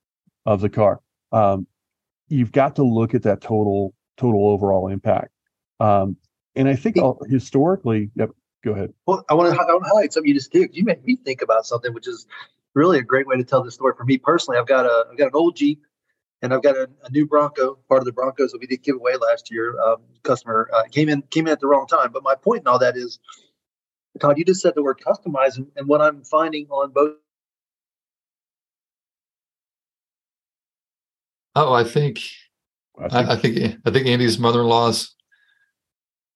of 0.44 0.60
the 0.60 0.68
car. 0.68 1.00
Um, 1.32 1.66
you've 2.28 2.52
got 2.52 2.76
to 2.76 2.82
look 2.82 3.14
at 3.14 3.22
that 3.22 3.40
total 3.40 3.94
total 4.16 4.48
overall 4.48 4.88
impact. 4.88 5.30
Um, 5.80 6.16
and 6.54 6.68
I 6.68 6.76
think 6.76 6.96
historically, 7.28 8.10
yep. 8.14 8.30
Go 8.64 8.72
ahead. 8.72 8.92
Well, 9.06 9.24
I 9.30 9.34
want 9.34 9.54
to, 9.54 9.60
I 9.60 9.64
want 9.64 9.84
to 9.84 9.88
highlight 9.88 10.12
something 10.12 10.26
you 10.26 10.34
just 10.34 10.50
did. 10.50 10.74
You 10.74 10.82
made 10.82 11.04
me 11.04 11.14
think 11.14 11.40
about 11.40 11.66
something, 11.66 11.94
which 11.94 12.08
is 12.08 12.26
really 12.74 12.98
a 12.98 13.02
great 13.02 13.26
way 13.28 13.36
to 13.36 13.44
tell 13.44 13.62
this 13.62 13.74
story 13.74 13.94
for 13.96 14.04
me 14.04 14.18
personally. 14.18 14.58
I've 14.58 14.66
got 14.66 14.86
a 14.86 15.04
I've 15.08 15.16
got 15.16 15.26
an 15.26 15.34
old 15.34 15.54
Jeep, 15.54 15.85
and 16.42 16.52
I've 16.52 16.62
got 16.62 16.76
a, 16.76 16.88
a 17.04 17.10
new 17.10 17.26
Bronco, 17.26 17.78
part 17.88 18.00
of 18.00 18.04
the 18.04 18.12
Broncos 18.12 18.52
that 18.52 18.60
we 18.60 18.66
did 18.66 18.82
give 18.82 18.96
away 18.96 19.16
last 19.16 19.50
year. 19.50 19.78
Um, 19.80 19.98
customer 20.22 20.68
uh, 20.72 20.82
came 20.90 21.08
in 21.08 21.22
came 21.22 21.46
in 21.46 21.52
at 21.52 21.60
the 21.60 21.66
wrong 21.66 21.86
time. 21.86 22.12
But 22.12 22.22
my 22.22 22.34
point 22.34 22.62
in 22.62 22.66
all 22.66 22.78
that 22.78 22.96
is, 22.96 23.18
Todd, 24.20 24.38
you 24.38 24.44
just 24.44 24.60
said 24.60 24.74
the 24.74 24.82
word 24.82 25.00
customize, 25.04 25.56
and, 25.56 25.66
and 25.76 25.88
what 25.88 26.00
I'm 26.00 26.22
finding 26.22 26.66
on 26.68 26.92
both 26.92 27.16
Oh, 31.56 31.72
I 31.72 31.84
think, 31.84 32.20
I 32.98 33.08
think, 33.08 33.28
I, 33.28 33.32
I 33.32 33.36
think, 33.36 33.76
I 33.86 33.90
think 33.90 34.06
Andy's 34.06 34.38
mother-in-law's 34.38 35.14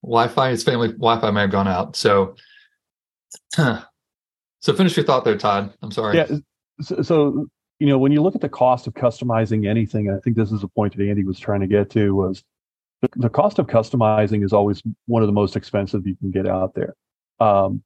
Wi-Fi, 0.02 0.48
his 0.48 0.64
family 0.64 0.88
Wi-Fi 0.88 1.30
may 1.30 1.42
have 1.42 1.50
gone 1.50 1.68
out. 1.68 1.94
So, 1.94 2.36
so 3.54 3.82
finish 4.74 4.96
your 4.96 5.04
thought 5.04 5.26
there, 5.26 5.36
Todd. 5.36 5.74
I'm 5.82 5.90
sorry. 5.90 6.16
Yeah. 6.16 6.26
So, 6.80 7.02
so, 7.02 7.46
you 7.80 7.86
know, 7.86 7.98
when 7.98 8.12
you 8.12 8.20
look 8.20 8.34
at 8.34 8.42
the 8.42 8.48
cost 8.48 8.86
of 8.86 8.92
customizing 8.92 9.66
anything, 9.66 10.10
I 10.10 10.18
think 10.20 10.36
this 10.36 10.52
is 10.52 10.62
a 10.62 10.68
point 10.68 10.94
that 10.96 11.08
Andy 11.08 11.24
was 11.24 11.40
trying 11.40 11.60
to 11.60 11.66
get 11.66 11.90
to 11.90 12.14
was 12.14 12.44
the, 13.00 13.08
the 13.16 13.30
cost 13.30 13.58
of 13.58 13.66
customizing 13.66 14.44
is 14.44 14.52
always 14.52 14.82
one 15.06 15.22
of 15.22 15.26
the 15.26 15.32
most 15.32 15.56
expensive 15.56 16.06
you 16.06 16.14
can 16.16 16.30
get 16.30 16.46
out 16.46 16.74
there. 16.74 16.94
Um, 17.40 17.82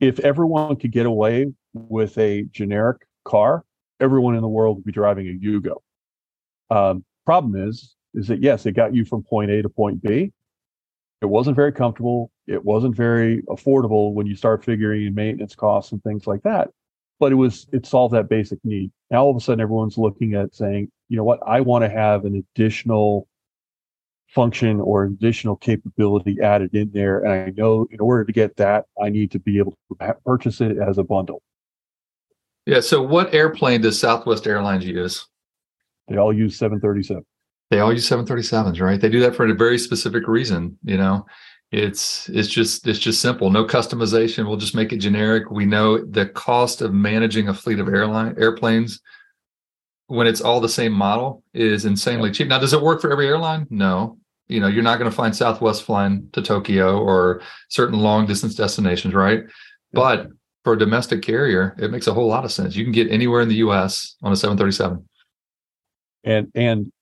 if 0.00 0.18
everyone 0.20 0.76
could 0.76 0.92
get 0.92 1.04
away 1.04 1.52
with 1.74 2.16
a 2.16 2.44
generic 2.52 3.06
car, 3.26 3.64
everyone 4.00 4.34
in 4.34 4.40
the 4.40 4.48
world 4.48 4.78
would 4.78 4.84
be 4.84 4.92
driving 4.92 5.28
a 5.28 5.38
Yugo. 5.38 5.76
Um, 6.70 7.04
problem 7.26 7.68
is, 7.68 7.94
is 8.14 8.28
that 8.28 8.42
yes, 8.42 8.64
it 8.64 8.72
got 8.72 8.94
you 8.94 9.04
from 9.04 9.22
point 9.22 9.50
A 9.50 9.60
to 9.60 9.68
point 9.68 10.02
B. 10.02 10.32
It 11.20 11.26
wasn't 11.26 11.56
very 11.56 11.72
comfortable. 11.72 12.30
It 12.46 12.64
wasn't 12.64 12.96
very 12.96 13.42
affordable 13.42 14.14
when 14.14 14.26
you 14.26 14.36
start 14.36 14.64
figuring 14.64 15.06
in 15.06 15.14
maintenance 15.14 15.54
costs 15.54 15.92
and 15.92 16.02
things 16.02 16.26
like 16.26 16.42
that. 16.44 16.70
But 17.20 17.32
it 17.32 17.36
was 17.36 17.66
it 17.72 17.86
solved 17.86 18.14
that 18.14 18.28
basic 18.28 18.58
need. 18.64 18.90
Now 19.10 19.24
all 19.24 19.30
of 19.30 19.36
a 19.36 19.40
sudden 19.40 19.60
everyone's 19.60 19.98
looking 19.98 20.34
at 20.34 20.54
saying, 20.54 20.90
you 21.08 21.16
know 21.16 21.24
what, 21.24 21.40
I 21.46 21.60
want 21.60 21.84
to 21.84 21.88
have 21.88 22.24
an 22.24 22.36
additional 22.36 23.28
function 24.28 24.80
or 24.80 25.04
additional 25.04 25.56
capability 25.56 26.38
added 26.42 26.74
in 26.74 26.90
there. 26.92 27.20
And 27.20 27.32
I 27.32 27.50
know 27.56 27.86
in 27.90 28.00
order 28.00 28.24
to 28.24 28.32
get 28.32 28.56
that, 28.56 28.86
I 29.00 29.08
need 29.08 29.30
to 29.32 29.38
be 29.38 29.58
able 29.58 29.74
to 30.00 30.14
purchase 30.26 30.60
it 30.60 30.76
as 30.76 30.98
a 30.98 31.04
bundle. 31.04 31.40
Yeah. 32.66 32.80
So 32.80 33.02
what 33.02 33.32
airplane 33.32 33.82
does 33.82 33.98
Southwest 33.98 34.46
Airlines 34.46 34.84
use? 34.84 35.26
They 36.08 36.16
all 36.16 36.32
use 36.32 36.56
737. 36.58 37.24
They 37.70 37.80
all 37.80 37.92
use 37.92 38.08
737s, 38.08 38.80
right? 38.80 39.00
They 39.00 39.08
do 39.08 39.20
that 39.20 39.34
for 39.34 39.46
a 39.46 39.54
very 39.54 39.78
specific 39.78 40.26
reason. 40.28 40.78
You 40.84 40.96
know, 40.96 41.26
it's 41.74 42.28
it's 42.28 42.48
just 42.48 42.86
it's 42.86 42.98
just 42.98 43.20
simple. 43.20 43.50
No 43.50 43.64
customization. 43.64 44.46
We'll 44.46 44.56
just 44.56 44.76
make 44.76 44.92
it 44.92 44.98
generic. 44.98 45.50
We 45.50 45.66
know 45.66 46.04
the 46.04 46.26
cost 46.26 46.82
of 46.82 46.94
managing 46.94 47.48
a 47.48 47.54
fleet 47.54 47.80
of 47.80 47.88
airline 47.88 48.36
airplanes 48.38 49.00
when 50.06 50.26
it's 50.26 50.40
all 50.40 50.60
the 50.60 50.68
same 50.68 50.92
model 50.92 51.42
is 51.52 51.84
insanely 51.84 52.30
cheap. 52.30 52.48
Now, 52.48 52.58
does 52.58 52.72
it 52.72 52.80
work 52.80 53.00
for 53.00 53.10
every 53.10 53.26
airline? 53.26 53.66
No. 53.70 54.18
You 54.46 54.60
know, 54.60 54.68
you're 54.68 54.82
not 54.82 54.98
going 54.98 55.10
to 55.10 55.16
find 55.16 55.34
Southwest 55.34 55.82
flying 55.82 56.28
to 56.32 56.42
Tokyo 56.42 57.00
or 57.00 57.40
certain 57.70 57.98
long 57.98 58.26
distance 58.26 58.54
destinations, 58.54 59.14
right? 59.14 59.42
But 59.92 60.28
for 60.64 60.74
a 60.74 60.78
domestic 60.78 61.22
carrier, 61.22 61.74
it 61.78 61.90
makes 61.90 62.06
a 62.06 62.12
whole 62.12 62.28
lot 62.28 62.44
of 62.44 62.52
sense. 62.52 62.76
You 62.76 62.84
can 62.84 62.92
get 62.92 63.10
anywhere 63.10 63.40
in 63.40 63.48
the 63.48 63.56
US 63.56 64.16
on 64.22 64.32
a 64.32 64.36
737 64.36 65.02
and 66.24 66.50
and 66.54 66.92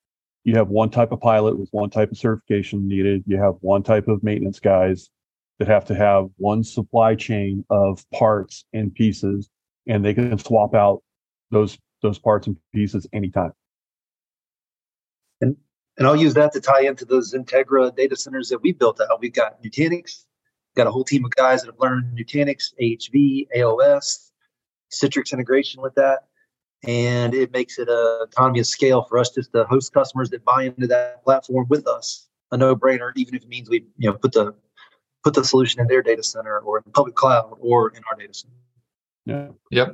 you 0.45 0.55
have 0.57 0.69
one 0.69 0.91
type 0.91 1.13
of 1.13 1.21
pilot 1.21 1.59
with 1.59 1.69
one 1.71 1.91
type 1.91 2.11
of 2.11 2.19
certification 2.19 2.89
needed. 2.89 3.23
You 3.27 3.39
have 3.39 3.55
one 3.61 3.83
type 3.83 4.09
of 4.09 4.23
maintenance 4.23 4.59
guys 4.59 5.09
that 5.59 5.69
have 5.69 5.85
to 5.87 5.95
have 5.95 6.29
one 6.37 6.65
supply 6.65 7.15
chain 7.15 7.65
of 7.71 8.05
parts 8.11 8.65
and 8.73 8.93
pieces 8.93 9.49
and 9.87 10.05
they 10.05 10.15
can 10.15 10.39
swap 10.39 10.75
out 10.75 11.03
those 11.51 11.79
those 12.03 12.19
parts 12.19 12.47
and 12.47 12.57
pieces 12.75 13.07
anytime. 13.13 13.53
And 15.41 15.57
and 15.99 16.07
i'll 16.07 16.17
use 16.17 16.35
that 16.35 16.53
to 16.53 16.61
tie 16.61 16.83
into 16.83 17.05
those 17.05 17.33
Xentegra 17.33 17.95
data 17.95 18.17
centers 18.17 18.49
that 18.49 18.63
we 18.63 18.73
built 18.73 19.01
out. 19.01 19.21
We've 19.21 19.33
got 19.33 19.63
nutanix 19.63 20.25
got 20.75 20.87
a 20.87 20.91
whole 20.91 21.05
team 21.05 21.25
of 21.25 21.31
guys 21.33 21.63
that 21.63 21.69
have 21.69 21.79
learned 21.79 22.19
nutanix 22.19 22.73
ahv 22.81 23.47
aos 23.57 24.31
citrix 24.91 25.33
integration 25.33 25.83
with 25.83 25.95
that 25.95 26.29
and 26.87 27.35
it 27.35 27.53
makes 27.53 27.79
it 27.79 27.89
a 27.89 28.27
economy 28.31 28.61
of 28.61 28.67
scale 28.67 29.05
for 29.09 29.19
us 29.19 29.31
just 29.31 29.53
to 29.53 29.65
host 29.65 29.93
customers 29.93 30.31
that 30.31 30.45
buy 30.45 30.65
into 30.65 30.87
that 30.89 31.23
platform 31.25 31.67
with 31.69 31.87
us. 31.87 32.29
A 32.51 32.57
no-brainer 32.57 33.13
even 33.17 33.35
if 33.35 33.43
it 33.43 33.49
means 33.49 33.71
we 33.71 33.87
you 33.99 34.11
know 34.11 34.15
put 34.15 34.33
the 34.33 34.55
put 35.25 35.35
the 35.35 35.45
solution 35.45 35.81
in 35.81 35.87
their 35.87 36.03
data 36.03 36.23
center 36.23 36.59
or 36.59 36.79
in 36.79 36.83
the 36.87 36.91
public 36.91 37.15
cloud 37.15 37.57
or 37.61 37.91
in 37.91 38.03
our 38.11 38.19
data 38.19 38.35
center. 38.35 38.55
Yeah. 39.25 39.49
Yep. 39.71 39.93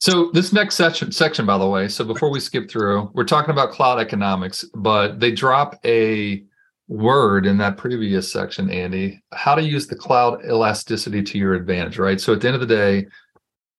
So 0.00 0.30
this 0.32 0.52
next 0.52 0.74
section 0.74 1.12
section 1.12 1.46
by 1.46 1.58
the 1.58 1.68
way 1.68 1.86
so 1.86 2.04
before 2.04 2.30
we 2.30 2.40
skip 2.40 2.68
through 2.68 3.10
we're 3.14 3.24
talking 3.24 3.52
about 3.52 3.70
cloud 3.70 4.00
economics 4.00 4.64
but 4.74 5.20
they 5.20 5.30
drop 5.30 5.78
a 5.84 6.42
word 6.88 7.46
in 7.46 7.56
that 7.58 7.76
previous 7.76 8.30
section 8.30 8.68
andy 8.68 9.22
how 9.32 9.54
to 9.54 9.62
use 9.62 9.86
the 9.86 9.94
cloud 9.94 10.44
elasticity 10.44 11.22
to 11.22 11.38
your 11.38 11.54
advantage 11.54 11.98
right? 11.98 12.20
So 12.20 12.32
at 12.32 12.40
the 12.40 12.48
end 12.48 12.56
of 12.56 12.60
the 12.60 12.66
day 12.66 13.06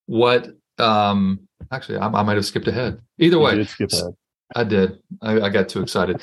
what 0.06 0.48
um, 0.80 1.48
actually, 1.72 1.98
I, 1.98 2.08
I 2.08 2.24
might 2.24 2.36
have 2.36 2.46
skipped 2.46 2.68
ahead. 2.68 3.00
Either 3.20 3.38
you 3.38 3.42
way, 3.42 3.56
did 3.56 3.70
skip 3.70 3.92
ahead. 3.92 4.16
I 4.56 4.64
did. 4.64 5.00
I, 5.22 5.42
I 5.42 5.50
got 5.50 5.70
too 5.70 5.82
excited. 5.82 6.22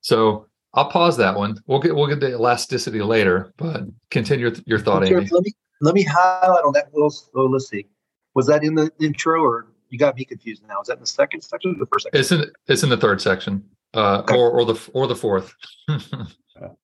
So 0.00 0.46
I'll 0.74 0.88
pause 0.88 1.16
that 1.18 1.36
one. 1.36 1.56
We'll 1.66 1.80
get 1.80 1.94
we'll 1.94 2.06
get 2.06 2.20
the 2.20 2.32
elasticity 2.32 3.02
later, 3.02 3.52
but 3.56 3.82
continue 4.10 4.48
your, 4.48 4.56
your 4.66 4.78
thought, 4.78 5.04
Andy. 5.04 5.28
Let 5.30 5.44
me 5.44 5.52
let 5.80 5.94
me 5.94 6.02
highlight 6.02 6.64
on 6.64 6.72
that. 6.74 6.92
little 6.92 7.14
oh, 7.34 7.46
let's 7.46 7.68
see. 7.68 7.86
Was 8.34 8.46
that 8.46 8.64
in 8.64 8.74
the 8.74 8.90
intro, 8.98 9.42
or 9.42 9.66
you 9.90 9.98
got 9.98 10.16
me 10.16 10.24
confused 10.24 10.62
now? 10.66 10.80
Is 10.80 10.88
that 10.88 10.94
in 10.94 11.00
the 11.00 11.06
second 11.06 11.42
section 11.42 11.72
or 11.72 11.78
the 11.78 11.86
first 11.86 12.04
section? 12.04 12.20
It's 12.20 12.32
in 12.32 12.50
it's 12.66 12.82
in 12.82 12.88
the 12.88 12.96
third 12.96 13.20
section, 13.20 13.62
uh, 13.94 14.20
okay. 14.20 14.36
or 14.36 14.50
or 14.50 14.64
the 14.64 14.90
or 14.94 15.06
the 15.06 15.16
fourth. 15.16 15.54
All 15.88 15.98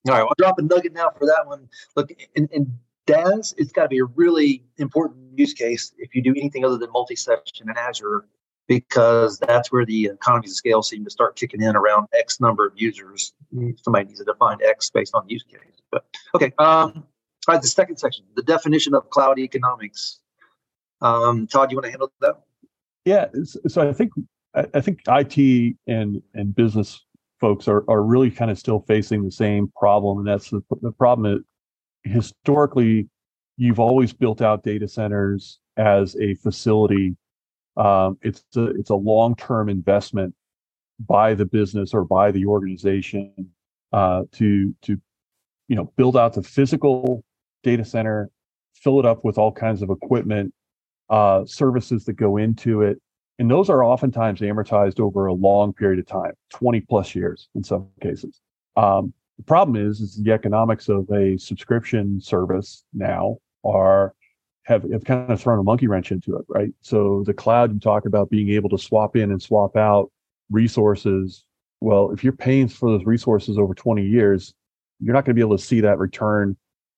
right, 0.06 0.20
I'll 0.20 0.34
drop 0.38 0.58
a 0.58 0.62
nugget 0.62 0.92
now 0.92 1.10
for 1.16 1.26
that 1.26 1.46
one. 1.46 1.68
Look, 1.94 2.10
in, 2.34 2.48
in 2.52 2.78
DaaS, 3.08 3.54
it's 3.56 3.72
got 3.72 3.84
to 3.84 3.88
be 3.88 3.98
a 3.98 4.04
really 4.04 4.62
important 4.76 5.38
use 5.38 5.54
case 5.54 5.92
if 5.98 6.14
you 6.14 6.22
do 6.22 6.34
anything 6.36 6.64
other 6.64 6.76
than 6.76 6.90
multi-session 6.92 7.68
in 7.68 7.76
Azure, 7.76 8.26
because 8.66 9.38
that's 9.38 9.72
where 9.72 9.86
the 9.86 10.06
economies 10.06 10.52
of 10.52 10.56
scale 10.56 10.82
seem 10.82 11.04
to 11.04 11.10
start 11.10 11.34
kicking 11.34 11.62
in 11.62 11.74
around 11.74 12.06
X 12.12 12.38
number 12.38 12.66
of 12.66 12.72
users. 12.76 13.32
Somebody 13.82 14.06
needs 14.06 14.18
to 14.18 14.24
define 14.24 14.58
X 14.62 14.90
based 14.90 15.14
on 15.14 15.28
use 15.28 15.42
case. 15.44 15.60
But 15.90 16.04
okay, 16.34 16.52
um, 16.58 17.04
all 17.48 17.54
right, 17.54 17.62
the 17.62 17.68
second 17.68 17.96
section, 17.96 18.26
the 18.36 18.42
definition 18.42 18.94
of 18.94 19.08
cloud 19.08 19.38
economics. 19.38 20.20
Um, 21.00 21.46
Todd, 21.46 21.70
you 21.70 21.76
want 21.76 21.86
to 21.86 21.90
handle 21.90 22.12
that? 22.20 22.34
Yeah, 23.06 23.26
so 23.66 23.88
I 23.88 23.92
think 23.92 24.12
I 24.54 24.80
think 24.80 25.00
IT 25.08 25.76
and 25.86 26.22
and 26.34 26.54
business 26.54 27.02
folks 27.40 27.68
are 27.68 27.84
are 27.88 28.02
really 28.02 28.30
kind 28.30 28.50
of 28.50 28.58
still 28.58 28.80
facing 28.80 29.24
the 29.24 29.30
same 29.30 29.72
problem, 29.76 30.18
and 30.18 30.26
that's 30.26 30.50
the, 30.50 30.60
the 30.82 30.92
problem 30.92 31.42
historically 32.04 33.08
you've 33.56 33.80
always 33.80 34.12
built 34.12 34.40
out 34.40 34.62
data 34.62 34.88
centers 34.88 35.58
as 35.76 36.16
a 36.16 36.34
facility. 36.36 37.16
Um, 37.76 38.18
it's 38.22 38.44
a, 38.56 38.66
it's 38.66 38.90
a 38.90 38.94
long 38.94 39.36
term 39.36 39.68
investment 39.68 40.34
by 41.00 41.34
the 41.34 41.44
business 41.44 41.94
or 41.94 42.04
by 42.04 42.30
the 42.30 42.46
organization 42.46 43.50
uh, 43.92 44.22
to 44.32 44.74
to 44.82 45.00
you 45.68 45.76
know 45.76 45.92
build 45.96 46.16
out 46.16 46.34
the 46.34 46.42
physical 46.42 47.24
data 47.62 47.84
center, 47.84 48.30
fill 48.74 48.98
it 49.00 49.06
up 49.06 49.24
with 49.24 49.38
all 49.38 49.52
kinds 49.52 49.82
of 49.82 49.90
equipment, 49.90 50.52
uh, 51.10 51.44
services 51.44 52.04
that 52.04 52.14
go 52.14 52.36
into 52.36 52.82
it, 52.82 53.00
and 53.38 53.50
those 53.50 53.70
are 53.70 53.84
oftentimes 53.84 54.40
amortized 54.40 55.00
over 55.00 55.26
a 55.26 55.34
long 55.34 55.72
period 55.72 55.98
of 56.00 56.06
time, 56.06 56.32
20 56.50 56.80
plus 56.80 57.14
years 57.14 57.48
in 57.54 57.62
some 57.62 57.88
cases. 58.00 58.40
Um, 58.76 59.12
the 59.38 59.44
problem 59.44 59.76
is, 59.76 60.00
is 60.00 60.16
the 60.16 60.32
economics 60.32 60.88
of 60.88 61.08
a 61.10 61.38
subscription 61.38 62.20
service 62.20 62.84
now 62.92 63.38
are 63.64 64.14
have, 64.64 64.82
have 64.92 65.04
kind 65.04 65.30
of 65.30 65.40
thrown 65.40 65.58
a 65.58 65.62
monkey 65.62 65.86
wrench 65.86 66.12
into 66.12 66.36
it, 66.36 66.44
right? 66.48 66.70
So 66.82 67.22
the 67.24 67.32
cloud, 67.32 67.72
you 67.72 67.80
talk 67.80 68.04
about 68.04 68.28
being 68.28 68.50
able 68.50 68.68
to 68.68 68.78
swap 68.78 69.16
in 69.16 69.30
and 69.30 69.40
swap 69.40 69.76
out 69.76 70.10
resources. 70.50 71.44
Well, 71.80 72.10
if 72.10 72.22
you're 72.22 72.34
paying 72.34 72.68
for 72.68 72.90
those 72.90 73.06
resources 73.06 73.56
over 73.56 73.72
20 73.72 74.04
years, 74.04 74.52
you're 75.00 75.14
not 75.14 75.24
going 75.24 75.34
to 75.34 75.34
be 75.34 75.40
able 75.40 75.56
to 75.56 75.64
see 75.64 75.80
that 75.80 75.98
return 75.98 76.56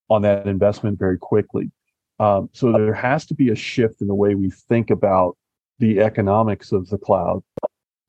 on 0.09 0.23
that 0.23 0.49
investment 0.49 0.99
very 0.99 1.19
quickly. 1.19 1.71
Um, 2.19 2.51
so 2.53 2.73
there 2.73 2.93
has 2.93 3.25
to 3.27 3.35
be 3.35 3.51
a 3.51 3.55
shift 3.55 4.01
in 4.01 4.09
the 4.09 4.15
way 4.15 4.35
we 4.35 4.51
think 4.51 4.91
about 4.91 5.37
the 5.79 6.01
economics 6.01 6.73
of 6.73 6.89
the 6.89 6.99
cloud 6.99 7.43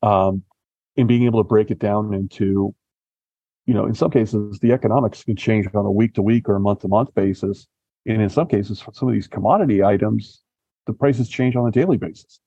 um, 0.02 0.42
and 0.96 1.06
being 1.06 1.22
able 1.22 1.42
to 1.42 1.48
break 1.48 1.70
it 1.70 1.78
down 1.78 2.12
into, 2.12 2.74
you 3.66 3.74
know, 3.74 3.86
in 3.86 3.94
some 3.94 4.10
cases, 4.10 4.58
the 4.58 4.72
economics 4.72 5.22
can 5.22 5.36
change 5.36 5.66
on 5.74 5.86
a 5.86 5.90
week 5.90 6.14
to 6.14 6.22
week 6.22 6.48
or 6.48 6.56
a 6.56 6.60
month 6.60 6.80
to 6.80 6.88
month 6.88 7.14
basis 7.14 7.66
and 8.06 8.20
in 8.20 8.28
some 8.28 8.48
cases, 8.48 8.80
for 8.80 8.92
some 8.92 9.08
of 9.08 9.14
these 9.14 9.28
commodity 9.28 9.82
items, 9.82 10.42
the 10.86 10.92
prices 10.92 11.28
change 11.28 11.54
on 11.54 11.68
a 11.68 11.70
daily 11.70 11.96
basis. 11.96 12.40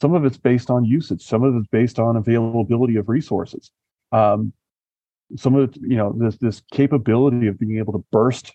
Some 0.00 0.14
of 0.14 0.24
it's 0.24 0.38
based 0.38 0.70
on 0.70 0.84
usage. 0.84 1.22
Some 1.22 1.42
of 1.42 1.56
it's 1.56 1.66
based 1.68 1.98
on 1.98 2.16
availability 2.16 2.96
of 2.96 3.08
resources. 3.08 3.70
Um, 4.12 4.52
some 5.36 5.54
of 5.54 5.70
it, 5.70 5.80
you 5.82 5.96
know, 5.96 6.14
this 6.16 6.36
this 6.38 6.62
capability 6.72 7.46
of 7.46 7.58
being 7.58 7.78
able 7.78 7.92
to 7.92 8.04
burst 8.10 8.52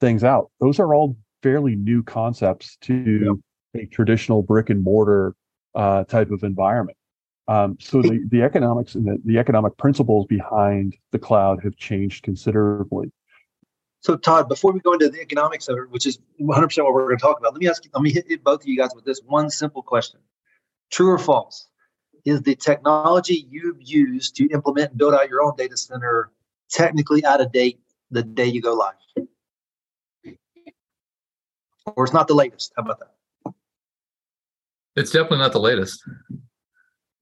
things 0.00 0.24
out. 0.24 0.50
Those 0.60 0.78
are 0.78 0.94
all 0.94 1.16
fairly 1.42 1.74
new 1.74 2.02
concepts 2.02 2.76
to 2.82 3.42
a 3.74 3.86
traditional 3.86 4.42
brick 4.42 4.70
and 4.70 4.82
mortar 4.82 5.34
uh, 5.74 6.04
type 6.04 6.30
of 6.30 6.42
environment. 6.44 6.96
Um, 7.48 7.78
so 7.80 8.02
the, 8.02 8.22
the 8.28 8.42
economics 8.42 8.94
and 8.94 9.06
the, 9.06 9.18
the 9.24 9.38
economic 9.38 9.76
principles 9.78 10.26
behind 10.26 10.96
the 11.12 11.18
cloud 11.18 11.60
have 11.64 11.76
changed 11.76 12.22
considerably. 12.22 13.10
So, 14.00 14.16
Todd, 14.16 14.48
before 14.48 14.72
we 14.72 14.80
go 14.80 14.92
into 14.92 15.08
the 15.08 15.20
economics 15.20 15.66
of 15.68 15.78
it, 15.78 15.90
which 15.90 16.06
is 16.06 16.18
100% 16.40 16.84
what 16.84 16.92
we're 16.92 17.06
going 17.06 17.16
to 17.16 17.22
talk 17.22 17.38
about, 17.38 17.54
let 17.54 17.60
me 17.60 17.68
ask 17.68 17.84
you, 17.84 17.90
let 17.94 18.02
me 18.02 18.12
hit 18.12 18.44
both 18.44 18.60
of 18.60 18.68
you 18.68 18.76
guys 18.76 18.90
with 18.94 19.04
this 19.04 19.20
one 19.26 19.50
simple 19.50 19.82
question 19.82 20.20
True 20.90 21.10
or 21.10 21.18
false? 21.18 21.66
Is 22.24 22.42
the 22.42 22.54
technology 22.54 23.46
you've 23.50 23.80
used 23.80 24.36
to 24.36 24.48
implement 24.50 24.90
and 24.90 24.98
build 24.98 25.14
out 25.14 25.28
your 25.28 25.42
own 25.42 25.54
data 25.56 25.76
center 25.76 26.30
technically 26.70 27.24
out 27.24 27.40
of 27.40 27.50
date 27.50 27.80
the 28.10 28.22
day 28.22 28.46
you 28.46 28.60
go 28.60 28.74
live? 28.74 28.94
Or 31.96 32.04
it's 32.04 32.12
not 32.12 32.28
the 32.28 32.34
latest? 32.34 32.72
How 32.76 32.82
about 32.82 33.00
that? 33.00 33.54
It's 34.94 35.10
definitely 35.10 35.38
not 35.38 35.52
the 35.52 35.60
latest. 35.60 36.02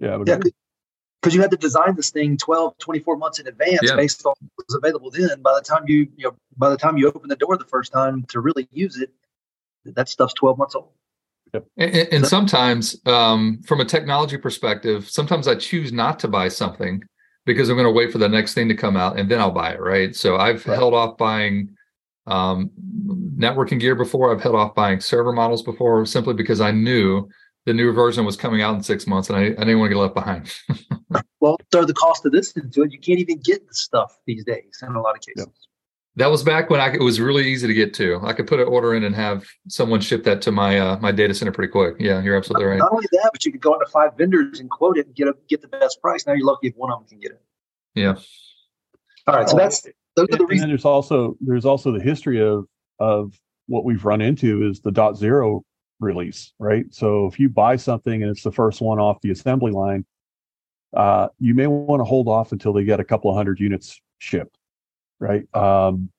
Yeah. 0.01 0.19
Yeah 0.27 0.39
because 1.27 1.35
you 1.35 1.41
had 1.41 1.51
to 1.51 1.57
design 1.57 1.97
this 1.97 2.11
thing 2.11 2.37
12 2.37 2.79
24 2.79 3.17
months 3.17 3.41
in 3.41 3.49
advance 3.49 3.81
yeah. 3.83 3.97
based 3.97 4.25
on 4.25 4.35
what 4.55 4.67
was 4.69 4.77
available 4.77 5.11
then 5.11 5.43
by 5.43 5.53
the 5.55 5.61
time 5.61 5.83
you 5.89 6.07
you 6.17 6.25
know 6.25 6.37
by 6.57 6.71
the 6.71 6.77
time 6.77 6.97
you 6.97 7.09
open 7.09 7.29
the 7.29 7.35
door 7.35 7.57
the 7.57 7.65
first 7.65 7.93
time 7.93 8.23
to 8.29 8.39
really 8.39 8.69
use 8.71 8.97
it 8.97 9.11
that 9.85 10.09
stuff's 10.09 10.35
12 10.35 10.57
months 10.57 10.77
old 10.77 10.91
yep. 11.53 11.67
and, 11.77 12.09
and 12.13 12.27
sometimes 12.27 13.01
um, 13.07 13.61
from 13.67 13.81
a 13.81 13.85
technology 13.85 14.37
perspective 14.37 15.09
sometimes 15.11 15.49
i 15.49 15.55
choose 15.57 15.93
not 15.93 16.21
to 16.21 16.29
buy 16.29 16.47
something 16.47 17.03
because 17.45 17.69
i'm 17.69 17.77
going 17.77 17.89
to 17.89 17.93
wait 17.93 18.13
for 18.13 18.19
the 18.19 18.29
next 18.29 18.55
thing 18.55 18.69
to 18.69 18.77
come 18.77 18.97
out 18.97 19.19
and 19.19 19.29
then 19.29 19.41
i'll 19.41 19.51
buy 19.51 19.73
it 19.73 19.81
right 19.81 20.15
so 20.15 20.37
i've 20.37 20.65
right. 20.67 20.79
held 20.79 20.95
off 20.95 21.17
buying 21.17 21.69
um, 22.29 22.71
networking 23.37 23.81
gear 23.81 23.97
before 23.97 24.33
i've 24.33 24.43
held 24.43 24.55
off 24.55 24.77
buying 24.77 25.01
server 25.01 25.33
models 25.33 25.63
before 25.63 26.07
simply 26.07 26.35
because 26.35 26.61
i 26.61 26.71
knew 26.71 27.29
the 27.67 27.75
new 27.75 27.93
version 27.93 28.25
was 28.25 28.37
coming 28.37 28.63
out 28.63 28.75
in 28.75 28.83
six 28.83 29.07
months 29.07 29.29
and 29.29 29.39
i, 29.39 29.43
I 29.43 29.49
didn't 29.49 29.79
want 29.79 29.91
to 29.91 29.95
get 29.95 30.01
left 30.01 30.15
behind 30.15 30.53
well, 31.47 31.59
throw 31.71 31.85
the 31.85 31.95
cost 31.95 32.27
of 32.27 32.33
this 32.33 32.53
into 32.53 32.83
it. 32.83 32.93
You 32.93 32.99
can't 32.99 33.19
even 33.19 33.39
get 33.39 33.67
the 33.67 33.75
stuff 33.75 34.19
these 34.27 34.45
days 34.45 34.83
in 34.83 34.95
a 34.95 35.01
lot 35.01 35.15
of 35.15 35.21
cases. 35.21 35.47
Yep. 35.47 35.49
That 36.17 36.31
was 36.31 36.43
back 36.43 36.71
when 36.71 36.81
I, 36.81 36.95
it 36.95 37.03
was 37.03 37.21
really 37.21 37.47
easy 37.47 37.67
to 37.67 37.75
get 37.75 37.93
to. 37.95 38.19
I 38.23 38.33
could 38.33 38.47
put 38.47 38.59
an 38.59 38.67
order 38.67 38.95
in 38.95 39.05
and 39.05 39.15
have 39.15 39.45
someone 39.69 40.01
ship 40.01 40.25
that 40.25 40.41
to 40.43 40.53
my 40.53 40.79
uh, 40.79 40.99
my 40.99 41.13
data 41.13 41.35
center 41.35 41.53
pretty 41.53 41.71
quick. 41.71 41.97
Yeah, 41.99 42.23
you're 42.23 42.37
absolutely 42.37 42.65
not, 42.65 42.71
right. 42.71 42.79
Not 42.79 42.93
only 42.93 43.07
that, 43.13 43.31
but 43.33 43.45
you 43.45 43.53
could 43.53 43.61
go 43.61 43.75
into 43.75 43.85
five 43.87 44.17
vendors 44.17 44.59
and 44.59 44.71
quote 44.71 44.97
it 44.97 45.07
and 45.07 45.15
get 45.15 45.29
a, 45.29 45.35
get 45.47 45.61
the 45.61 45.69
best 45.69 46.01
price. 46.01 46.27
Now 46.27 46.33
you're 46.33 46.47
lucky 46.47 46.69
if 46.69 46.75
one 46.75 46.91
of 46.91 47.01
them 47.01 47.09
can 47.09 47.21
get 47.21 47.33
it. 47.33 47.43
Yeah. 47.95 48.15
All 49.27 49.37
right. 49.37 49.49
So 49.49 49.59
that's 49.59 49.87
those 50.17 50.29
are 50.33 50.39
the 50.39 50.47
reasons. 50.47 50.63
And 50.63 50.71
there's 50.71 50.87
also 50.87 51.37
there's 51.41 51.67
also 51.67 51.93
the 51.93 52.03
history 52.03 52.41
of 52.41 52.65
of 52.99 53.39
what 53.67 53.85
we've 53.85 54.05
run 54.05 54.23
into 54.23 54.67
is 54.67 54.81
the 54.81 54.93
dot 54.93 55.19
zero 55.19 55.65
release, 56.01 56.53
right? 56.59 56.87
So 56.91 57.27
if 57.27 57.39
you 57.39 57.49
buy 57.49 57.77
something 57.77 58.23
and 58.23 58.31
it's 58.31 58.43
the 58.43 58.53
first 58.53 58.81
one 58.81 58.99
off 58.99 59.21
the 59.21 59.31
assembly 59.31 59.73
line, 59.73 60.05
uh, 60.95 61.29
you 61.39 61.55
may 61.55 61.67
want 61.67 62.01
to 62.01 62.05
hold 62.05 62.29
off 62.29 62.53
until 62.53 62.73
they 62.73 62.85
get 62.85 63.01
a 63.01 63.05
couple 63.05 63.31
of 63.31 63.37
hundred 63.37 63.61
units 63.61 64.01
shipped, 64.19 64.57
right? 65.19 65.45
Um, 65.55 66.11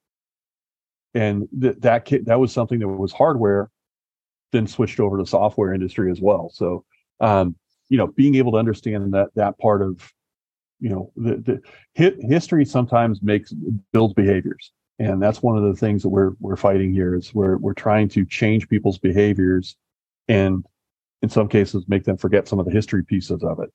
and 1.14 1.48
th- 1.60 1.78
that 1.80 2.06
kit, 2.06 2.26
that 2.26 2.40
was 2.40 2.52
something 2.52 2.80
that 2.80 2.88
was 2.88 3.12
hardware, 3.12 3.70
then 4.52 4.68
switched 4.68 5.00
over 5.00 5.18
to 5.18 5.26
software 5.26 5.74
industry 5.74 6.12
as 6.12 6.22
well. 6.22 6.50
So, 6.54 6.86
um, 7.20 7.56
you 7.90 7.98
know, 7.98 8.08
being 8.08 8.36
able 8.36 8.52
to 8.54 8.58
understand 8.58 9.14
that 9.14 9.30
that 9.36 9.58
part 9.58 9.82
of, 9.82 10.12
you 10.80 10.90
know, 10.90 11.12
the, 11.16 11.38
the 11.38 11.62
hit, 11.94 12.18
history 12.22 12.66
sometimes 12.66 13.22
makes 13.24 13.54
builds 13.92 14.14
behaviors, 14.14 14.72
and 15.00 15.22
that's 15.22 15.42
one 15.42 15.58
of 15.58 15.64
the 15.64 15.76
things 15.76 16.02
that 16.04 16.10
we're 16.10 16.32
we're 16.40 16.56
fighting 16.56 16.94
here 16.94 17.16
is 17.16 17.34
we're 17.34 17.58
we're 17.58 17.74
trying 17.74 18.10
to 18.10 18.26
change 18.26 18.68
people's 18.68 18.98
behaviors, 18.98 19.76
and 20.28 20.66
in 21.22 21.30
some 21.30 21.48
cases 21.48 21.86
make 21.88 22.04
them 22.04 22.18
forget 22.18 22.48
some 22.48 22.60
of 22.60 22.66
the 22.66 22.72
history 22.72 23.04
pieces 23.04 23.44
of 23.44 23.60
it. 23.60 23.72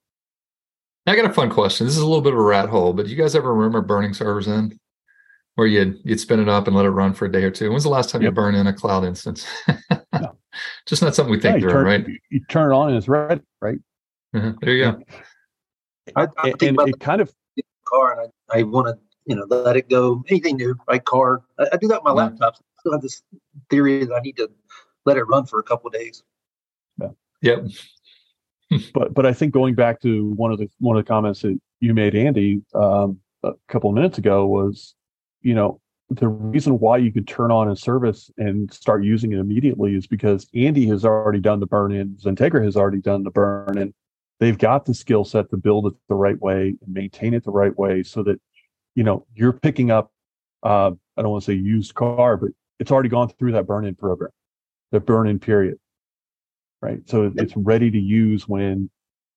I 1.06 1.16
got 1.16 1.30
a 1.30 1.32
fun 1.32 1.50
question. 1.50 1.86
This 1.86 1.96
is 1.96 2.02
a 2.02 2.06
little 2.06 2.22
bit 2.22 2.32
of 2.32 2.38
a 2.38 2.42
rat 2.42 2.68
hole, 2.68 2.92
but 2.92 3.06
do 3.06 3.12
you 3.12 3.16
guys 3.16 3.34
ever 3.34 3.52
remember 3.52 3.80
burning 3.80 4.14
servers 4.14 4.46
in? 4.46 4.78
Where 5.54 5.66
you'd 5.66 6.00
you'd 6.04 6.20
spin 6.20 6.40
it 6.40 6.48
up 6.48 6.66
and 6.66 6.74
let 6.74 6.86
it 6.86 6.90
run 6.90 7.12
for 7.12 7.26
a 7.26 7.32
day 7.32 7.44
or 7.44 7.50
two. 7.50 7.70
When's 7.70 7.82
the 7.82 7.90
last 7.90 8.10
time 8.10 8.22
yep. 8.22 8.30
you 8.30 8.34
burned 8.34 8.56
in 8.56 8.66
a 8.66 8.72
cloud 8.72 9.04
instance? 9.04 9.46
no. 10.12 10.36
Just 10.86 11.02
not 11.02 11.14
something 11.14 11.30
we 11.30 11.40
think 11.40 11.56
yeah, 11.56 11.60
through, 11.60 11.70
turn, 11.72 11.84
right? 11.84 12.06
You 12.30 12.40
turn 12.48 12.70
it 12.70 12.74
on 12.74 12.88
and 12.88 12.96
it's 12.96 13.08
ready, 13.08 13.40
right? 13.60 13.78
Mm-hmm. 14.34 14.50
There 14.60 14.74
you 14.74 14.84
go. 14.84 15.02
I, 16.16 16.22
I 16.22 16.48
and, 16.48 16.58
think 16.58 16.78
and 16.78 16.88
it 16.88 17.00
kind 17.00 17.20
of 17.20 17.32
car, 17.86 18.20
and 18.20 18.32
I, 18.50 18.60
I 18.60 18.62
want 18.64 18.88
to 18.88 19.11
you 19.26 19.36
know 19.36 19.44
let 19.48 19.76
it 19.76 19.88
go. 19.88 20.22
Anything 20.28 20.56
new, 20.56 20.76
right? 20.88 21.04
Car. 21.04 21.42
I, 21.58 21.68
I 21.72 21.76
do 21.76 21.88
that 21.88 22.02
with 22.02 22.14
my 22.14 22.20
mm-hmm. 22.22 22.36
laptops. 22.36 22.56
I 22.60 22.80
still 22.80 22.92
have 22.92 23.02
this 23.02 23.22
theory 23.70 24.04
that 24.04 24.14
I 24.14 24.20
need 24.20 24.36
to 24.36 24.50
let 25.04 25.16
it 25.16 25.24
run 25.24 25.46
for 25.46 25.58
a 25.58 25.62
couple 25.62 25.88
of 25.88 25.94
days. 25.94 26.22
Yeah. 27.00 27.08
Yep 27.40 27.66
but 28.94 29.14
but 29.14 29.26
I 29.26 29.32
think 29.32 29.52
going 29.52 29.74
back 29.74 30.00
to 30.02 30.30
one 30.34 30.52
of 30.52 30.58
the 30.58 30.68
one 30.78 30.96
of 30.96 31.04
the 31.04 31.08
comments 31.08 31.42
that 31.42 31.58
you 31.80 31.94
made, 31.94 32.14
Andy, 32.14 32.62
um, 32.74 33.18
a 33.42 33.52
couple 33.68 33.90
of 33.90 33.94
minutes 33.94 34.18
ago 34.18 34.46
was, 34.46 34.94
you 35.40 35.54
know, 35.54 35.80
the 36.10 36.28
reason 36.28 36.78
why 36.78 36.98
you 36.98 37.12
could 37.12 37.26
turn 37.26 37.50
on 37.50 37.70
a 37.70 37.76
service 37.76 38.30
and 38.38 38.72
start 38.72 39.04
using 39.04 39.32
it 39.32 39.38
immediately 39.38 39.94
is 39.94 40.06
because 40.06 40.46
Andy 40.54 40.86
has 40.86 41.04
already 41.04 41.40
done 41.40 41.60
the 41.60 41.66
burn 41.66 41.92
in, 41.92 42.16
Xentegra 42.16 42.64
has 42.64 42.76
already 42.76 43.00
done 43.00 43.24
the 43.24 43.30
burn 43.30 43.78
in. 43.78 43.94
They've 44.38 44.58
got 44.58 44.84
the 44.84 44.94
skill 44.94 45.24
set 45.24 45.50
to 45.50 45.56
build 45.56 45.86
it 45.86 45.94
the 46.08 46.14
right 46.14 46.40
way 46.40 46.74
and 46.80 46.94
maintain 46.94 47.34
it 47.34 47.44
the 47.44 47.52
right 47.52 47.76
way 47.78 48.02
so 48.02 48.22
that, 48.24 48.40
you 48.94 49.04
know, 49.04 49.26
you're 49.34 49.52
picking 49.52 49.90
up, 49.90 50.12
uh, 50.62 50.90
I 51.16 51.22
don't 51.22 51.30
want 51.30 51.44
to 51.44 51.52
say 51.52 51.56
used 51.56 51.94
car, 51.94 52.36
but 52.36 52.50
it's 52.78 52.90
already 52.90 53.08
gone 53.08 53.28
through 53.28 53.52
that 53.52 53.66
burn 53.66 53.84
in 53.84 53.94
program, 53.94 54.30
the 54.90 55.00
burn 55.00 55.28
in 55.28 55.38
period 55.38 55.78
right? 56.82 57.08
So 57.08 57.32
it's 57.36 57.56
ready 57.56 57.90
to 57.90 57.98
use 57.98 58.46
when 58.46 58.90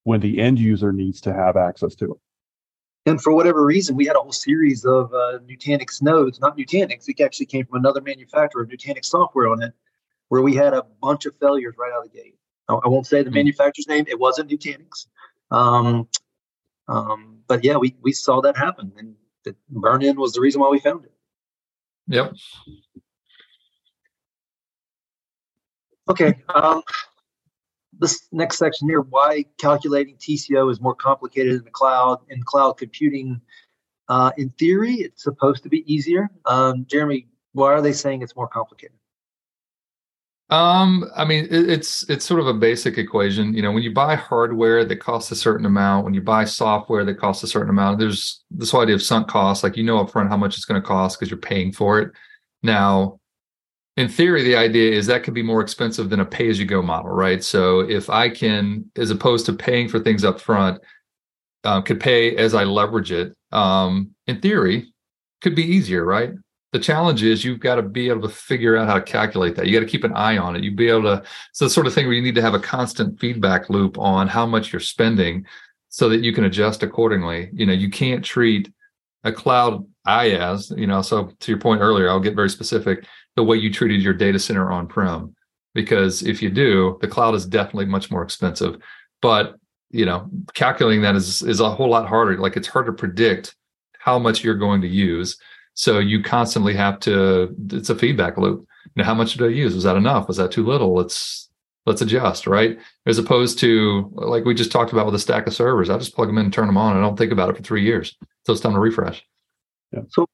when 0.03 0.19
the 0.19 0.39
end 0.39 0.59
user 0.59 0.91
needs 0.91 1.21
to 1.21 1.33
have 1.33 1.55
access 1.55 1.95
to 1.95 2.11
it. 2.11 2.17
And 3.07 3.21
for 3.21 3.33
whatever 3.33 3.63
reason, 3.63 3.95
we 3.95 4.05
had 4.05 4.15
a 4.15 4.19
whole 4.19 4.31
series 4.31 4.83
of 4.83 5.13
uh, 5.13 5.39
Nutanix 5.47 6.01
nodes, 6.01 6.39
not 6.39 6.57
Nutanix. 6.57 7.07
It 7.07 7.21
actually 7.21 7.45
came 7.45 7.65
from 7.65 7.77
another 7.77 8.01
manufacturer 8.01 8.63
of 8.63 8.69
Nutanix 8.69 9.05
software 9.05 9.47
on 9.47 9.61
it, 9.61 9.73
where 10.29 10.41
we 10.41 10.55
had 10.55 10.73
a 10.73 10.83
bunch 11.01 11.25
of 11.25 11.35
failures 11.39 11.75
right 11.77 11.91
out 11.93 12.05
of 12.05 12.11
the 12.11 12.17
gate. 12.17 12.37
I, 12.67 12.73
I 12.73 12.87
won't 12.87 13.07
say 13.07 13.19
the 13.19 13.29
mm-hmm. 13.29 13.35
manufacturer's 13.35 13.87
name. 13.87 14.05
It 14.07 14.19
wasn't 14.19 14.49
Nutanix. 14.49 15.07
Um, 15.51 16.07
um, 16.87 17.37
but 17.47 17.63
yeah, 17.63 17.77
we, 17.77 17.95
we 18.01 18.11
saw 18.11 18.41
that 18.41 18.57
happen. 18.57 18.91
And 18.97 19.15
the 19.45 19.55
burn 19.69 20.03
in 20.03 20.19
was 20.19 20.34
the 20.34 20.41
reason 20.41 20.62
why 20.62 20.69
we 20.69 20.79
found 20.79 21.05
it. 21.05 21.12
Yep. 22.08 22.34
Okay. 26.10 26.36
Um, 26.53 26.84
this 27.97 28.27
next 28.31 28.58
section 28.58 28.89
here, 28.89 29.01
why 29.01 29.45
calculating 29.58 30.17
TCO 30.17 30.71
is 30.71 30.81
more 30.81 30.95
complicated 30.95 31.53
in 31.53 31.63
the 31.63 31.71
cloud. 31.71 32.19
In 32.29 32.43
cloud 32.43 32.73
computing, 32.73 33.41
uh, 34.10 34.31
in 34.38 34.49
theory, 34.60 34.95
it's 34.95 35.23
supposed 35.23 35.63
to 35.63 35.69
be 35.69 35.91
easier. 35.91 36.29
Um, 36.45 36.86
Geremy, 36.86 37.27
why 37.53 37.73
are 37.73 37.81
they 37.81 37.93
saying 37.93 38.21
it's 38.21 38.36
more 38.36 38.47
complicated? 38.47 38.97
Um, 40.49 41.10
I 41.15 41.25
mean, 41.25 41.45
it, 41.45 41.69
it's 41.69 42.08
it's 42.10 42.23
sort 42.23 42.39
of 42.39 42.47
a 42.47 42.53
basic 42.53 42.97
equation. 42.97 43.53
You 43.53 43.63
know, 43.63 43.71
when 43.71 43.81
you 43.84 43.93
buy 43.93 44.15
hardware 44.15 44.86
that 44.86 44.97
costs 44.97 45.31
a 45.31 45.36
certain 45.36 45.65
amount, 45.65 46.05
when 46.05 46.13
you 46.13 46.21
buy 46.21 46.45
software 46.45 47.03
that 47.03 47.15
costs 47.15 47.43
a 47.43 47.47
certain 47.47 47.69
amount, 47.69 47.99
there's 47.99 48.43
this 48.51 48.71
whole 48.71 48.81
idea 48.81 48.95
of 48.95 49.01
sunk 49.01 49.27
costs. 49.27 49.63
Like 49.63 49.75
you 49.75 49.84
know 49.84 50.03
upfront 50.03 50.29
how 50.29 50.38
much 50.38 50.55
it's 50.55 50.65
going 50.65 50.79
to 50.79 50.88
cost 50.88 51.19
because 51.19 51.31
you're 51.31 51.39
paying 51.39 51.71
for 51.71 51.99
it. 51.99 52.12
Now, 52.62 53.19
in 53.97 54.08
theory, 54.08 54.43
the 54.43 54.55
idea 54.55 54.91
is 54.91 55.08
that 55.08 55.23
could 55.23 55.34
be 55.34 55.41
more 55.41 55.62
expensive 55.62 56.10
than 56.10 56.19
a 56.19 56.25
pay-as-you-go 56.25 56.81
model, 56.81 57.12
right? 57.12 57.43
So 57.43 57.79
if 57.79 58.10
I 58.10 58.29
can, 58.29 58.91
as 58.97 59.10
opposed 59.10 59.45
to 59.47 59.53
paying 59.53 59.88
for 59.88 59.99
things 59.99 60.23
upfront, 60.23 60.79
uh, 61.63 61.81
could 61.81 61.99
pay 61.99 62.36
as 62.36 62.53
I 62.53 62.65
leverage 62.65 63.12
it. 63.12 63.34
Um, 63.51 64.12
in 64.27 64.41
theory, 64.41 64.93
could 65.41 65.55
be 65.55 65.63
easier, 65.63 66.03
right? 66.05 66.31
The 66.75 66.81
challenge 66.81 67.23
is 67.23 67.45
you've 67.45 67.61
got 67.61 67.75
to 67.75 67.81
be 67.81 68.09
able 68.09 68.27
to 68.27 68.27
figure 68.27 68.75
out 68.75 68.89
how 68.89 68.95
to 68.95 69.01
calculate 69.01 69.55
that. 69.55 69.65
You 69.65 69.71
got 69.71 69.85
to 69.85 69.89
keep 69.89 70.03
an 70.03 70.11
eye 70.11 70.38
on 70.38 70.57
it. 70.57 70.61
You'd 70.61 70.75
be 70.75 70.89
able 70.89 71.03
to. 71.03 71.23
It's 71.49 71.59
the 71.59 71.69
sort 71.69 71.88
of 71.88 71.93
thing 71.93 72.05
where 72.05 72.13
you 72.13 72.21
need 72.21 72.35
to 72.35 72.41
have 72.41 72.53
a 72.53 72.59
constant 72.59 73.17
feedback 73.17 73.69
loop 73.69 73.97
on 73.97 74.27
how 74.27 74.45
much 74.45 74.73
you're 74.73 74.81
spending, 74.81 75.45
so 75.88 76.09
that 76.09 76.19
you 76.19 76.33
can 76.33 76.43
adjust 76.43 76.83
accordingly. 76.83 77.49
You 77.53 77.65
know, 77.65 77.71
you 77.71 77.89
can't 77.89 78.25
treat 78.25 78.73
a 79.23 79.31
cloud 79.31 79.88
IaaS. 80.05 80.77
You 80.77 80.85
know, 80.85 81.01
so 81.01 81.31
to 81.39 81.51
your 81.53 81.61
point 81.61 81.79
earlier, 81.79 82.09
I'll 82.09 82.19
get 82.19 82.35
very 82.35 82.49
specific. 82.49 83.05
The 83.38 83.43
way 83.45 83.55
you 83.55 83.71
treated 83.71 84.01
your 84.01 84.13
data 84.13 84.38
center 84.38 84.69
on 84.69 84.85
prem, 84.85 85.33
because 85.73 86.23
if 86.23 86.41
you 86.41 86.49
do, 86.49 86.97
the 86.99 87.07
cloud 87.07 87.35
is 87.35 87.45
definitely 87.45 87.85
much 87.85 88.11
more 88.11 88.21
expensive. 88.21 88.81
But 89.21 89.55
you 89.91 90.05
know, 90.05 90.29
calculating 90.53 91.03
that 91.03 91.15
is 91.15 91.41
is 91.41 91.61
a 91.61 91.69
whole 91.69 91.89
lot 91.89 92.09
harder. 92.09 92.38
Like 92.38 92.57
it's 92.57 92.67
hard 92.67 92.88
to 92.88 92.91
predict 92.91 93.55
how 93.97 94.19
much 94.19 94.43
you're 94.43 94.55
going 94.55 94.81
to 94.81 94.89
use 94.89 95.38
so 95.75 95.99
you 95.99 96.23
constantly 96.23 96.73
have 96.73 96.99
to. 97.01 97.53
It's 97.71 97.89
a 97.89 97.95
feedback 97.95 98.38
loop. 98.38 98.67
You 98.95 99.01
know, 99.01 99.03
how 99.03 99.13
much 99.13 99.33
did 99.33 99.45
I 99.45 99.49
use? 99.49 99.75
Was 99.75 99.83
that 99.83 99.97
enough? 99.97 100.27
Was 100.27 100.38
that 100.38 100.51
too 100.51 100.65
little? 100.65 100.95
Let's 100.95 101.49
let's 101.85 102.01
adjust, 102.01 102.47
right? 102.47 102.79
As 103.05 103.19
opposed 103.19 103.59
to 103.59 104.09
like 104.13 104.45
we 104.45 104.53
just 104.53 104.71
talked 104.71 104.93
about 104.93 105.05
with 105.05 105.15
a 105.15 105.19
stack 105.19 105.47
of 105.47 105.53
servers. 105.53 105.89
I 105.89 105.97
just 105.97 106.15
plug 106.15 106.29
them 106.29 106.38
in 106.38 106.45
and 106.45 106.53
turn 106.53 106.67
them 106.67 106.77
on. 106.77 106.95
I 106.95 107.01
don't 107.01 107.17
think 107.17 107.31
about 107.31 107.49
it 107.49 107.57
for 107.57 107.63
three 107.63 107.83
years. 107.83 108.15
So 108.45 108.53
it's 108.53 108.61
time 108.61 108.73
to 108.73 108.79
refresh. 108.79 109.23
Yeah. 109.91 110.01
So 110.09 110.27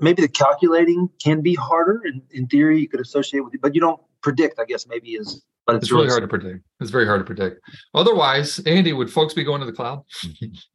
maybe 0.00 0.22
the 0.22 0.28
calculating 0.28 1.08
can 1.22 1.40
be 1.40 1.54
harder. 1.54 2.02
In, 2.04 2.22
in 2.32 2.48
theory, 2.48 2.80
you 2.80 2.88
could 2.88 3.00
associate 3.00 3.40
with 3.40 3.54
it, 3.54 3.60
but 3.62 3.76
you 3.76 3.80
don't 3.80 4.00
predict. 4.22 4.58
I 4.58 4.64
guess 4.64 4.88
maybe 4.88 5.10
is. 5.10 5.42
But 5.66 5.76
it's, 5.76 5.84
it's 5.84 5.92
really 5.92 6.08
hard 6.08 6.22
to 6.22 6.28
predict. 6.28 6.64
It's 6.80 6.90
very 6.90 7.06
hard 7.06 7.20
to 7.20 7.24
predict. 7.24 7.60
Otherwise, 7.94 8.58
Andy, 8.66 8.92
would 8.92 9.10
folks 9.10 9.32
be 9.32 9.44
going 9.44 9.60
to 9.60 9.66
the 9.66 9.72
cloud? 9.72 10.02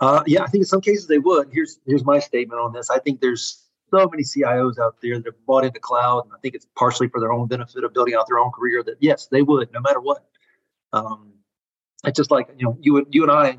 Uh, 0.00 0.22
yeah, 0.26 0.42
I 0.42 0.46
think 0.46 0.62
in 0.62 0.66
some 0.66 0.80
cases 0.80 1.06
they 1.06 1.18
would. 1.18 1.48
Here's 1.52 1.78
here's 1.86 2.04
my 2.04 2.18
statement 2.18 2.60
on 2.60 2.72
this. 2.72 2.90
I 2.90 2.98
think 2.98 3.20
there's 3.20 3.64
so 3.90 4.08
many 4.10 4.22
CIOs 4.22 4.78
out 4.78 4.96
there 5.00 5.16
that 5.16 5.26
have 5.26 5.46
bought 5.46 5.64
into 5.64 5.78
cloud, 5.78 6.24
and 6.24 6.32
I 6.34 6.38
think 6.42 6.54
it's 6.54 6.66
partially 6.76 7.08
for 7.08 7.20
their 7.20 7.32
own 7.32 7.46
benefit 7.46 7.84
of 7.84 7.94
building 7.94 8.14
out 8.14 8.26
their 8.26 8.38
own 8.38 8.50
career. 8.50 8.82
That 8.82 8.96
yes, 9.00 9.28
they 9.28 9.42
would, 9.42 9.72
no 9.72 9.80
matter 9.80 10.00
what. 10.00 10.24
Um, 10.92 11.34
it's 12.04 12.16
just 12.16 12.30
like 12.30 12.48
you 12.58 12.66
know, 12.66 12.78
you 12.80 12.98
and 12.98 13.06
you 13.10 13.22
and 13.22 13.32
I. 13.32 13.56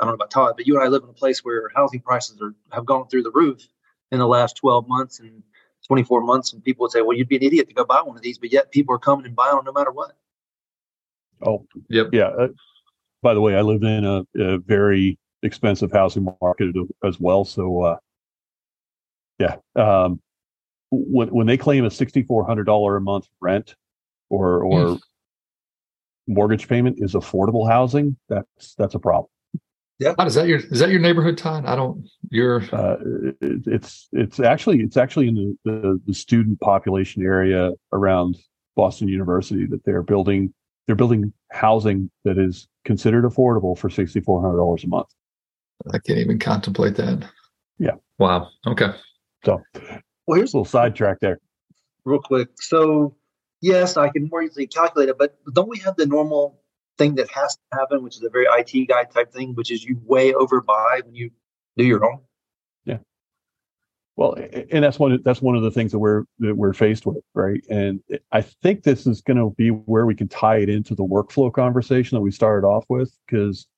I 0.00 0.04
don't 0.04 0.12
know 0.12 0.14
about 0.14 0.30
Todd, 0.30 0.54
but 0.56 0.66
you 0.66 0.74
and 0.74 0.84
I 0.84 0.88
live 0.88 1.02
in 1.02 1.08
a 1.08 1.14
place 1.14 1.44
where 1.44 1.70
housing 1.74 2.00
prices 2.00 2.40
are 2.40 2.54
have 2.72 2.86
gone 2.86 3.08
through 3.08 3.24
the 3.24 3.32
roof 3.32 3.66
in 4.12 4.20
the 4.20 4.28
last 4.28 4.56
12 4.56 4.86
months 4.86 5.18
and 5.18 5.42
24 5.86 6.20
months, 6.20 6.52
and 6.52 6.62
people 6.62 6.84
would 6.84 6.92
say, 6.92 7.02
"Well, 7.02 7.16
you'd 7.16 7.28
be 7.28 7.36
an 7.36 7.42
idiot 7.42 7.68
to 7.68 7.74
go 7.74 7.84
buy 7.84 8.02
one 8.02 8.16
of 8.16 8.22
these," 8.22 8.38
but 8.38 8.52
yet 8.52 8.70
people 8.70 8.94
are 8.94 8.98
coming 8.98 9.26
and 9.26 9.34
buying 9.34 9.56
them 9.56 9.64
no 9.64 9.72
matter 9.72 9.90
what. 9.90 10.16
Oh, 11.44 11.66
yep, 11.88 12.08
yeah. 12.12 12.28
Uh, 12.28 12.48
by 13.22 13.34
the 13.34 13.40
way, 13.40 13.56
I 13.56 13.62
live 13.62 13.82
in 13.82 14.04
a, 14.04 14.24
a 14.38 14.58
very 14.58 15.18
expensive 15.42 15.92
housing 15.92 16.26
market 16.40 16.74
as 17.04 17.20
well. 17.20 17.44
So, 17.44 17.82
uh, 17.82 17.96
yeah, 19.38 19.56
um, 19.76 20.20
when 20.90 21.28
when 21.28 21.46
they 21.46 21.56
claim 21.56 21.84
a 21.84 21.90
sixty 21.90 22.22
four 22.22 22.46
hundred 22.46 22.64
dollar 22.64 22.96
a 22.96 23.00
month 23.00 23.26
rent 23.40 23.74
or 24.30 24.62
or 24.64 24.80
mm. 24.80 25.00
mortgage 26.26 26.68
payment 26.68 26.96
is 27.00 27.14
affordable 27.14 27.68
housing, 27.68 28.16
that's 28.28 28.74
that's 28.74 28.94
a 28.94 28.98
problem. 28.98 29.30
Yeah, 29.98 30.14
is 30.24 30.34
that 30.34 30.46
your 30.46 30.58
is 30.58 30.78
that 30.78 30.90
your 30.90 31.00
neighborhood, 31.00 31.36
Todd? 31.36 31.66
I 31.66 31.74
don't. 31.74 32.08
You're. 32.30 32.62
Uh, 32.72 32.96
it, 33.40 33.62
it's 33.66 34.08
it's 34.12 34.38
actually 34.38 34.80
it's 34.80 34.96
actually 34.96 35.28
in 35.28 35.34
the, 35.34 35.56
the 35.64 36.00
the 36.06 36.14
student 36.14 36.60
population 36.60 37.22
area 37.22 37.72
around 37.92 38.36
Boston 38.76 39.08
University 39.08 39.66
that 39.66 39.84
they're 39.84 40.04
building 40.04 40.54
they're 40.86 40.94
building 40.94 41.32
housing 41.50 42.10
that 42.24 42.38
is 42.38 42.68
considered 42.84 43.24
affordable 43.24 43.76
for 43.76 43.90
sixty 43.90 44.20
four 44.20 44.40
hundred 44.40 44.58
dollars 44.58 44.84
a 44.84 44.88
month. 44.88 45.08
I 45.92 45.98
can't 45.98 46.18
even 46.18 46.38
contemplate 46.38 46.96
that. 46.96 47.28
Yeah. 47.78 47.92
Wow. 48.18 48.48
Okay. 48.66 48.88
So, 49.44 49.62
well, 50.26 50.36
here's 50.36 50.52
a 50.52 50.56
little 50.56 50.64
sidetrack 50.64 51.20
there. 51.20 51.38
Real 52.04 52.20
quick. 52.20 52.48
So, 52.56 53.16
yes, 53.60 53.96
I 53.96 54.08
can 54.08 54.28
more 54.30 54.42
easily 54.42 54.66
calculate 54.66 55.08
it, 55.08 55.18
but 55.18 55.36
don't 55.52 55.68
we 55.68 55.78
have 55.78 55.96
the 55.96 56.06
normal 56.06 56.60
thing 56.96 57.14
that 57.14 57.30
has 57.30 57.54
to 57.54 57.78
happen, 57.78 58.02
which 58.02 58.16
is 58.16 58.22
a 58.24 58.30
very 58.30 58.46
IT 58.50 58.88
guy 58.88 59.04
type 59.04 59.32
thing, 59.32 59.54
which 59.54 59.70
is 59.70 59.84
you 59.84 60.00
way 60.04 60.32
overbuy 60.32 61.04
when 61.04 61.14
you 61.14 61.30
do 61.76 61.84
your 61.84 62.04
own? 62.04 62.18
Yeah. 62.84 62.98
Well, 64.16 64.36
and 64.72 64.82
that's 64.82 64.98
one 64.98 65.20
that's 65.22 65.40
one 65.40 65.54
of 65.54 65.62
the 65.62 65.70
things 65.70 65.92
that 65.92 66.00
we're 66.00 66.24
that 66.40 66.56
we're 66.56 66.72
faced 66.72 67.06
with, 67.06 67.22
right? 67.34 67.64
And 67.70 68.00
I 68.32 68.40
think 68.40 68.82
this 68.82 69.06
is 69.06 69.20
going 69.20 69.36
to 69.36 69.54
be 69.56 69.68
where 69.68 70.06
we 70.06 70.16
can 70.16 70.26
tie 70.26 70.56
it 70.56 70.68
into 70.68 70.96
the 70.96 71.04
workflow 71.04 71.52
conversation 71.52 72.16
that 72.16 72.22
we 72.22 72.32
started 72.32 72.66
off 72.66 72.84
with, 72.88 73.16
because 73.26 73.68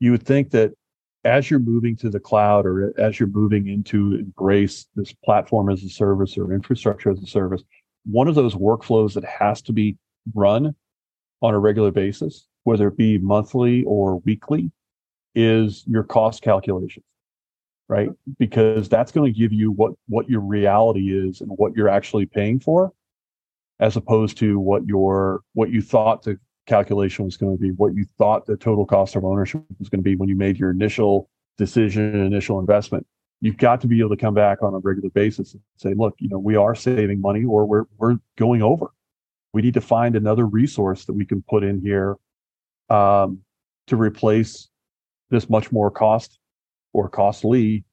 you 0.00 0.10
would 0.10 0.24
think 0.24 0.50
that 0.50 0.72
as 1.24 1.50
you're 1.50 1.60
moving 1.60 1.96
to 1.96 2.10
the 2.10 2.20
cloud 2.20 2.66
or 2.66 2.92
as 2.98 3.18
you're 3.18 3.28
moving 3.28 3.68
into 3.68 4.14
embrace 4.14 4.86
this 4.94 5.12
platform 5.12 5.70
as 5.70 5.82
a 5.82 5.88
service 5.88 6.36
or 6.36 6.52
infrastructure 6.52 7.10
as 7.10 7.22
a 7.22 7.26
service, 7.26 7.62
one 8.04 8.28
of 8.28 8.34
those 8.34 8.54
workflows 8.54 9.14
that 9.14 9.24
has 9.24 9.62
to 9.62 9.72
be 9.72 9.96
run 10.34 10.74
on 11.40 11.54
a 11.54 11.58
regular 11.58 11.90
basis, 11.90 12.46
whether 12.64 12.88
it 12.88 12.96
be 12.96 13.18
monthly 13.18 13.84
or 13.84 14.18
weekly, 14.20 14.70
is 15.34 15.84
your 15.86 16.04
cost 16.04 16.42
calculations, 16.42 17.04
right? 17.88 18.10
Because 18.38 18.88
that's 18.88 19.10
going 19.10 19.32
to 19.32 19.38
give 19.38 19.52
you 19.52 19.72
what, 19.72 19.92
what 20.06 20.28
your 20.28 20.40
reality 20.40 21.10
is 21.10 21.40
and 21.40 21.50
what 21.50 21.74
you're 21.74 21.88
actually 21.88 22.26
paying 22.26 22.60
for, 22.60 22.92
as 23.80 23.96
opposed 23.96 24.36
to 24.38 24.58
what 24.58 24.86
your, 24.86 25.40
what 25.54 25.70
you 25.70 25.82
thought 25.82 26.22
the 26.22 26.38
calculation 26.66 27.24
was 27.24 27.36
going 27.36 27.56
to 27.56 27.60
be, 27.60 27.70
what 27.72 27.94
you 27.94 28.06
thought 28.18 28.46
the 28.46 28.56
total 28.56 28.86
cost 28.86 29.16
of 29.16 29.24
ownership 29.24 29.62
was 29.78 29.88
going 29.88 30.00
to 30.00 30.04
be 30.04 30.16
when 30.16 30.28
you 30.28 30.36
made 30.36 30.58
your 30.58 30.70
initial 30.70 31.28
decision, 31.58 32.14
initial 32.14 32.58
investment. 32.58 33.06
You've 33.40 33.56
got 33.56 33.80
to 33.82 33.86
be 33.86 34.00
able 34.00 34.10
to 34.10 34.16
come 34.16 34.34
back 34.34 34.62
on 34.62 34.74
a 34.74 34.78
regular 34.78 35.10
basis 35.10 35.52
and 35.52 35.62
say, 35.76 35.92
look, 35.94 36.14
you 36.18 36.28
know, 36.28 36.38
we 36.38 36.56
are 36.56 36.74
saving 36.74 37.20
money 37.20 37.44
or 37.44 37.66
we're 37.66 37.84
we're 37.98 38.16
going 38.38 38.62
over. 38.62 38.86
We 39.52 39.62
need 39.62 39.74
to 39.74 39.80
find 39.80 40.16
another 40.16 40.46
resource 40.46 41.04
that 41.04 41.12
we 41.12 41.26
can 41.26 41.42
put 41.42 41.62
in 41.62 41.80
here 41.80 42.16
um, 42.88 43.40
to 43.86 43.96
replace 43.96 44.68
this 45.30 45.50
much 45.50 45.70
more 45.70 45.90
cost 45.90 46.38
or 46.92 47.08
costly 47.08 47.84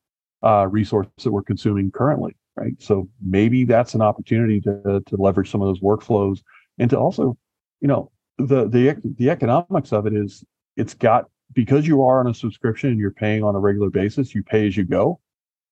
uh, 0.43 0.67
resource 0.67 1.07
that 1.23 1.31
we're 1.31 1.43
consuming 1.43 1.91
currently, 1.91 2.35
right? 2.55 2.73
So 2.79 3.09
maybe 3.23 3.65
that's 3.65 3.93
an 3.93 4.01
opportunity 4.01 4.61
to 4.61 5.03
to 5.05 5.15
leverage 5.17 5.51
some 5.51 5.61
of 5.61 5.67
those 5.67 5.81
workflows 5.81 6.41
and 6.79 6.89
to 6.91 6.97
also, 6.97 7.37
you 7.81 7.87
know, 7.87 8.09
the 8.45 8.67
the 8.67 9.01
the 9.17 9.29
economics 9.29 9.91
of 9.91 10.05
it 10.05 10.13
is 10.13 10.43
it's 10.77 10.93
got 10.93 11.25
because 11.53 11.87
you 11.87 12.03
are 12.03 12.19
on 12.19 12.27
a 12.27 12.33
subscription 12.33 12.91
and 12.91 12.99
you're 12.99 13.11
paying 13.11 13.43
on 13.43 13.55
a 13.55 13.59
regular 13.59 13.89
basis, 13.89 14.33
you 14.33 14.43
pay 14.43 14.67
as 14.67 14.77
you 14.77 14.83
go. 14.83 15.19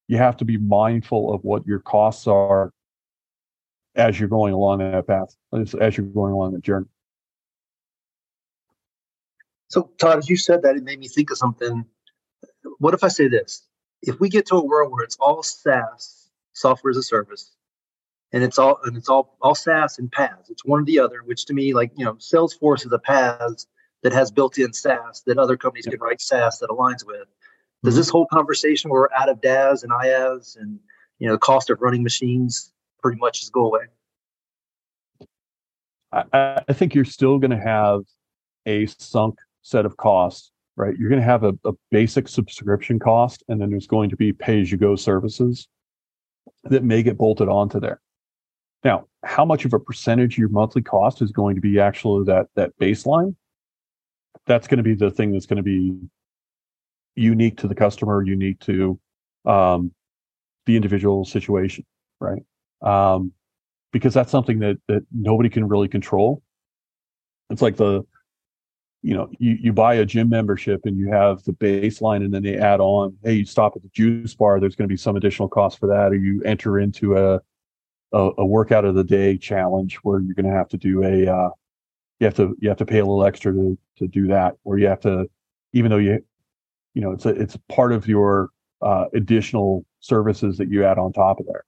You 0.07 0.17
have 0.17 0.37
to 0.37 0.45
be 0.45 0.57
mindful 0.57 1.33
of 1.33 1.43
what 1.43 1.65
your 1.65 1.79
costs 1.79 2.27
are 2.27 2.73
as 3.95 4.19
you're 4.19 4.29
going 4.29 4.53
along 4.53 4.79
that 4.79 5.07
path, 5.07 5.35
as, 5.53 5.97
you're 5.97 6.05
going 6.07 6.33
along 6.33 6.53
the 6.53 6.59
journey. 6.59 6.87
So, 9.67 9.91
Todd, 9.99 10.17
as 10.17 10.29
you 10.29 10.37
said 10.37 10.63
that, 10.63 10.75
it 10.75 10.83
made 10.83 10.99
me 10.99 11.07
think 11.07 11.29
of 11.31 11.37
something. 11.37 11.85
What 12.79 12.93
if 12.93 13.03
I 13.03 13.07
say 13.07 13.27
this? 13.27 13.67
If 14.01 14.19
we 14.19 14.29
get 14.29 14.47
to 14.47 14.55
a 14.55 14.65
world 14.65 14.91
where 14.91 15.03
it's 15.03 15.17
all 15.19 15.43
SaaS, 15.43 16.29
software 16.53 16.89
as 16.89 16.97
a 16.97 17.03
service, 17.03 17.55
and 18.31 18.43
it's 18.43 18.59
all 18.59 18.79
and 18.83 18.95
it's 18.95 19.09
all 19.09 19.35
all 19.41 19.55
SaaS 19.55 19.97
and 19.99 20.11
PaaS. 20.11 20.49
It's 20.49 20.65
one 20.65 20.81
or 20.81 20.85
the 20.85 20.99
other, 20.99 21.21
which 21.25 21.45
to 21.45 21.53
me, 21.53 21.73
like 21.73 21.91
you 21.95 22.05
know, 22.05 22.13
Salesforce 22.15 22.85
is 22.85 22.91
a 22.91 22.99
PaaS 22.99 23.65
that 24.03 24.13
has 24.13 24.31
built-in 24.31 24.71
SaaS 24.71 25.23
that 25.25 25.37
other 25.37 25.57
companies 25.57 25.85
can 25.85 25.99
write 25.99 26.21
SaaS 26.21 26.59
that 26.59 26.69
aligns 26.69 27.05
with. 27.05 27.27
Does 27.83 27.93
mm-hmm. 27.93 27.99
this 27.99 28.09
whole 28.09 28.27
conversation 28.27 28.89
where 28.89 29.01
we're 29.01 29.19
out 29.19 29.29
of 29.29 29.41
DaaS 29.41 29.83
and 29.83 29.91
IaaS 29.91 30.57
and 30.57 30.79
you 31.19 31.27
know 31.27 31.33
the 31.33 31.39
cost 31.39 31.69
of 31.69 31.81
running 31.81 32.03
machines 32.03 32.71
pretty 33.01 33.19
much 33.19 33.39
just 33.39 33.51
go 33.51 33.65
away? 33.65 33.85
I, 36.11 36.61
I 36.67 36.73
think 36.73 36.95
you're 36.95 37.05
still 37.05 37.37
going 37.37 37.51
to 37.51 37.59
have 37.59 38.01
a 38.65 38.87
sunk 38.87 39.37
set 39.61 39.85
of 39.85 39.97
costs, 39.97 40.51
right? 40.75 40.95
You're 40.97 41.09
going 41.09 41.21
to 41.21 41.25
have 41.25 41.43
a, 41.43 41.53
a 41.65 41.73
basic 41.91 42.27
subscription 42.27 42.99
cost, 42.99 43.43
and 43.47 43.61
then 43.61 43.69
there's 43.69 43.87
going 43.87 44.09
to 44.09 44.15
be 44.15 44.33
pay-as-you-go 44.33 44.95
services 44.95 45.67
that 46.63 46.83
may 46.83 47.03
get 47.03 47.17
bolted 47.17 47.47
onto 47.47 47.79
there. 47.79 48.01
Now, 48.83 49.07
how 49.23 49.43
much 49.43 49.65
of 49.65 49.73
a 49.73 49.79
percentage 49.79 50.35
of 50.35 50.37
your 50.37 50.49
monthly 50.49 50.81
cost 50.81 51.21
is 51.21 51.31
going 51.31 51.55
to 51.55 51.61
be 51.61 51.79
actually 51.79 52.25
that 52.25 52.47
that 52.55 52.77
baseline? 52.79 53.35
That's 54.45 54.67
going 54.67 54.77
to 54.77 54.83
be 54.83 54.95
the 54.95 55.11
thing 55.11 55.31
that's 55.31 55.45
going 55.45 55.57
to 55.57 55.63
be 55.63 55.97
unique 57.15 57.57
to 57.57 57.67
the 57.67 57.75
customer, 57.75 58.23
unique 58.23 58.59
to 58.61 58.99
um, 59.45 59.91
the 60.65 60.75
individual 60.75 61.25
situation, 61.25 61.85
right? 62.19 62.41
Um, 62.81 63.33
because 63.91 64.13
that's 64.13 64.31
something 64.31 64.59
that 64.59 64.77
that 64.87 65.05
nobody 65.11 65.49
can 65.49 65.67
really 65.67 65.87
control. 65.87 66.41
It's 67.49 67.61
like 67.61 67.75
the 67.75 68.03
you 69.01 69.15
know 69.15 69.29
you, 69.39 69.57
you 69.61 69.73
buy 69.73 69.95
a 69.95 70.05
gym 70.05 70.29
membership 70.29 70.81
and 70.85 70.97
you 70.97 71.09
have 71.11 71.43
the 71.43 71.53
baseline 71.53 72.23
and 72.23 72.33
then 72.33 72.43
they 72.43 72.57
add 72.57 72.81
on 72.81 73.15
hey 73.23 73.33
you 73.33 73.45
stop 73.45 73.73
at 73.75 73.81
the 73.81 73.87
juice 73.89 74.35
bar 74.35 74.59
there's 74.59 74.75
going 74.75 74.87
to 74.87 74.91
be 74.91 74.97
some 74.97 75.15
additional 75.15 75.47
cost 75.47 75.79
for 75.79 75.87
that 75.87 76.11
or 76.11 76.15
you 76.15 76.41
enter 76.43 76.77
into 76.77 77.17
a 77.17 77.39
a, 78.13 78.29
a 78.37 78.45
workout 78.45 78.85
of 78.85 78.95
the 78.95 79.03
day 79.03 79.37
challenge 79.37 79.95
where 79.97 80.19
you're 80.19 80.35
going 80.35 80.45
to 80.45 80.51
have 80.51 80.69
to 80.69 80.77
do 80.77 81.03
a 81.03 81.31
uh, 81.31 81.49
you 82.19 82.25
have 82.25 82.35
to 82.35 82.55
you 82.59 82.69
have 82.69 82.77
to 82.77 82.85
pay 82.85 82.99
a 82.99 83.05
little 83.05 83.23
extra 83.23 83.53
to 83.53 83.77
to 83.97 84.07
do 84.07 84.27
that 84.27 84.55
or 84.63 84.77
you 84.77 84.87
have 84.87 84.99
to 85.01 85.29
even 85.73 85.91
though 85.91 85.97
you 85.97 86.23
you 86.93 87.01
know 87.01 87.11
it's 87.11 87.25
a 87.25 87.29
it's 87.29 87.57
part 87.67 87.91
of 87.91 88.07
your 88.07 88.49
uh, 88.81 89.05
additional 89.13 89.85
services 89.99 90.57
that 90.57 90.69
you 90.69 90.85
add 90.85 90.97
on 90.97 91.11
top 91.11 91.39
of 91.39 91.45
there 91.45 91.65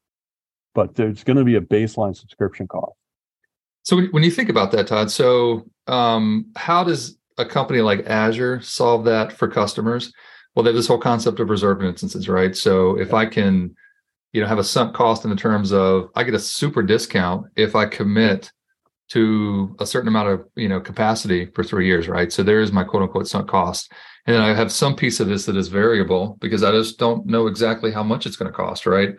but 0.74 0.96
there's 0.96 1.24
going 1.24 1.38
to 1.38 1.44
be 1.44 1.56
a 1.56 1.62
baseline 1.62 2.16
subscription 2.16 2.68
cost 2.68 2.94
so 3.84 4.02
when 4.12 4.24
you 4.24 4.32
think 4.32 4.50
about 4.50 4.72
that 4.72 4.88
todd 4.88 5.12
so 5.12 5.66
um, 5.88 6.46
how 6.56 6.84
does 6.84 7.18
a 7.38 7.46
company 7.46 7.82
like 7.82 8.06
Azure 8.08 8.62
solve 8.62 9.06
that 9.06 9.34
for 9.34 9.48
customers? 9.48 10.14
Well, 10.56 10.64
they 10.64 10.70
have 10.70 10.76
this 10.76 10.88
whole 10.88 10.98
concept 10.98 11.40
of 11.40 11.50
reserved 11.50 11.84
instances, 11.84 12.28
right? 12.28 12.56
So 12.56 12.98
if 12.98 13.14
I 13.14 13.26
can, 13.26 13.76
you 14.34 14.42
know, 14.42 14.48
have 14.48 14.60
a 14.60 14.64
sunk 14.64 14.96
cost 14.96 15.24
in 15.24 15.30
the 15.30 15.36
terms 15.36 15.72
of 15.74 16.10
I 16.16 16.24
get 16.24 16.34
a 16.34 16.40
super 16.40 16.82
discount 16.82 17.48
if 17.56 17.76
I 17.76 17.86
commit 17.86 18.52
to 19.10 19.76
a 19.80 19.86
certain 19.86 20.08
amount 20.08 20.30
of 20.30 20.46
you 20.56 20.70
know 20.70 20.80
capacity 20.80 21.48
for 21.54 21.64
three 21.64 21.86
years, 21.86 22.08
right? 22.08 22.32
So 22.32 22.44
there 22.44 22.62
is 22.62 22.72
my 22.72 22.84
quote 22.84 23.04
unquote 23.04 23.28
sunk 23.28 23.50
cost. 23.50 23.92
And 24.26 24.36
then 24.36 24.42
I 24.42 24.54
have 24.54 24.72
some 24.72 24.96
piece 24.96 25.20
of 25.20 25.28
this 25.28 25.46
that 25.48 25.58
is 25.58 25.68
variable 25.68 26.38
because 26.40 26.64
I 26.64 26.72
just 26.72 27.00
don't 27.00 27.26
know 27.26 27.48
exactly 27.48 27.92
how 27.92 28.04
much 28.04 28.26
it's 28.26 28.38
going 28.38 28.52
to 28.52 28.56
cost, 28.56 28.86
right? 28.86 29.16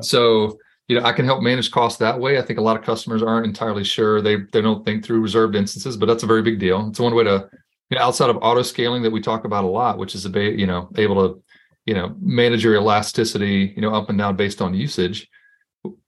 So 0.00 0.58
you 0.88 1.00
know, 1.00 1.06
I 1.06 1.12
can 1.12 1.24
help 1.24 1.42
manage 1.42 1.70
costs 1.70 1.98
that 2.00 2.18
way. 2.18 2.38
I 2.38 2.42
think 2.42 2.58
a 2.58 2.62
lot 2.62 2.76
of 2.76 2.84
customers 2.84 3.22
aren't 3.22 3.46
entirely 3.46 3.84
sure. 3.84 4.20
They 4.20 4.36
they 4.52 4.60
don't 4.60 4.84
think 4.84 5.04
through 5.04 5.20
reserved 5.20 5.56
instances, 5.56 5.96
but 5.96 6.06
that's 6.06 6.22
a 6.22 6.26
very 6.26 6.42
big 6.42 6.58
deal. 6.58 6.88
It's 6.88 7.00
one 7.00 7.14
way 7.14 7.24
to, 7.24 7.48
you 7.90 7.96
know, 7.96 8.02
outside 8.02 8.30
of 8.30 8.38
auto 8.42 8.62
scaling 8.62 9.02
that 9.02 9.10
we 9.10 9.20
talk 9.20 9.44
about 9.44 9.64
a 9.64 9.68
lot, 9.68 9.98
which 9.98 10.14
is 10.14 10.26
a 10.26 10.30
you 10.30 10.66
know 10.66 10.90
able 10.96 11.16
to, 11.16 11.42
you 11.86 11.94
know, 11.94 12.14
manage 12.20 12.64
your 12.64 12.74
elasticity, 12.74 13.72
you 13.74 13.82
know, 13.82 13.94
up 13.94 14.08
and 14.08 14.18
down 14.18 14.36
based 14.36 14.62
on 14.62 14.74
usage. 14.74 15.28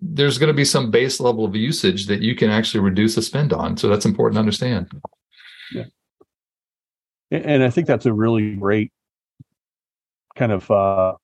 There's 0.01 0.39
going 0.39 0.49
to 0.49 0.55
be 0.55 0.65
some 0.65 0.91
base 0.91 1.19
level 1.19 1.45
of 1.45 1.57
usage 1.57 2.07
that 2.07 2.23
you 2.23 2.37
can 2.37 2.51
actually 2.51 2.81
reduce 2.81 3.17
the 3.17 3.23
spend 3.23 3.53
on. 3.53 3.77
So 3.77 3.89
that's 3.89 4.07
important 4.07 4.37
to 4.37 4.41
understand. 4.41 4.89
Yeah, 5.73 5.85
and 7.31 7.65
I 7.65 7.71
think 7.71 7.87
that's 7.87 8.07
a 8.07 8.13
really 8.13 8.55
great 8.55 8.93
kind 10.37 10.53
of 10.53 10.71
uh, 10.71 11.15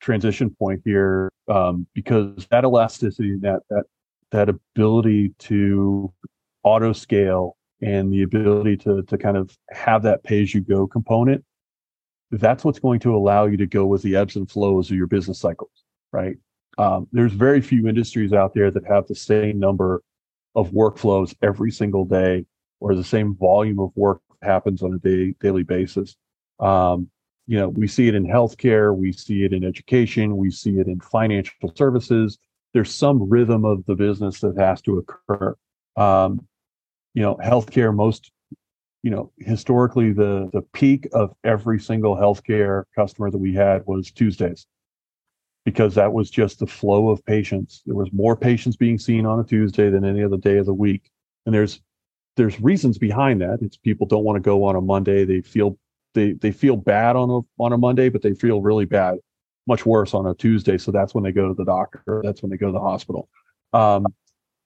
transition 0.00 0.50
point 0.50 0.82
here 0.84 1.32
um, 1.48 1.86
because 1.94 2.46
that 2.50 2.64
elasticity, 2.64 3.36
that 3.40 3.60
that 3.70 3.84
that 4.30 4.48
ability 4.48 5.34
to 5.38 6.12
auto 6.62 6.92
scale 6.92 7.56
and 7.82 8.12
the 8.12 8.22
ability 8.22 8.76
to 8.76 9.02
to 9.02 9.18
kind 9.18 9.36
of 9.36 9.56
have 9.70 10.02
that 10.02 10.22
pay 10.22 10.42
as 10.42 10.54
you 10.54 10.60
go 10.60 10.86
component, 10.86 11.44
that's 12.30 12.64
what's 12.64 12.78
going 12.78 13.00
to 13.00 13.14
allow 13.14 13.46
you 13.46 13.56
to 13.56 13.66
go 13.66 13.86
with 13.86 14.02
the 14.02 14.16
ebbs 14.16 14.36
and 14.36 14.50
flows 14.50 14.90
of 14.90 14.96
your 14.96 15.06
business 15.06 15.38
cycles, 15.38 15.84
right? 16.12 16.36
Um, 16.78 17.08
there's 17.12 17.32
very 17.32 17.60
few 17.60 17.88
industries 17.88 18.32
out 18.32 18.54
there 18.54 18.70
that 18.70 18.86
have 18.86 19.06
the 19.06 19.14
same 19.14 19.58
number 19.58 20.02
of 20.54 20.70
workflows 20.70 21.34
every 21.42 21.70
single 21.70 22.04
day 22.04 22.46
or 22.80 22.94
the 22.94 23.04
same 23.04 23.34
volume 23.34 23.78
of 23.78 23.90
work 23.96 24.20
happens 24.42 24.82
on 24.82 24.94
a 24.94 24.98
day, 24.98 25.34
daily 25.40 25.62
basis. 25.62 26.16
Um, 26.58 27.10
you 27.46 27.58
know, 27.58 27.68
we 27.68 27.86
see 27.86 28.08
it 28.08 28.14
in 28.14 28.26
healthcare, 28.26 28.96
we 28.96 29.12
see 29.12 29.44
it 29.44 29.52
in 29.52 29.64
education, 29.64 30.36
we 30.36 30.50
see 30.50 30.78
it 30.78 30.86
in 30.86 31.00
financial 31.00 31.72
services. 31.74 32.38
There's 32.72 32.94
some 32.94 33.28
rhythm 33.28 33.64
of 33.64 33.84
the 33.86 33.96
business 33.96 34.40
that 34.40 34.56
has 34.56 34.80
to 34.82 34.98
occur. 34.98 35.56
Um, 35.96 36.46
you 37.14 37.22
know, 37.22 37.36
healthcare, 37.36 37.94
most, 37.94 38.30
you 39.02 39.10
know, 39.10 39.32
historically, 39.38 40.12
the 40.12 40.50
the 40.52 40.62
peak 40.72 41.08
of 41.12 41.34
every 41.44 41.80
single 41.80 42.16
healthcare 42.16 42.84
customer 42.94 43.30
that 43.30 43.38
we 43.38 43.54
had 43.54 43.86
was 43.86 44.10
Tuesdays, 44.10 44.66
because 45.64 45.94
that 45.94 46.12
was 46.12 46.30
just 46.30 46.58
the 46.58 46.66
flow 46.66 47.08
of 47.08 47.24
patients. 47.24 47.82
There 47.86 47.94
was 47.94 48.12
more 48.12 48.36
patients 48.36 48.76
being 48.76 48.98
seen 48.98 49.24
on 49.24 49.40
a 49.40 49.44
Tuesday 49.44 49.88
than 49.90 50.04
any 50.04 50.22
other 50.22 50.36
day 50.36 50.58
of 50.58 50.66
the 50.66 50.74
week, 50.74 51.10
and 51.46 51.54
there's 51.54 51.80
there's 52.36 52.60
reasons 52.60 52.98
behind 52.98 53.40
that. 53.40 53.60
It's 53.62 53.76
people 53.76 54.06
don't 54.06 54.24
want 54.24 54.36
to 54.36 54.40
go 54.40 54.64
on 54.64 54.76
a 54.76 54.80
Monday. 54.80 55.24
They 55.24 55.40
feel 55.40 55.78
they 56.14 56.32
they 56.32 56.52
feel 56.52 56.76
bad 56.76 57.16
on 57.16 57.30
a 57.30 57.62
on 57.62 57.72
a 57.72 57.78
Monday, 57.78 58.08
but 58.10 58.22
they 58.22 58.34
feel 58.34 58.60
really 58.60 58.84
bad, 58.84 59.18
much 59.66 59.86
worse 59.86 60.12
on 60.12 60.26
a 60.26 60.34
Tuesday. 60.34 60.76
So 60.76 60.92
that's 60.92 61.14
when 61.14 61.24
they 61.24 61.32
go 61.32 61.48
to 61.48 61.54
the 61.54 61.64
doctor. 61.64 62.20
That's 62.22 62.42
when 62.42 62.50
they 62.50 62.56
go 62.56 62.66
to 62.66 62.72
the 62.72 62.80
hospital. 62.80 63.28
Um, 63.72 64.06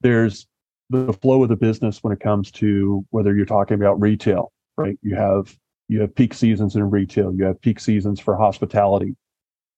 there's 0.01 0.47
the 0.89 1.13
flow 1.13 1.43
of 1.43 1.49
the 1.49 1.55
business 1.55 2.03
when 2.03 2.13
it 2.13 2.19
comes 2.19 2.51
to 2.51 3.05
whether 3.09 3.35
you're 3.35 3.45
talking 3.45 3.75
about 3.75 3.99
retail, 3.99 4.51
right? 4.77 4.97
You 5.01 5.15
have 5.15 5.55
you 5.87 6.01
have 6.01 6.15
peak 6.15 6.33
seasons 6.33 6.75
in 6.75 6.89
retail. 6.89 7.33
You 7.33 7.45
have 7.45 7.61
peak 7.61 7.79
seasons 7.79 8.19
for 8.19 8.35
hospitality. 8.35 9.15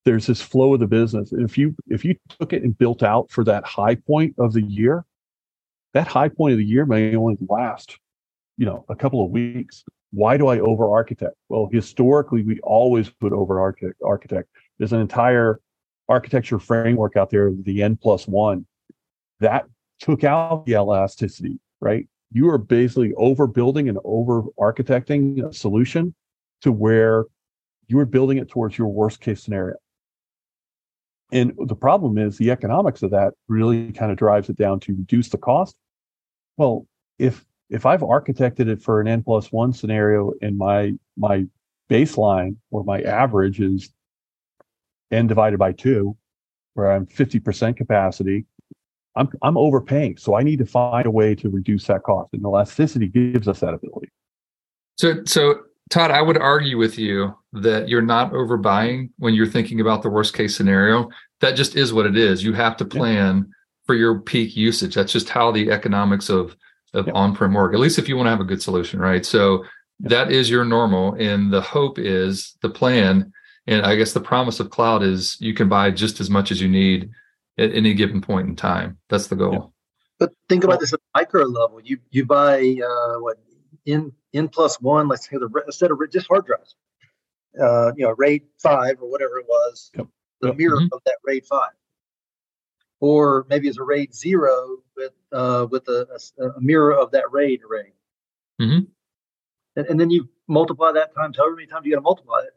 There's 0.06 0.28
this 0.28 0.41
flow 0.41 0.74
of 0.74 0.80
the 0.80 0.88
business. 0.88 1.32
And 1.32 1.48
if 1.48 1.58
you 1.58 1.76
if 1.88 2.06
you 2.06 2.15
took 2.39 2.54
it 2.54 2.63
and 2.63 2.78
built 2.78 3.04
out 3.04 3.32
for 3.32 3.43
that 3.46 3.65
high 3.65 3.96
point 3.96 4.36
of 4.38 4.54
the 4.54 4.63
year, 4.63 5.06
that 5.93 6.08
high 6.08 6.30
point 6.30 6.54
of 6.54 6.58
the 6.60 6.65
year 6.65 6.86
may 6.86 7.15
only 7.15 7.38
last, 7.50 7.98
you 8.58 8.65
know, 8.65 8.86
a 8.89 8.96
couple 8.96 9.24
of 9.24 9.32
weeks. 9.32 9.84
Why 10.12 10.38
do 10.38 10.48
I 10.48 10.60
over 10.60 10.89
architect? 10.89 11.36
Well, 11.50 11.67
historically, 11.72 12.41
we 12.41 12.60
always 12.62 13.10
put 13.10 13.34
over 13.34 13.60
architect. 13.60 14.50
There's 14.78 14.93
an 14.93 15.02
entire 15.02 15.60
architecture 16.08 16.60
framework 16.60 17.17
out 17.17 17.30
there, 17.30 17.52
the 17.63 17.84
N 17.84 17.98
plus 17.98 18.26
one, 18.26 18.65
that 19.41 19.65
took 19.99 20.23
out 20.23 20.65
the 20.65 20.73
elasticity, 20.73 21.60
right? 21.79 22.07
You 22.31 22.49
are 22.49 22.57
basically 22.57 23.13
overbuilding 23.13 23.89
and 23.89 23.97
over 24.03 24.43
architecting 24.60 25.47
a 25.47 25.53
solution 25.53 26.13
to 26.62 26.71
where 26.71 27.25
you 27.88 27.99
are 27.99 28.05
building 28.05 28.38
it 28.38 28.49
towards 28.49 28.77
your 28.77 28.88
worst 28.88 29.21
case 29.21 29.43
scenario. 29.43 29.75
And 31.31 31.53
the 31.57 31.75
problem 31.75 32.17
is 32.17 32.38
the 32.38 32.51
economics 32.51 33.03
of 33.03 33.12
that 33.12 33.33
really 33.47 33.91
kind 33.91 34.12
of 34.12 34.17
drives 34.17 34.49
it 34.49 34.55
down 34.55 34.79
to 34.81 34.93
reduce 34.93 35.29
the 35.29 35.38
cost. 35.38 35.75
Well, 36.57 36.86
if 37.19 37.45
if 37.69 37.86
I've 37.86 38.01
architected 38.01 38.67
it 38.67 38.81
for 38.81 39.01
an 39.01 39.07
n 39.07 39.23
plus 39.23 39.51
one 39.51 39.73
scenario 39.73 40.31
and 40.41 40.57
my 40.57 40.93
my 41.17 41.45
baseline 41.89 42.55
or 42.71 42.83
my 42.83 43.01
average 43.01 43.60
is 43.60 43.91
n 45.12 45.27
divided 45.27 45.60
by 45.60 45.73
two, 45.73 46.15
where 46.73 46.91
I'm 46.91 47.05
50% 47.05 47.75
capacity, 47.75 48.45
I'm 49.17 49.30
I'm 49.41 49.58
overpaying. 49.58 50.17
So 50.17 50.36
I 50.36 50.43
need 50.43 50.60
to 50.60 50.65
find 50.65 51.06
a 51.06 51.12
way 51.12 51.36
to 51.36 51.49
reduce 51.49 51.86
that 51.88 52.03
cost. 52.03 52.30
And 52.34 52.43
elasticity 52.43 53.08
gives 53.08 53.47
us 53.47 53.60
that 53.62 53.73
ability. 53.73 54.10
So 54.97 55.23
so 55.25 55.62
Todd, 55.89 56.12
I 56.12 56.21
would 56.21 56.38
argue 56.38 56.77
with 56.77 56.97
you 56.97 57.34
that 57.53 57.88
you're 57.88 58.01
not 58.01 58.34
overbuying 58.34 59.10
when 59.17 59.34
you're 59.34 59.47
thinking 59.47 59.80
about 59.80 60.03
the 60.03 60.10
worst 60.10 60.34
case 60.34 60.56
scenario. 60.56 61.10
That 61.39 61.56
just 61.56 61.75
is 61.75 61.93
what 61.93 62.06
it 62.06 62.17
is. 62.17 62.43
You 62.43 62.53
have 62.53 62.77
to 62.77 62.86
plan 62.86 63.38
yeah. 63.38 63.53
for 63.86 63.95
your 63.95 64.19
peak 64.19 64.56
usage. 64.56 64.95
That's 64.95 65.13
just 65.13 65.30
how 65.30 65.51
the 65.51 65.71
economics 65.71 66.30
of 66.30 66.56
of 66.93 67.10
on-prem 67.13 67.53
work, 67.53 67.73
at 67.73 67.80
least 67.80 67.99
if 67.99 68.08
you 68.08 68.15
want 68.15 68.27
to 68.27 68.32
have 68.32 68.39
a 68.39 68.45
good 68.45 68.62
solution, 68.62 68.99
right? 68.99 69.25
So 69.25 69.63
that 69.99 70.32
is 70.32 70.49
your 70.49 70.63
normal. 70.63 71.13
And 71.15 71.51
the 71.51 71.62
hope 71.62 71.99
is 71.99 72.56
the 72.62 72.69
plan. 72.69 73.32
And 73.67 73.86
I 73.86 73.95
guess 73.95 74.13
the 74.13 74.21
promise 74.21 74.60
of 74.60 74.69
cloud 74.69 75.03
is 75.03 75.38
you 75.39 75.53
can 75.53 75.67
buy 75.67 75.91
just 75.91 76.19
as 76.19 76.30
much 76.30 76.51
as 76.51 76.62
you 76.62 76.69
need 76.69 77.10
at 77.58 77.74
any 77.74 77.93
given 77.93 78.22
point 78.22 78.48
in 78.48 78.56
time. 78.56 78.98
That's 79.10 79.28
the 79.28 79.36
goal. 79.36 79.74
But 80.20 80.34
think 80.50 80.63
about 80.63 80.80
this 80.80 80.93
at 80.93 81.00
micro 81.15 81.46
level. 81.46 81.80
You 81.82 82.00
you 82.10 82.26
buy 82.26 82.60
uh, 82.60 83.20
what 83.20 83.38
in 83.86 84.12
in 84.34 84.50
plus 84.50 84.82
one. 84.82 85.08
Let's 85.08 85.30
say 85.30 85.38
the 85.38 85.50
instead 85.65 85.91
of 85.91 86.00
just 86.12 86.28
hard 86.28 86.46
drives. 86.46 86.76
Uh, 87.60 87.91
you 87.96 88.06
know, 88.06 88.13
RAID 88.17 88.43
five 88.60 88.98
or 89.02 89.10
whatever 89.10 89.39
it 89.39 89.46
was, 89.48 89.89
yep. 89.98 90.08
the 90.41 90.50
yep. 90.50 90.58
mirror 90.58 90.78
mm-hmm. 90.78 90.93
of 90.93 91.02
that 91.06 91.17
RAID 91.26 91.46
five 91.46 91.72
or 93.00 93.46
maybe 93.50 93.67
it's 93.67 93.78
a 93.78 93.84
RAID 93.84 94.13
zero 94.13 94.78
with 94.96 95.13
uh, 95.32 95.67
with 95.70 95.88
a, 95.88 96.08
a, 96.39 96.50
a, 96.50 96.62
mirror 96.62 96.93
of 96.93 97.12
that 97.12 97.32
RAID 97.32 97.62
array. 97.70 97.93
Mm-hmm. 98.62 98.86
And, 99.76 99.88
and, 99.88 100.00
then 100.00 100.10
you 100.10 100.28
multiply 100.48 100.91
that 100.93 101.13
times 101.13 101.38
however 101.38 101.56
many 101.56 101.67
times 101.67 101.86
you 101.86 101.92
got 101.92 101.98
to 101.98 102.02
multiply 102.02 102.40
it. 102.40 102.54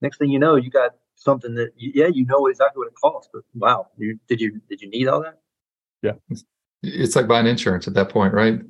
Next 0.00 0.18
thing 0.18 0.30
you 0.30 0.38
know, 0.38 0.56
you 0.56 0.70
got 0.70 0.96
something 1.16 1.54
that 1.54 1.72
yeah, 1.76 2.06
you 2.06 2.24
know 2.26 2.46
exactly 2.46 2.78
what 2.78 2.88
it 2.88 2.94
costs. 2.94 3.28
But 3.32 3.42
wow, 3.54 3.88
you, 3.98 4.18
did 4.28 4.40
you 4.40 4.60
did 4.68 4.80
you 4.80 4.88
need 4.88 5.08
all 5.08 5.22
that? 5.22 5.40
Yeah, 6.02 6.12
it's 6.82 7.16
like 7.16 7.26
buying 7.26 7.46
insurance 7.46 7.88
at 7.88 7.94
that 7.94 8.10
point, 8.10 8.32
right? 8.32 8.60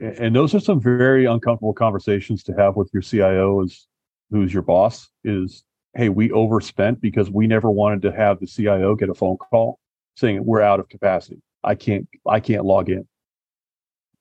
And 0.00 0.34
those 0.34 0.52
are 0.54 0.60
some 0.60 0.80
very 0.80 1.26
uncomfortable 1.26 1.74
conversations 1.74 2.42
to 2.44 2.52
have 2.54 2.74
with 2.74 2.90
your 2.92 3.02
CIO, 3.02 3.62
is 3.62 3.86
who's 4.30 4.52
your 4.52 4.62
boss. 4.62 5.08
Is 5.22 5.62
hey, 5.94 6.08
we 6.08 6.32
overspent 6.32 7.00
because 7.00 7.30
we 7.30 7.46
never 7.46 7.70
wanted 7.70 8.02
to 8.02 8.12
have 8.12 8.40
the 8.40 8.46
CIO 8.46 8.96
get 8.96 9.10
a 9.10 9.14
phone 9.14 9.36
call 9.36 9.78
saying 10.16 10.44
we're 10.44 10.62
out 10.62 10.80
of 10.80 10.88
capacity. 10.88 11.40
I 11.62 11.74
can't 11.74 12.08
I 12.26 12.40
can't 12.40 12.64
log 12.64 12.88
in. 12.88 13.06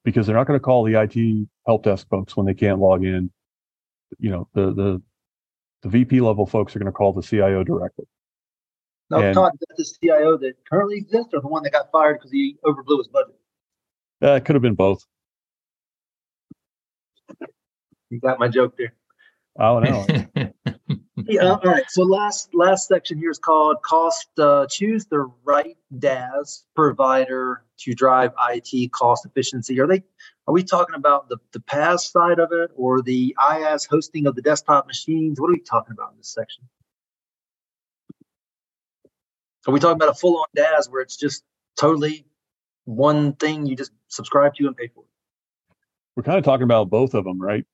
Because 0.04 0.26
they're 0.26 0.36
not 0.36 0.48
going 0.48 0.60
to 0.60 0.64
call 0.64 0.84
the 0.84 1.00
IT 1.00 1.48
help 1.68 1.84
desk 1.84 2.08
folks 2.10 2.36
when 2.36 2.46
they 2.46 2.56
can't 2.56 2.80
log 2.80 3.04
in. 3.04 3.32
You 4.20 4.32
know, 4.32 4.48
the 4.54 4.74
the 4.74 5.02
the 5.82 5.90
VP 5.90 6.22
level 6.22 6.46
folks 6.46 6.76
are 6.76 6.80
going 6.80 6.92
to 6.92 6.92
call 6.92 7.14
the 7.14 7.22
CIO 7.22 7.64
directly. 7.64 8.06
Now, 9.10 9.20
and, 9.20 9.34
Todd, 9.34 9.52
is 9.78 9.98
the 10.00 10.08
CIO 10.08 10.38
that 10.38 10.54
currently 10.70 10.98
exists, 10.98 11.34
or 11.34 11.42
the 11.42 11.48
one 11.48 11.64
that 11.64 11.74
got 11.74 11.92
fired 11.92 12.20
because 12.20 12.32
he 12.32 12.58
overblew 12.64 13.00
his 13.00 13.08
budget? 13.08 13.36
Uh, 14.24 14.36
it 14.36 14.46
could 14.46 14.56
have 14.56 14.62
been 14.62 14.76
both. 14.76 15.06
You 18.10 18.20
got 18.20 18.40
my 18.40 18.48
joke 18.48 18.76
there. 18.78 18.94
Oh 19.60 19.80
no. 19.80 20.06
yeah, 21.32 21.52
all 21.52 21.60
right. 21.64 21.84
So 21.90 22.04
last 22.04 22.54
last 22.54 22.88
section 22.88 23.18
here 23.18 23.30
is 23.30 23.40
called 23.40 23.82
cost. 23.82 24.28
Uh, 24.38 24.66
choose 24.70 25.06
the 25.06 25.32
right 25.44 25.78
DaaS 25.98 26.64
provider 26.76 27.64
to 27.80 27.94
drive 27.94 28.32
IT 28.50 28.92
cost 28.92 29.26
efficiency. 29.26 29.80
Are 29.80 29.88
they? 29.88 30.04
Are 30.48 30.54
we 30.54 30.64
talking 30.64 30.96
about 30.96 31.30
the 31.30 31.38
the 31.54 31.60
PaaS 31.60 32.12
side 32.12 32.40
of 32.40 32.52
it, 32.52 32.72
or 32.76 33.02
the 33.02 33.36
IaaS 33.40 33.88
hosting 33.88 34.28
of 34.28 34.36
the 34.36 34.42
desktop 34.42 34.88
machines? 34.88 35.40
What 35.40 35.50
are 35.50 35.54
we 35.54 35.62
talking 35.62 35.94
about 35.94 36.12
in 36.12 36.18
this 36.18 36.34
section? 36.34 36.64
Are 39.68 39.74
we 39.74 39.80
talking 39.80 39.96
about 39.96 40.10
a 40.10 40.16
full 40.16 40.38
on 40.38 40.46
DaaS 40.56 40.90
where 40.90 41.02
it's 41.02 41.18
just 41.18 41.44
totally 41.78 42.26
one 42.86 43.34
thing 43.34 43.66
you 43.66 43.76
just 43.76 43.92
subscribe 44.08 44.56
to 44.56 44.68
and 44.68 44.76
pay 44.76 44.88
for? 44.88 45.04
We're 46.16 46.24
kind 46.24 46.38
of 46.38 46.44
talking 46.44 46.64
about 46.64 46.90
both 46.90 47.14
of 47.14 47.24
them, 47.24 47.42
right? 47.42 47.66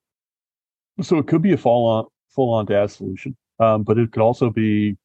So 1.01 1.18
it 1.18 1.28
could 1.28 1.41
be 1.41 1.53
a 1.53 1.58
full 1.58 1.86
on 1.86 2.05
full 2.30 2.53
on 2.53 2.66
DaaS 2.66 2.91
solution, 2.91 3.36
um, 3.60 3.84
but 3.84 3.97
it 3.97 4.12
could 4.12 4.22
also 4.22 4.49
be, 4.49 4.97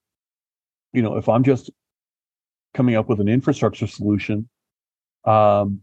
you 0.92 1.02
know, 1.02 1.16
if 1.16 1.28
I'm 1.28 1.42
just 1.42 1.70
coming 2.74 2.94
up 2.94 3.08
with 3.08 3.20
an 3.20 3.28
infrastructure 3.28 3.86
solution, 3.86 4.48
um, 5.24 5.82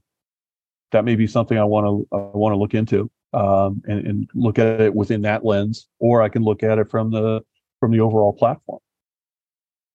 that 0.92 1.06
may 1.06 1.16
be 1.16 1.28
something 1.28 1.58
I 1.58 1.64
want 1.64 1.86
to 1.86 2.16
I 2.16 2.38
want 2.38 2.54
to 2.54 2.58
look 2.58 2.74
into 2.74 3.10
um, 3.34 3.82
and, 3.88 4.08
and 4.08 4.30
look 4.34 4.60
at 4.60 4.82
it 4.82 4.94
within 4.94 5.22
that 5.22 5.46
lens, 5.46 5.88
or 6.00 6.22
I 6.22 6.30
can 6.30 6.44
look 6.44 6.64
at 6.64 6.80
it 6.80 6.90
from 6.90 7.12
the 7.12 7.42
from 7.80 7.92
the 7.92 8.00
overall 8.00 8.34
platform. 8.34 8.80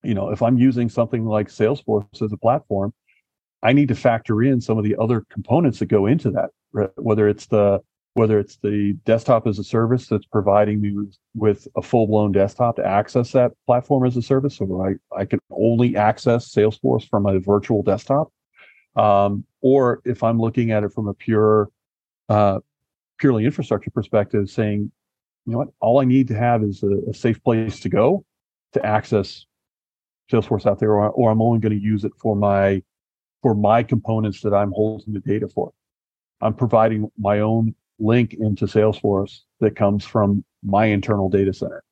You 0.03 0.15
know, 0.15 0.31
if 0.31 0.43
I'm 0.43 0.59
using 0.59 0.89
something 0.89 1.25
like 1.25 1.49
Salesforce 1.49 2.23
as 2.23 2.33
a 2.33 2.37
platform, 2.37 2.93
I 3.63 3.73
need 3.73 3.89
to 3.89 3.95
factor 3.95 4.43
in 4.43 4.61
some 4.61 4.79
of 4.79 4.85
the 4.85 4.97
other 4.99 5.25
components 5.31 5.79
that 5.79 5.87
go 5.87 6.07
into 6.07 6.31
that, 6.33 6.51
right? 6.73 6.91
whether 6.97 7.29
it's 7.29 7.47
the 7.47 7.81
whether 8.15 8.39
it's 8.39 8.57
the 8.59 8.97
desktop 9.05 9.47
as 9.47 9.59
a 9.59 9.65
service 9.65 10.07
that's 10.07 10.27
providing 10.27 10.81
me 10.81 10.93
with, 10.93 11.17
with 11.35 11.69
a 11.77 11.83
full 11.83 12.07
blown 12.07 12.31
desktop 12.33 12.77
to 12.77 12.87
access 12.87 13.33
that 13.33 13.53
platform 13.67 14.07
as 14.07 14.17
a 14.17 14.23
service. 14.23 14.57
So 14.57 14.83
I, 14.83 15.21
I 15.21 15.25
can 15.25 15.41
only 15.51 15.97
access 15.97 16.53
Salesforce 16.53 17.09
from 17.09 17.27
a 17.27 17.41
virtual 17.41 17.83
desktop. 17.83 18.33
Um, 18.97 19.45
or 19.61 20.01
if 20.05 20.23
I'm 20.23 20.39
looking 20.41 20.71
at 20.71 20.85
it 20.85 20.93
from 20.93 21.09
a 21.09 21.15
pure, 21.15 21.71
uh, 22.29 22.61
purely 23.19 23.45
infrastructure 23.45 23.91
perspective, 23.91 24.49
saying, 24.49 24.93
you 25.47 25.53
know 25.53 25.59
what, 25.59 25.69
all 25.81 26.01
I 26.01 26.05
need 26.05 26.29
to 26.29 26.37
have 26.37 26.63
is 26.63 26.85
a, 26.85 27.11
a 27.11 27.15
safe 27.15 27.43
place 27.43 27.81
to 27.81 27.89
go 27.89 28.25
to 28.75 28.87
access 28.87 29.45
Salesforce 30.33 30.67
out 30.67 30.79
there, 30.79 30.93
or, 30.93 31.11
or 31.11 31.33
I'm 31.33 31.43
only 31.43 31.59
going 31.59 31.77
to 31.79 31.85
use 31.85 32.05
it 32.05 32.13
for 32.19 32.37
my 32.37 32.83
for 33.43 33.55
my 33.55 33.83
components 33.83 34.41
that 34.41 34.55
I'm 34.55 34.73
holding 34.73 35.13
the 35.13 35.21
data 35.21 35.49
for. 35.49 35.73
I'm 36.41 36.55
providing 36.55 37.11
my 37.19 37.41
own 37.41 37.75
link 37.99 38.35
into 38.35 38.67
Salesforce 38.67 39.41
that 39.61 39.77
comes 39.77 40.05
from 40.05 40.45
my 40.63 40.87
internal 40.87 41.29
data 41.29 41.53
center. 41.53 41.83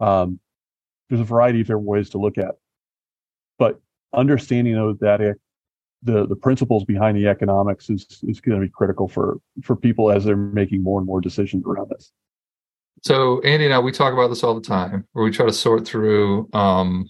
Um, 0.00 0.40
there's 1.08 1.20
a 1.20 1.24
variety 1.24 1.60
of 1.60 1.66
different 1.66 1.86
ways 1.86 2.10
to 2.10 2.18
look 2.18 2.38
at, 2.38 2.50
it. 2.50 2.60
but 3.58 3.80
understanding 4.12 4.74
those 4.74 4.98
that 4.98 5.20
the 6.02 6.26
the 6.26 6.36
principles 6.36 6.84
behind 6.84 7.16
the 7.16 7.26
economics 7.26 7.90
is 7.90 8.06
is 8.24 8.40
going 8.40 8.60
to 8.60 8.66
be 8.66 8.70
critical 8.70 9.08
for 9.08 9.38
for 9.62 9.76
people 9.76 10.10
as 10.10 10.24
they're 10.24 10.36
making 10.36 10.82
more 10.82 10.98
and 10.98 11.06
more 11.06 11.20
decisions 11.20 11.64
around 11.66 11.90
this. 11.90 12.12
So 13.02 13.40
Andy 13.42 13.66
and 13.66 13.74
I 13.74 13.78
we 13.78 13.92
talk 13.92 14.12
about 14.12 14.28
this 14.28 14.42
all 14.42 14.54
the 14.54 14.60
time, 14.60 15.06
where 15.12 15.24
we 15.24 15.30
try 15.30 15.46
to 15.46 15.52
sort 15.52 15.86
through, 15.86 16.48
um, 16.52 17.08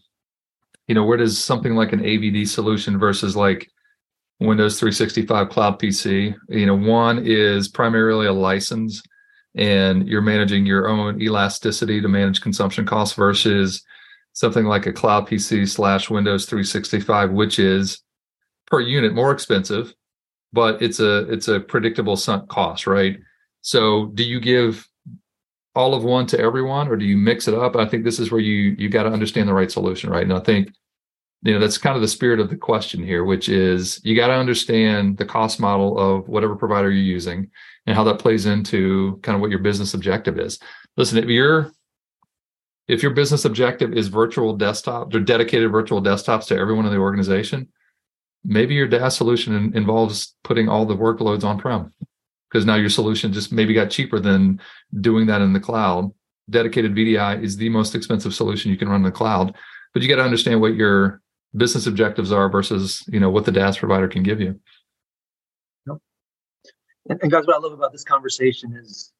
you 0.88 0.94
know, 0.94 1.04
where 1.04 1.16
does 1.16 1.42
something 1.42 1.74
like 1.74 1.92
an 1.92 2.00
AVD 2.00 2.48
solution 2.48 2.98
versus 2.98 3.36
like 3.36 3.68
Windows 4.40 4.78
365 4.78 5.48
Cloud 5.48 5.78
PC. 5.78 6.34
You 6.48 6.66
know, 6.66 6.76
one 6.76 7.24
is 7.24 7.68
primarily 7.68 8.26
a 8.26 8.32
license 8.32 9.02
and 9.54 10.06
you're 10.06 10.22
managing 10.22 10.66
your 10.66 10.88
own 10.88 11.20
elasticity 11.22 12.00
to 12.00 12.08
manage 12.08 12.42
consumption 12.42 12.84
costs 12.84 13.16
versus 13.16 13.82
something 14.34 14.66
like 14.66 14.86
a 14.86 14.92
Cloud 14.92 15.26
PC 15.26 15.66
slash 15.66 16.10
Windows 16.10 16.44
365, 16.44 17.32
which 17.32 17.58
is 17.58 18.02
per 18.66 18.80
unit 18.80 19.14
more 19.14 19.32
expensive, 19.32 19.94
but 20.52 20.82
it's 20.82 21.00
a 21.00 21.20
it's 21.32 21.48
a 21.48 21.60
predictable 21.60 22.16
sunk 22.16 22.48
cost, 22.48 22.86
right? 22.86 23.18
So 23.62 24.06
do 24.14 24.22
you 24.22 24.40
give 24.40 24.86
all 25.74 25.94
of 25.94 26.04
one 26.04 26.26
to 26.26 26.38
everyone 26.38 26.88
or 26.88 26.96
do 26.96 27.04
you 27.04 27.16
mix 27.16 27.48
it 27.48 27.54
up? 27.54 27.76
I 27.76 27.86
think 27.86 28.04
this 28.04 28.18
is 28.18 28.30
where 28.30 28.40
you 28.40 28.76
you 28.78 28.90
got 28.90 29.04
to 29.04 29.10
understand 29.10 29.48
the 29.48 29.54
right 29.54 29.70
solution, 29.70 30.10
right? 30.10 30.22
And 30.24 30.34
I 30.34 30.40
think 30.40 30.68
you 31.42 31.52
know 31.52 31.60
that's 31.60 31.78
kind 31.78 31.96
of 31.96 32.02
the 32.02 32.08
spirit 32.08 32.40
of 32.40 32.50
the 32.50 32.56
question 32.56 33.02
here 33.04 33.24
which 33.24 33.48
is 33.48 34.00
you 34.04 34.16
got 34.16 34.28
to 34.28 34.32
understand 34.32 35.16
the 35.16 35.24
cost 35.24 35.60
model 35.60 35.98
of 35.98 36.28
whatever 36.28 36.56
provider 36.56 36.90
you're 36.90 37.02
using 37.02 37.50
and 37.86 37.96
how 37.96 38.04
that 38.04 38.18
plays 38.18 38.46
into 38.46 39.18
kind 39.22 39.34
of 39.34 39.40
what 39.40 39.50
your 39.50 39.60
business 39.60 39.94
objective 39.94 40.38
is. 40.38 40.58
Listen 40.96 41.18
if 41.18 41.26
your 41.26 41.72
if 42.88 43.02
your 43.02 43.12
business 43.12 43.44
objective 43.44 43.92
is 43.92 44.08
virtual 44.08 44.56
desktops 44.56 45.14
or 45.14 45.20
dedicated 45.20 45.70
virtual 45.70 46.02
desktops 46.02 46.46
to 46.46 46.56
everyone 46.56 46.86
in 46.86 46.92
the 46.92 46.98
organization 46.98 47.68
maybe 48.44 48.74
your 48.74 48.88
DaaS 48.88 49.16
solution 49.16 49.72
involves 49.74 50.36
putting 50.44 50.68
all 50.68 50.86
the 50.86 50.96
workloads 50.96 51.42
on 51.42 51.58
prem 51.58 51.92
because 52.48 52.64
now 52.64 52.76
your 52.76 52.88
solution 52.88 53.32
just 53.32 53.52
maybe 53.52 53.74
got 53.74 53.90
cheaper 53.90 54.20
than 54.20 54.60
doing 55.00 55.26
that 55.26 55.42
in 55.42 55.52
the 55.52 55.60
cloud. 55.60 56.12
Dedicated 56.48 56.94
vdi 56.94 57.42
is 57.42 57.56
the 57.56 57.68
most 57.68 57.94
expensive 57.94 58.34
solution 58.34 58.70
you 58.70 58.76
can 58.76 58.88
run 58.88 59.00
in 59.00 59.02
the 59.02 59.10
cloud 59.10 59.54
but 59.96 60.02
you 60.02 60.10
got 60.10 60.16
to 60.16 60.22
understand 60.22 60.60
what 60.60 60.74
your 60.74 61.22
business 61.56 61.86
objectives 61.86 62.32
are 62.32 62.48
versus 62.48 63.04
you 63.08 63.20
know 63.20 63.30
what 63.30 63.44
the 63.44 63.52
DaaS 63.52 63.78
provider 63.78 64.08
can 64.08 64.22
give 64.22 64.40
you. 64.40 64.60
Yep. 65.86 65.98
And, 67.08 67.30
guys, 67.30 67.46
what 67.46 67.56
I 67.56 67.58
love 67.58 67.72
about 67.72 67.92
this 67.92 68.04
conversation 68.04 68.76
is 68.76 69.12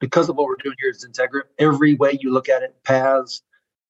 because 0.00 0.28
of 0.28 0.36
what 0.36 0.46
we're 0.46 0.56
doing 0.62 0.76
here 0.80 0.90
at 0.90 0.96
Xentegra, 0.96 1.42
every 1.58 1.94
way 1.94 2.18
you 2.20 2.32
look 2.32 2.48
at 2.48 2.62
it, 2.62 2.76
PaaS, 2.84 3.42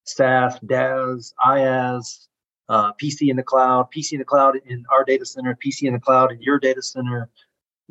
SaaS, 0.05 0.59
DaaS, 0.59 1.33
IaaS, 1.45 2.27
uh, 2.69 2.91
PC 2.93 3.29
in 3.29 3.37
the 3.37 3.43
cloud, 3.43 3.87
PC 3.95 4.13
in 4.13 4.19
the 4.19 4.25
cloud 4.25 4.55
in 4.65 4.85
our 4.91 5.03
data 5.03 5.25
center, 5.25 5.57
PC 5.63 5.83
in 5.83 5.93
the 5.93 5.99
cloud 5.99 6.31
in 6.31 6.41
your 6.41 6.59
data 6.59 6.81
center, 6.81 7.29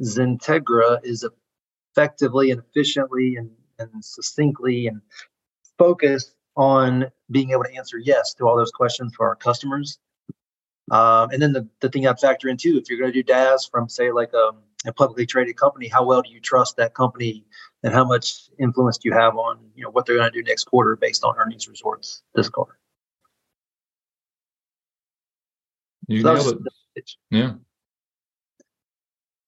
Xentegra 0.01 1.01
is 1.05 1.27
effectively 1.93 2.51
and 2.51 2.61
efficiently 2.61 3.37
and, 3.37 3.51
and 3.79 4.05
succinctly 4.05 4.87
and 4.87 5.01
focused 5.79 6.35
on 6.61 7.11
being 7.31 7.53
able 7.53 7.65
to 7.65 7.75
answer 7.75 7.97
yes 7.97 8.35
to 8.35 8.47
all 8.47 8.55
those 8.55 8.71
questions 8.71 9.15
for 9.17 9.27
our 9.27 9.35
customers. 9.35 9.99
Um, 10.91 11.31
and 11.31 11.41
then 11.41 11.55
the, 11.55 11.67
the 11.81 11.89
thing 11.89 12.07
I'd 12.07 12.21
factor 12.21 12.49
in 12.49 12.59
too, 12.59 12.77
if 12.77 12.91
you're 12.91 12.99
going 12.99 13.11
to 13.11 13.23
do 13.23 13.33
DaaS 13.33 13.71
from 13.71 13.89
say 13.89 14.13
like 14.13 14.31
a, 14.35 14.49
um, 14.49 14.57
a, 14.87 14.93
publicly 14.93 15.25
traded 15.25 15.57
company, 15.57 15.89
how 15.89 16.05
well 16.05 16.21
do 16.21 16.31
you 16.31 16.39
trust 16.39 16.77
that 16.77 16.93
company 16.93 17.47
and 17.83 17.95
how 17.95 18.05
much 18.05 18.51
influence 18.59 18.99
do 18.99 19.09
you 19.09 19.15
have 19.15 19.37
on 19.37 19.59
you 19.75 19.83
know 19.83 19.91
what 19.91 20.05
they're 20.05 20.17
going 20.17 20.31
to 20.31 20.39
do 20.39 20.43
next 20.43 20.65
quarter 20.65 20.97
based 20.97 21.25
on 21.25 21.35
earnings 21.39 21.67
resorts 21.67 22.23
this 22.35 22.51
quarter? 22.51 22.79
You 26.09 26.21
so 26.21 26.35
nailed 26.35 26.69
it. 26.97 27.11
Yeah. 27.31 27.53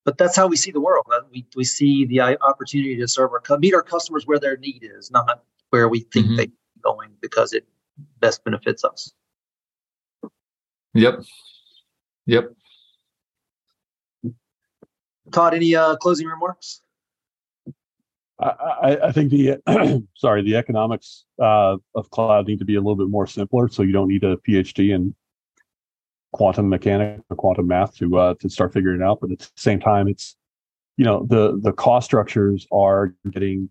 But 0.03 0.17
that's 0.17 0.35
how 0.35 0.47
we 0.47 0.55
see 0.55 0.71
the 0.71 0.81
world. 0.81 1.05
We, 1.31 1.45
we 1.55 1.63
see 1.63 2.05
the 2.05 2.21
opportunity 2.21 2.97
to 2.97 3.07
serve 3.07 3.31
our 3.31 3.59
meet 3.59 3.75
our 3.75 3.83
customers 3.83 4.25
where 4.25 4.39
their 4.39 4.57
need 4.57 4.89
is, 4.97 5.11
not 5.11 5.43
where 5.69 5.87
we 5.87 5.99
think 5.99 6.25
mm-hmm. 6.25 6.35
they 6.37 6.47
going 6.83 7.11
because 7.21 7.53
it 7.53 7.65
best 8.19 8.43
benefits 8.43 8.83
us. 8.83 9.13
Yep. 10.93 11.23
Yep. 12.25 12.53
Todd, 15.31 15.53
any 15.53 15.75
uh, 15.75 15.95
closing 15.95 16.27
remarks? 16.27 16.81
I, 18.39 18.97
I, 19.03 19.11
think 19.11 19.31
the 19.31 19.57
sorry 20.17 20.43
the 20.43 20.55
economics 20.55 21.25
uh, 21.41 21.77
of 21.95 22.09
cloud 22.09 22.47
need 22.47 22.59
to 22.59 22.65
be 22.65 22.75
a 22.75 22.79
little 22.79 22.95
bit 22.95 23.09
more 23.09 23.27
simpler, 23.27 23.67
so 23.69 23.83
you 23.83 23.93
don't 23.93 24.07
need 24.07 24.23
a 24.23 24.37
PhD 24.37 24.93
in 24.93 25.15
quantum 26.33 26.67
mechanics 26.67 27.23
or 27.29 27.37
quantum 27.37 27.67
math 27.67 27.95
to 27.97 28.17
uh, 28.17 28.33
to 28.39 28.49
start 28.49 28.73
figuring 28.73 29.01
it 29.01 29.03
out. 29.03 29.19
But 29.21 29.31
at 29.31 29.39
the 29.39 29.49
same 29.55 29.79
time, 29.79 30.07
it's 30.07 30.35
you 30.97 31.05
know 31.05 31.25
the 31.29 31.59
the 31.61 31.71
cost 31.71 32.05
structures 32.05 32.67
are 32.71 33.13
getting 33.31 33.69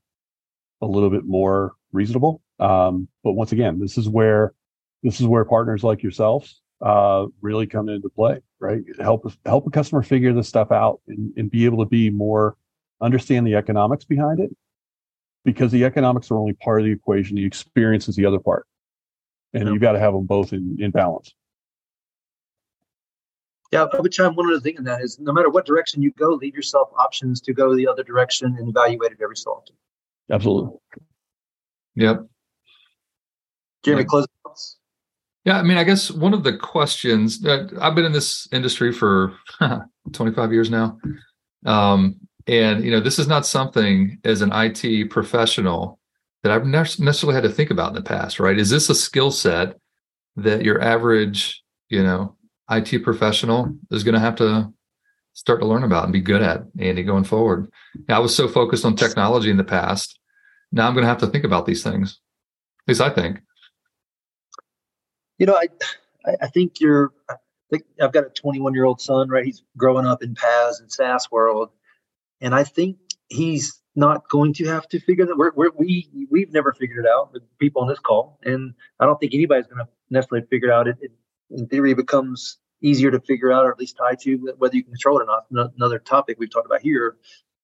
a 0.80 0.86
little 0.86 1.10
bit 1.10 1.24
more 1.24 1.74
reasonable. 1.92 2.40
Um, 2.62 3.08
but 3.24 3.32
once 3.32 3.50
again, 3.50 3.80
this 3.80 3.98
is 3.98 4.08
where 4.08 4.54
this 5.02 5.20
is 5.20 5.26
where 5.26 5.44
partners 5.44 5.82
like 5.82 6.00
yourselves 6.02 6.60
uh, 6.80 7.26
really 7.40 7.66
come 7.66 7.88
into 7.88 8.08
play, 8.08 8.40
right? 8.60 8.82
Help 9.00 9.30
help 9.44 9.66
a 9.66 9.70
customer 9.70 10.02
figure 10.02 10.32
this 10.32 10.48
stuff 10.48 10.70
out 10.70 11.00
and, 11.08 11.32
and 11.36 11.50
be 11.50 11.64
able 11.64 11.84
to 11.84 11.88
be 11.88 12.08
more 12.08 12.56
understand 13.00 13.44
the 13.44 13.56
economics 13.56 14.04
behind 14.04 14.38
it, 14.38 14.54
because 15.44 15.72
the 15.72 15.84
economics 15.84 16.30
are 16.30 16.36
only 16.36 16.52
part 16.52 16.80
of 16.80 16.84
the 16.86 16.92
equation. 16.92 17.34
The 17.34 17.44
experience 17.44 18.08
is 18.08 18.14
the 18.14 18.26
other 18.26 18.38
part, 18.38 18.64
and 19.52 19.68
you've 19.68 19.80
got 19.80 19.92
to 19.92 19.98
have 19.98 20.12
them 20.12 20.24
both 20.24 20.52
in, 20.52 20.76
in 20.78 20.92
balance. 20.92 21.34
Yeah, 23.72 23.86
I 23.92 24.00
would 24.00 24.12
chime 24.12 24.36
one 24.36 24.46
other 24.50 24.60
thing 24.60 24.76
in 24.76 24.84
that 24.84 25.00
is 25.02 25.18
no 25.18 25.32
matter 25.32 25.50
what 25.50 25.66
direction 25.66 26.00
you 26.00 26.12
go, 26.12 26.28
leave 26.28 26.54
yourself 26.54 26.90
options 26.96 27.40
to 27.40 27.54
go 27.54 27.74
the 27.74 27.88
other 27.88 28.04
direction 28.04 28.54
and 28.58 28.68
evaluate 28.68 29.10
it 29.10 29.18
every 29.20 29.36
so 29.36 29.50
often. 29.50 29.74
Absolutely. 30.30 30.78
Yep. 31.96 32.26
Geremy, 33.84 34.06
close 34.06 34.26
Yeah, 35.44 35.58
I 35.58 35.62
mean, 35.62 35.76
I 35.76 35.84
guess 35.84 36.10
one 36.10 36.34
of 36.34 36.44
the 36.44 36.56
questions 36.56 37.40
that 37.40 37.72
I've 37.80 37.94
been 37.94 38.04
in 38.04 38.12
this 38.12 38.48
industry 38.52 38.92
for 38.92 39.34
25 40.12 40.52
years 40.52 40.70
now. 40.70 40.98
Um, 41.66 42.16
and 42.46 42.84
you 42.84 42.90
know, 42.90 43.00
this 43.00 43.18
is 43.18 43.28
not 43.28 43.46
something 43.46 44.18
as 44.24 44.42
an 44.42 44.50
IT 44.52 45.10
professional 45.10 45.98
that 46.42 46.52
I've 46.52 46.66
never 46.66 46.88
necessarily 46.98 47.34
had 47.34 47.44
to 47.44 47.54
think 47.54 47.70
about 47.70 47.90
in 47.90 47.94
the 47.94 48.02
past, 48.02 48.40
right? 48.40 48.58
Is 48.58 48.70
this 48.70 48.90
a 48.90 48.94
skill 48.94 49.30
set 49.30 49.76
that 50.36 50.64
your 50.64 50.80
average, 50.82 51.62
you 51.88 52.02
know, 52.02 52.36
IT 52.70 53.04
professional 53.04 53.72
is 53.90 54.02
going 54.02 54.14
to 54.14 54.20
have 54.20 54.36
to 54.36 54.72
start 55.34 55.60
to 55.60 55.66
learn 55.66 55.84
about 55.84 56.04
and 56.04 56.12
be 56.12 56.20
good 56.20 56.42
at, 56.42 56.64
Andy, 56.78 57.02
going 57.02 57.24
forward? 57.24 57.70
I 58.08 58.18
was 58.18 58.34
so 58.34 58.48
focused 58.48 58.84
on 58.84 58.96
technology 58.96 59.50
in 59.50 59.56
the 59.56 59.64
past. 59.64 60.18
Now 60.72 60.88
I'm 60.88 60.94
going 60.94 61.04
to 61.04 61.08
have 61.08 61.18
to 61.18 61.26
think 61.26 61.44
about 61.44 61.66
these 61.66 61.82
things. 61.82 62.18
At 62.86 62.88
least 62.88 63.00
I 63.00 63.10
think. 63.10 63.38
You 65.42 65.46
know, 65.46 65.56
I 65.56 66.36
I 66.40 66.46
think 66.46 66.78
you're. 66.78 67.12
I 67.28 67.34
think 67.68 67.82
I've 68.00 68.12
got 68.12 68.24
a 68.24 68.28
21 68.28 68.74
year 68.74 68.84
old 68.84 69.00
son, 69.00 69.28
right? 69.28 69.44
He's 69.44 69.64
growing 69.76 70.06
up 70.06 70.22
in 70.22 70.36
PaaS 70.36 70.78
and 70.78 70.92
SaaS 70.92 71.32
world, 71.32 71.70
and 72.40 72.54
I 72.54 72.62
think 72.62 72.96
he's 73.28 73.82
not 73.96 74.28
going 74.28 74.52
to 74.54 74.66
have 74.66 74.86
to 74.90 75.00
figure 75.00 75.26
that. 75.26 75.36
We're, 75.36 75.50
we're, 75.56 75.72
we 75.76 76.08
we've 76.30 76.52
never 76.52 76.72
figured 76.72 77.04
it 77.04 77.10
out. 77.10 77.32
with 77.32 77.42
people 77.58 77.82
on 77.82 77.88
this 77.88 77.98
call, 77.98 78.38
and 78.44 78.72
I 79.00 79.04
don't 79.04 79.18
think 79.18 79.34
anybody's 79.34 79.66
going 79.66 79.84
to 79.84 79.90
necessarily 80.10 80.46
figure 80.46 80.68
it 80.68 80.72
out. 80.72 80.86
It, 80.86 80.98
it, 81.00 81.10
in 81.50 81.66
theory, 81.66 81.92
becomes 81.92 82.58
easier 82.80 83.10
to 83.10 83.18
figure 83.18 83.50
out, 83.52 83.66
or 83.66 83.72
at 83.72 83.80
least 83.80 83.96
tie 83.96 84.14
to 84.22 84.54
whether 84.58 84.76
you 84.76 84.84
can 84.84 84.92
control 84.92 85.18
it 85.18 85.24
or 85.24 85.42
not. 85.50 85.72
Another 85.76 85.98
topic 85.98 86.36
we've 86.38 86.52
talked 86.52 86.66
about 86.66 86.82
here. 86.82 87.16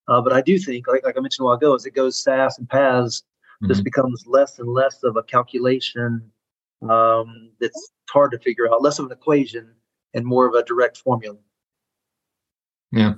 Uh, 0.09 0.21
but 0.21 0.33
I 0.33 0.41
do 0.41 0.59
think, 0.59 0.89
like, 0.89 1.05
like 1.05 1.17
I 1.17 1.21
mentioned 1.21 1.45
a 1.45 1.47
while 1.47 1.55
ago, 1.55 1.77
as 1.77 1.87
it 1.87 1.95
goes 1.95 2.21
SaaS 2.21 2.59
and 2.59 2.69
PaaS, 2.69 3.23
mm-hmm. 3.23 3.69
this 3.69 3.81
becomes 3.81 4.27
less 4.27 4.59
and 4.59 4.69
less 4.69 5.05
of 5.05 5.17
a 5.17 5.23
calculation 5.23 6.33
um, 6.83 7.51
that's 7.61 7.91
hard 8.11 8.33
to 8.33 8.39
figure 8.39 8.69
out, 8.71 8.83
less 8.83 8.99
of 8.99 9.07
an 9.07 9.13
equation 9.13 9.71
and 10.15 10.25
more 10.25 10.47
of 10.47 10.55
a 10.55 10.63
direct 10.65 10.99
formula. 10.99 11.37
Yeah. 12.93 13.15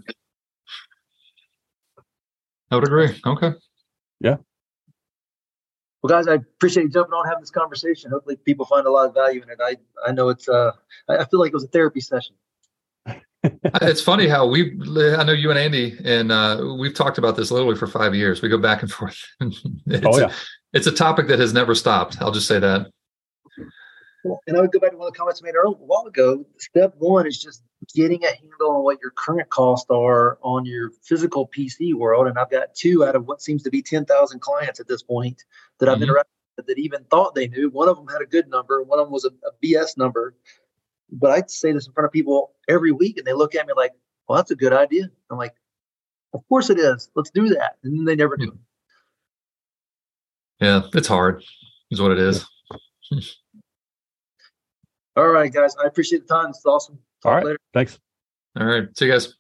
I 2.71 2.77
would 2.77 2.85
agree. 2.85 3.21
Okay. 3.27 3.53
Yeah. 4.21 4.37
Well, 6.03 6.09
guys, 6.09 6.29
I 6.29 6.35
appreciate 6.35 6.85
you 6.85 6.89
jumping 6.89 7.13
on 7.13 7.27
having 7.27 7.41
this 7.41 7.51
conversation. 7.51 8.11
Hopefully, 8.11 8.37
people 8.37 8.65
find 8.65 8.87
a 8.87 8.91
lot 8.91 9.07
of 9.07 9.15
value 9.15 9.43
in 9.43 9.51
it. 9.51 9.59
I 9.63 9.77
I 10.07 10.13
know 10.13 10.31
it's 10.31 10.49
uh 10.49 10.73
I 11.09 11.25
feel 11.25 11.41
like 11.41 11.49
it 11.49 11.55
was 11.55 11.65
a 11.65 11.69
therapy 11.69 12.01
session. 12.01 12.37
it's 13.43 14.03
funny 14.03 14.27
how 14.27 14.47
we 14.47 14.79
I 15.17 15.25
know 15.25 15.33
you 15.33 15.51
and 15.51 15.59
Andy 15.59 15.99
and 16.05 16.31
uh, 16.31 16.75
we've 16.79 16.95
talked 16.95 17.19
about 17.19 17.37
this 17.37 17.51
literally 17.51 17.77
for 17.77 17.87
five 17.87 18.15
years. 18.15 18.41
We 18.41 18.49
go 18.49 18.59
back 18.59 18.83
and 18.83 18.91
forth. 18.91 19.23
it's 19.41 20.07
oh 20.07 20.19
yeah. 20.19 20.27
A, 20.27 20.33
it's 20.73 20.87
a 20.87 20.93
topic 20.93 21.27
that 21.29 21.39
has 21.39 21.53
never 21.53 21.75
stopped. 21.75 22.21
I'll 22.21 22.33
just 22.33 22.47
say 22.47 22.59
that. 22.59 22.91
And 24.47 24.57
I 24.57 24.61
would 24.61 24.73
go 24.73 24.79
back 24.79 24.91
to 24.91 24.97
one 24.97 25.09
of 25.09 25.15
the 25.15 25.19
comments 25.19 25.41
I 25.43 25.47
made 25.47 25.55
earlier, 25.55 25.77
a 25.77 25.85
while 25.85 26.07
ago. 26.07 26.45
Step 26.59 26.95
one 26.99 27.27
is 27.27 27.43
just 27.43 27.63
getting 27.95 28.23
a 28.25 28.29
handle 28.29 28.73
on 28.73 28.85
what 28.85 28.99
your 29.01 29.13
current 29.13 29.49
costs 29.49 29.91
are 29.91 30.39
on 30.43 30.67
your 30.67 30.91
physical 31.03 31.49
PC 31.49 31.95
world. 31.95 32.27
And 32.27 32.39
I've 32.39 32.51
got 32.51 32.75
two 32.75 33.05
out 33.05 33.17
of 33.17 33.27
what 33.27 33.41
seems 33.41 33.63
to 33.63 33.71
be 33.71 33.83
10,000 33.83 34.41
clients 34.41 34.81
at 34.81 34.89
this 34.89 35.03
point 35.03 35.45
that 35.79 35.89
I've 35.89 35.99
mm-hmm. 35.99 36.11
interacted 36.11 36.57
with 36.57 36.67
that 36.67 36.79
even 36.79 37.05
thought 37.05 37.35
they 37.35 37.49
knew. 37.49 37.71
One 37.71 37.89
of 37.89 37.97
them 37.97 38.09
had 38.09 38.21
a 38.21 38.27
good 38.27 38.49
number, 38.49 38.83
one 38.83 38.99
of 38.99 39.07
them 39.07 39.13
was 39.13 39.25
a, 39.25 39.31
a 39.47 39.53
BS 39.65 39.97
number. 39.97 40.35
But 41.11 41.31
I 41.31 41.43
say 41.47 41.73
this 41.73 41.87
in 41.87 41.93
front 41.93 42.05
of 42.05 42.13
people 42.13 42.53
every 42.69 42.93
week, 42.93 43.17
and 43.17 43.27
they 43.27 43.33
look 43.33 43.55
at 43.55 43.67
me 43.67 43.73
like, 43.77 43.93
well, 44.29 44.37
that's 44.37 44.53
a 44.53 44.57
good 44.57 44.73
idea. 44.73 45.11
I'm 45.31 45.39
like, 45.39 45.55
of 46.35 46.47
course 46.49 46.71
it 46.71 46.79
is. 46.79 47.11
Let's 47.17 47.31
do 47.31 47.49
that. 47.49 47.77
And 47.83 48.07
they 48.07 48.15
never 48.15 48.37
do. 48.37 48.57
Yeah, 50.61 50.83
it's 50.93 51.09
hard, 51.09 51.43
is 51.91 52.01
what 52.01 52.13
it 52.13 52.19
is. 52.19 52.45
All 55.21 55.29
right, 55.29 55.53
guys. 55.53 55.77
I 55.77 55.87
appreciate 55.87 56.27
the 56.27 56.35
time. 56.35 56.49
It's 56.49 56.65
awesome. 56.65 56.99
Talk 57.23 57.31
All 57.31 57.37
right. 57.37 57.45
Later. 57.45 57.59
Thanks. 57.75 57.99
All 58.59 58.65
right. 58.67 58.89
See 58.97 59.05
you 59.05 59.13
guys. 59.13 59.35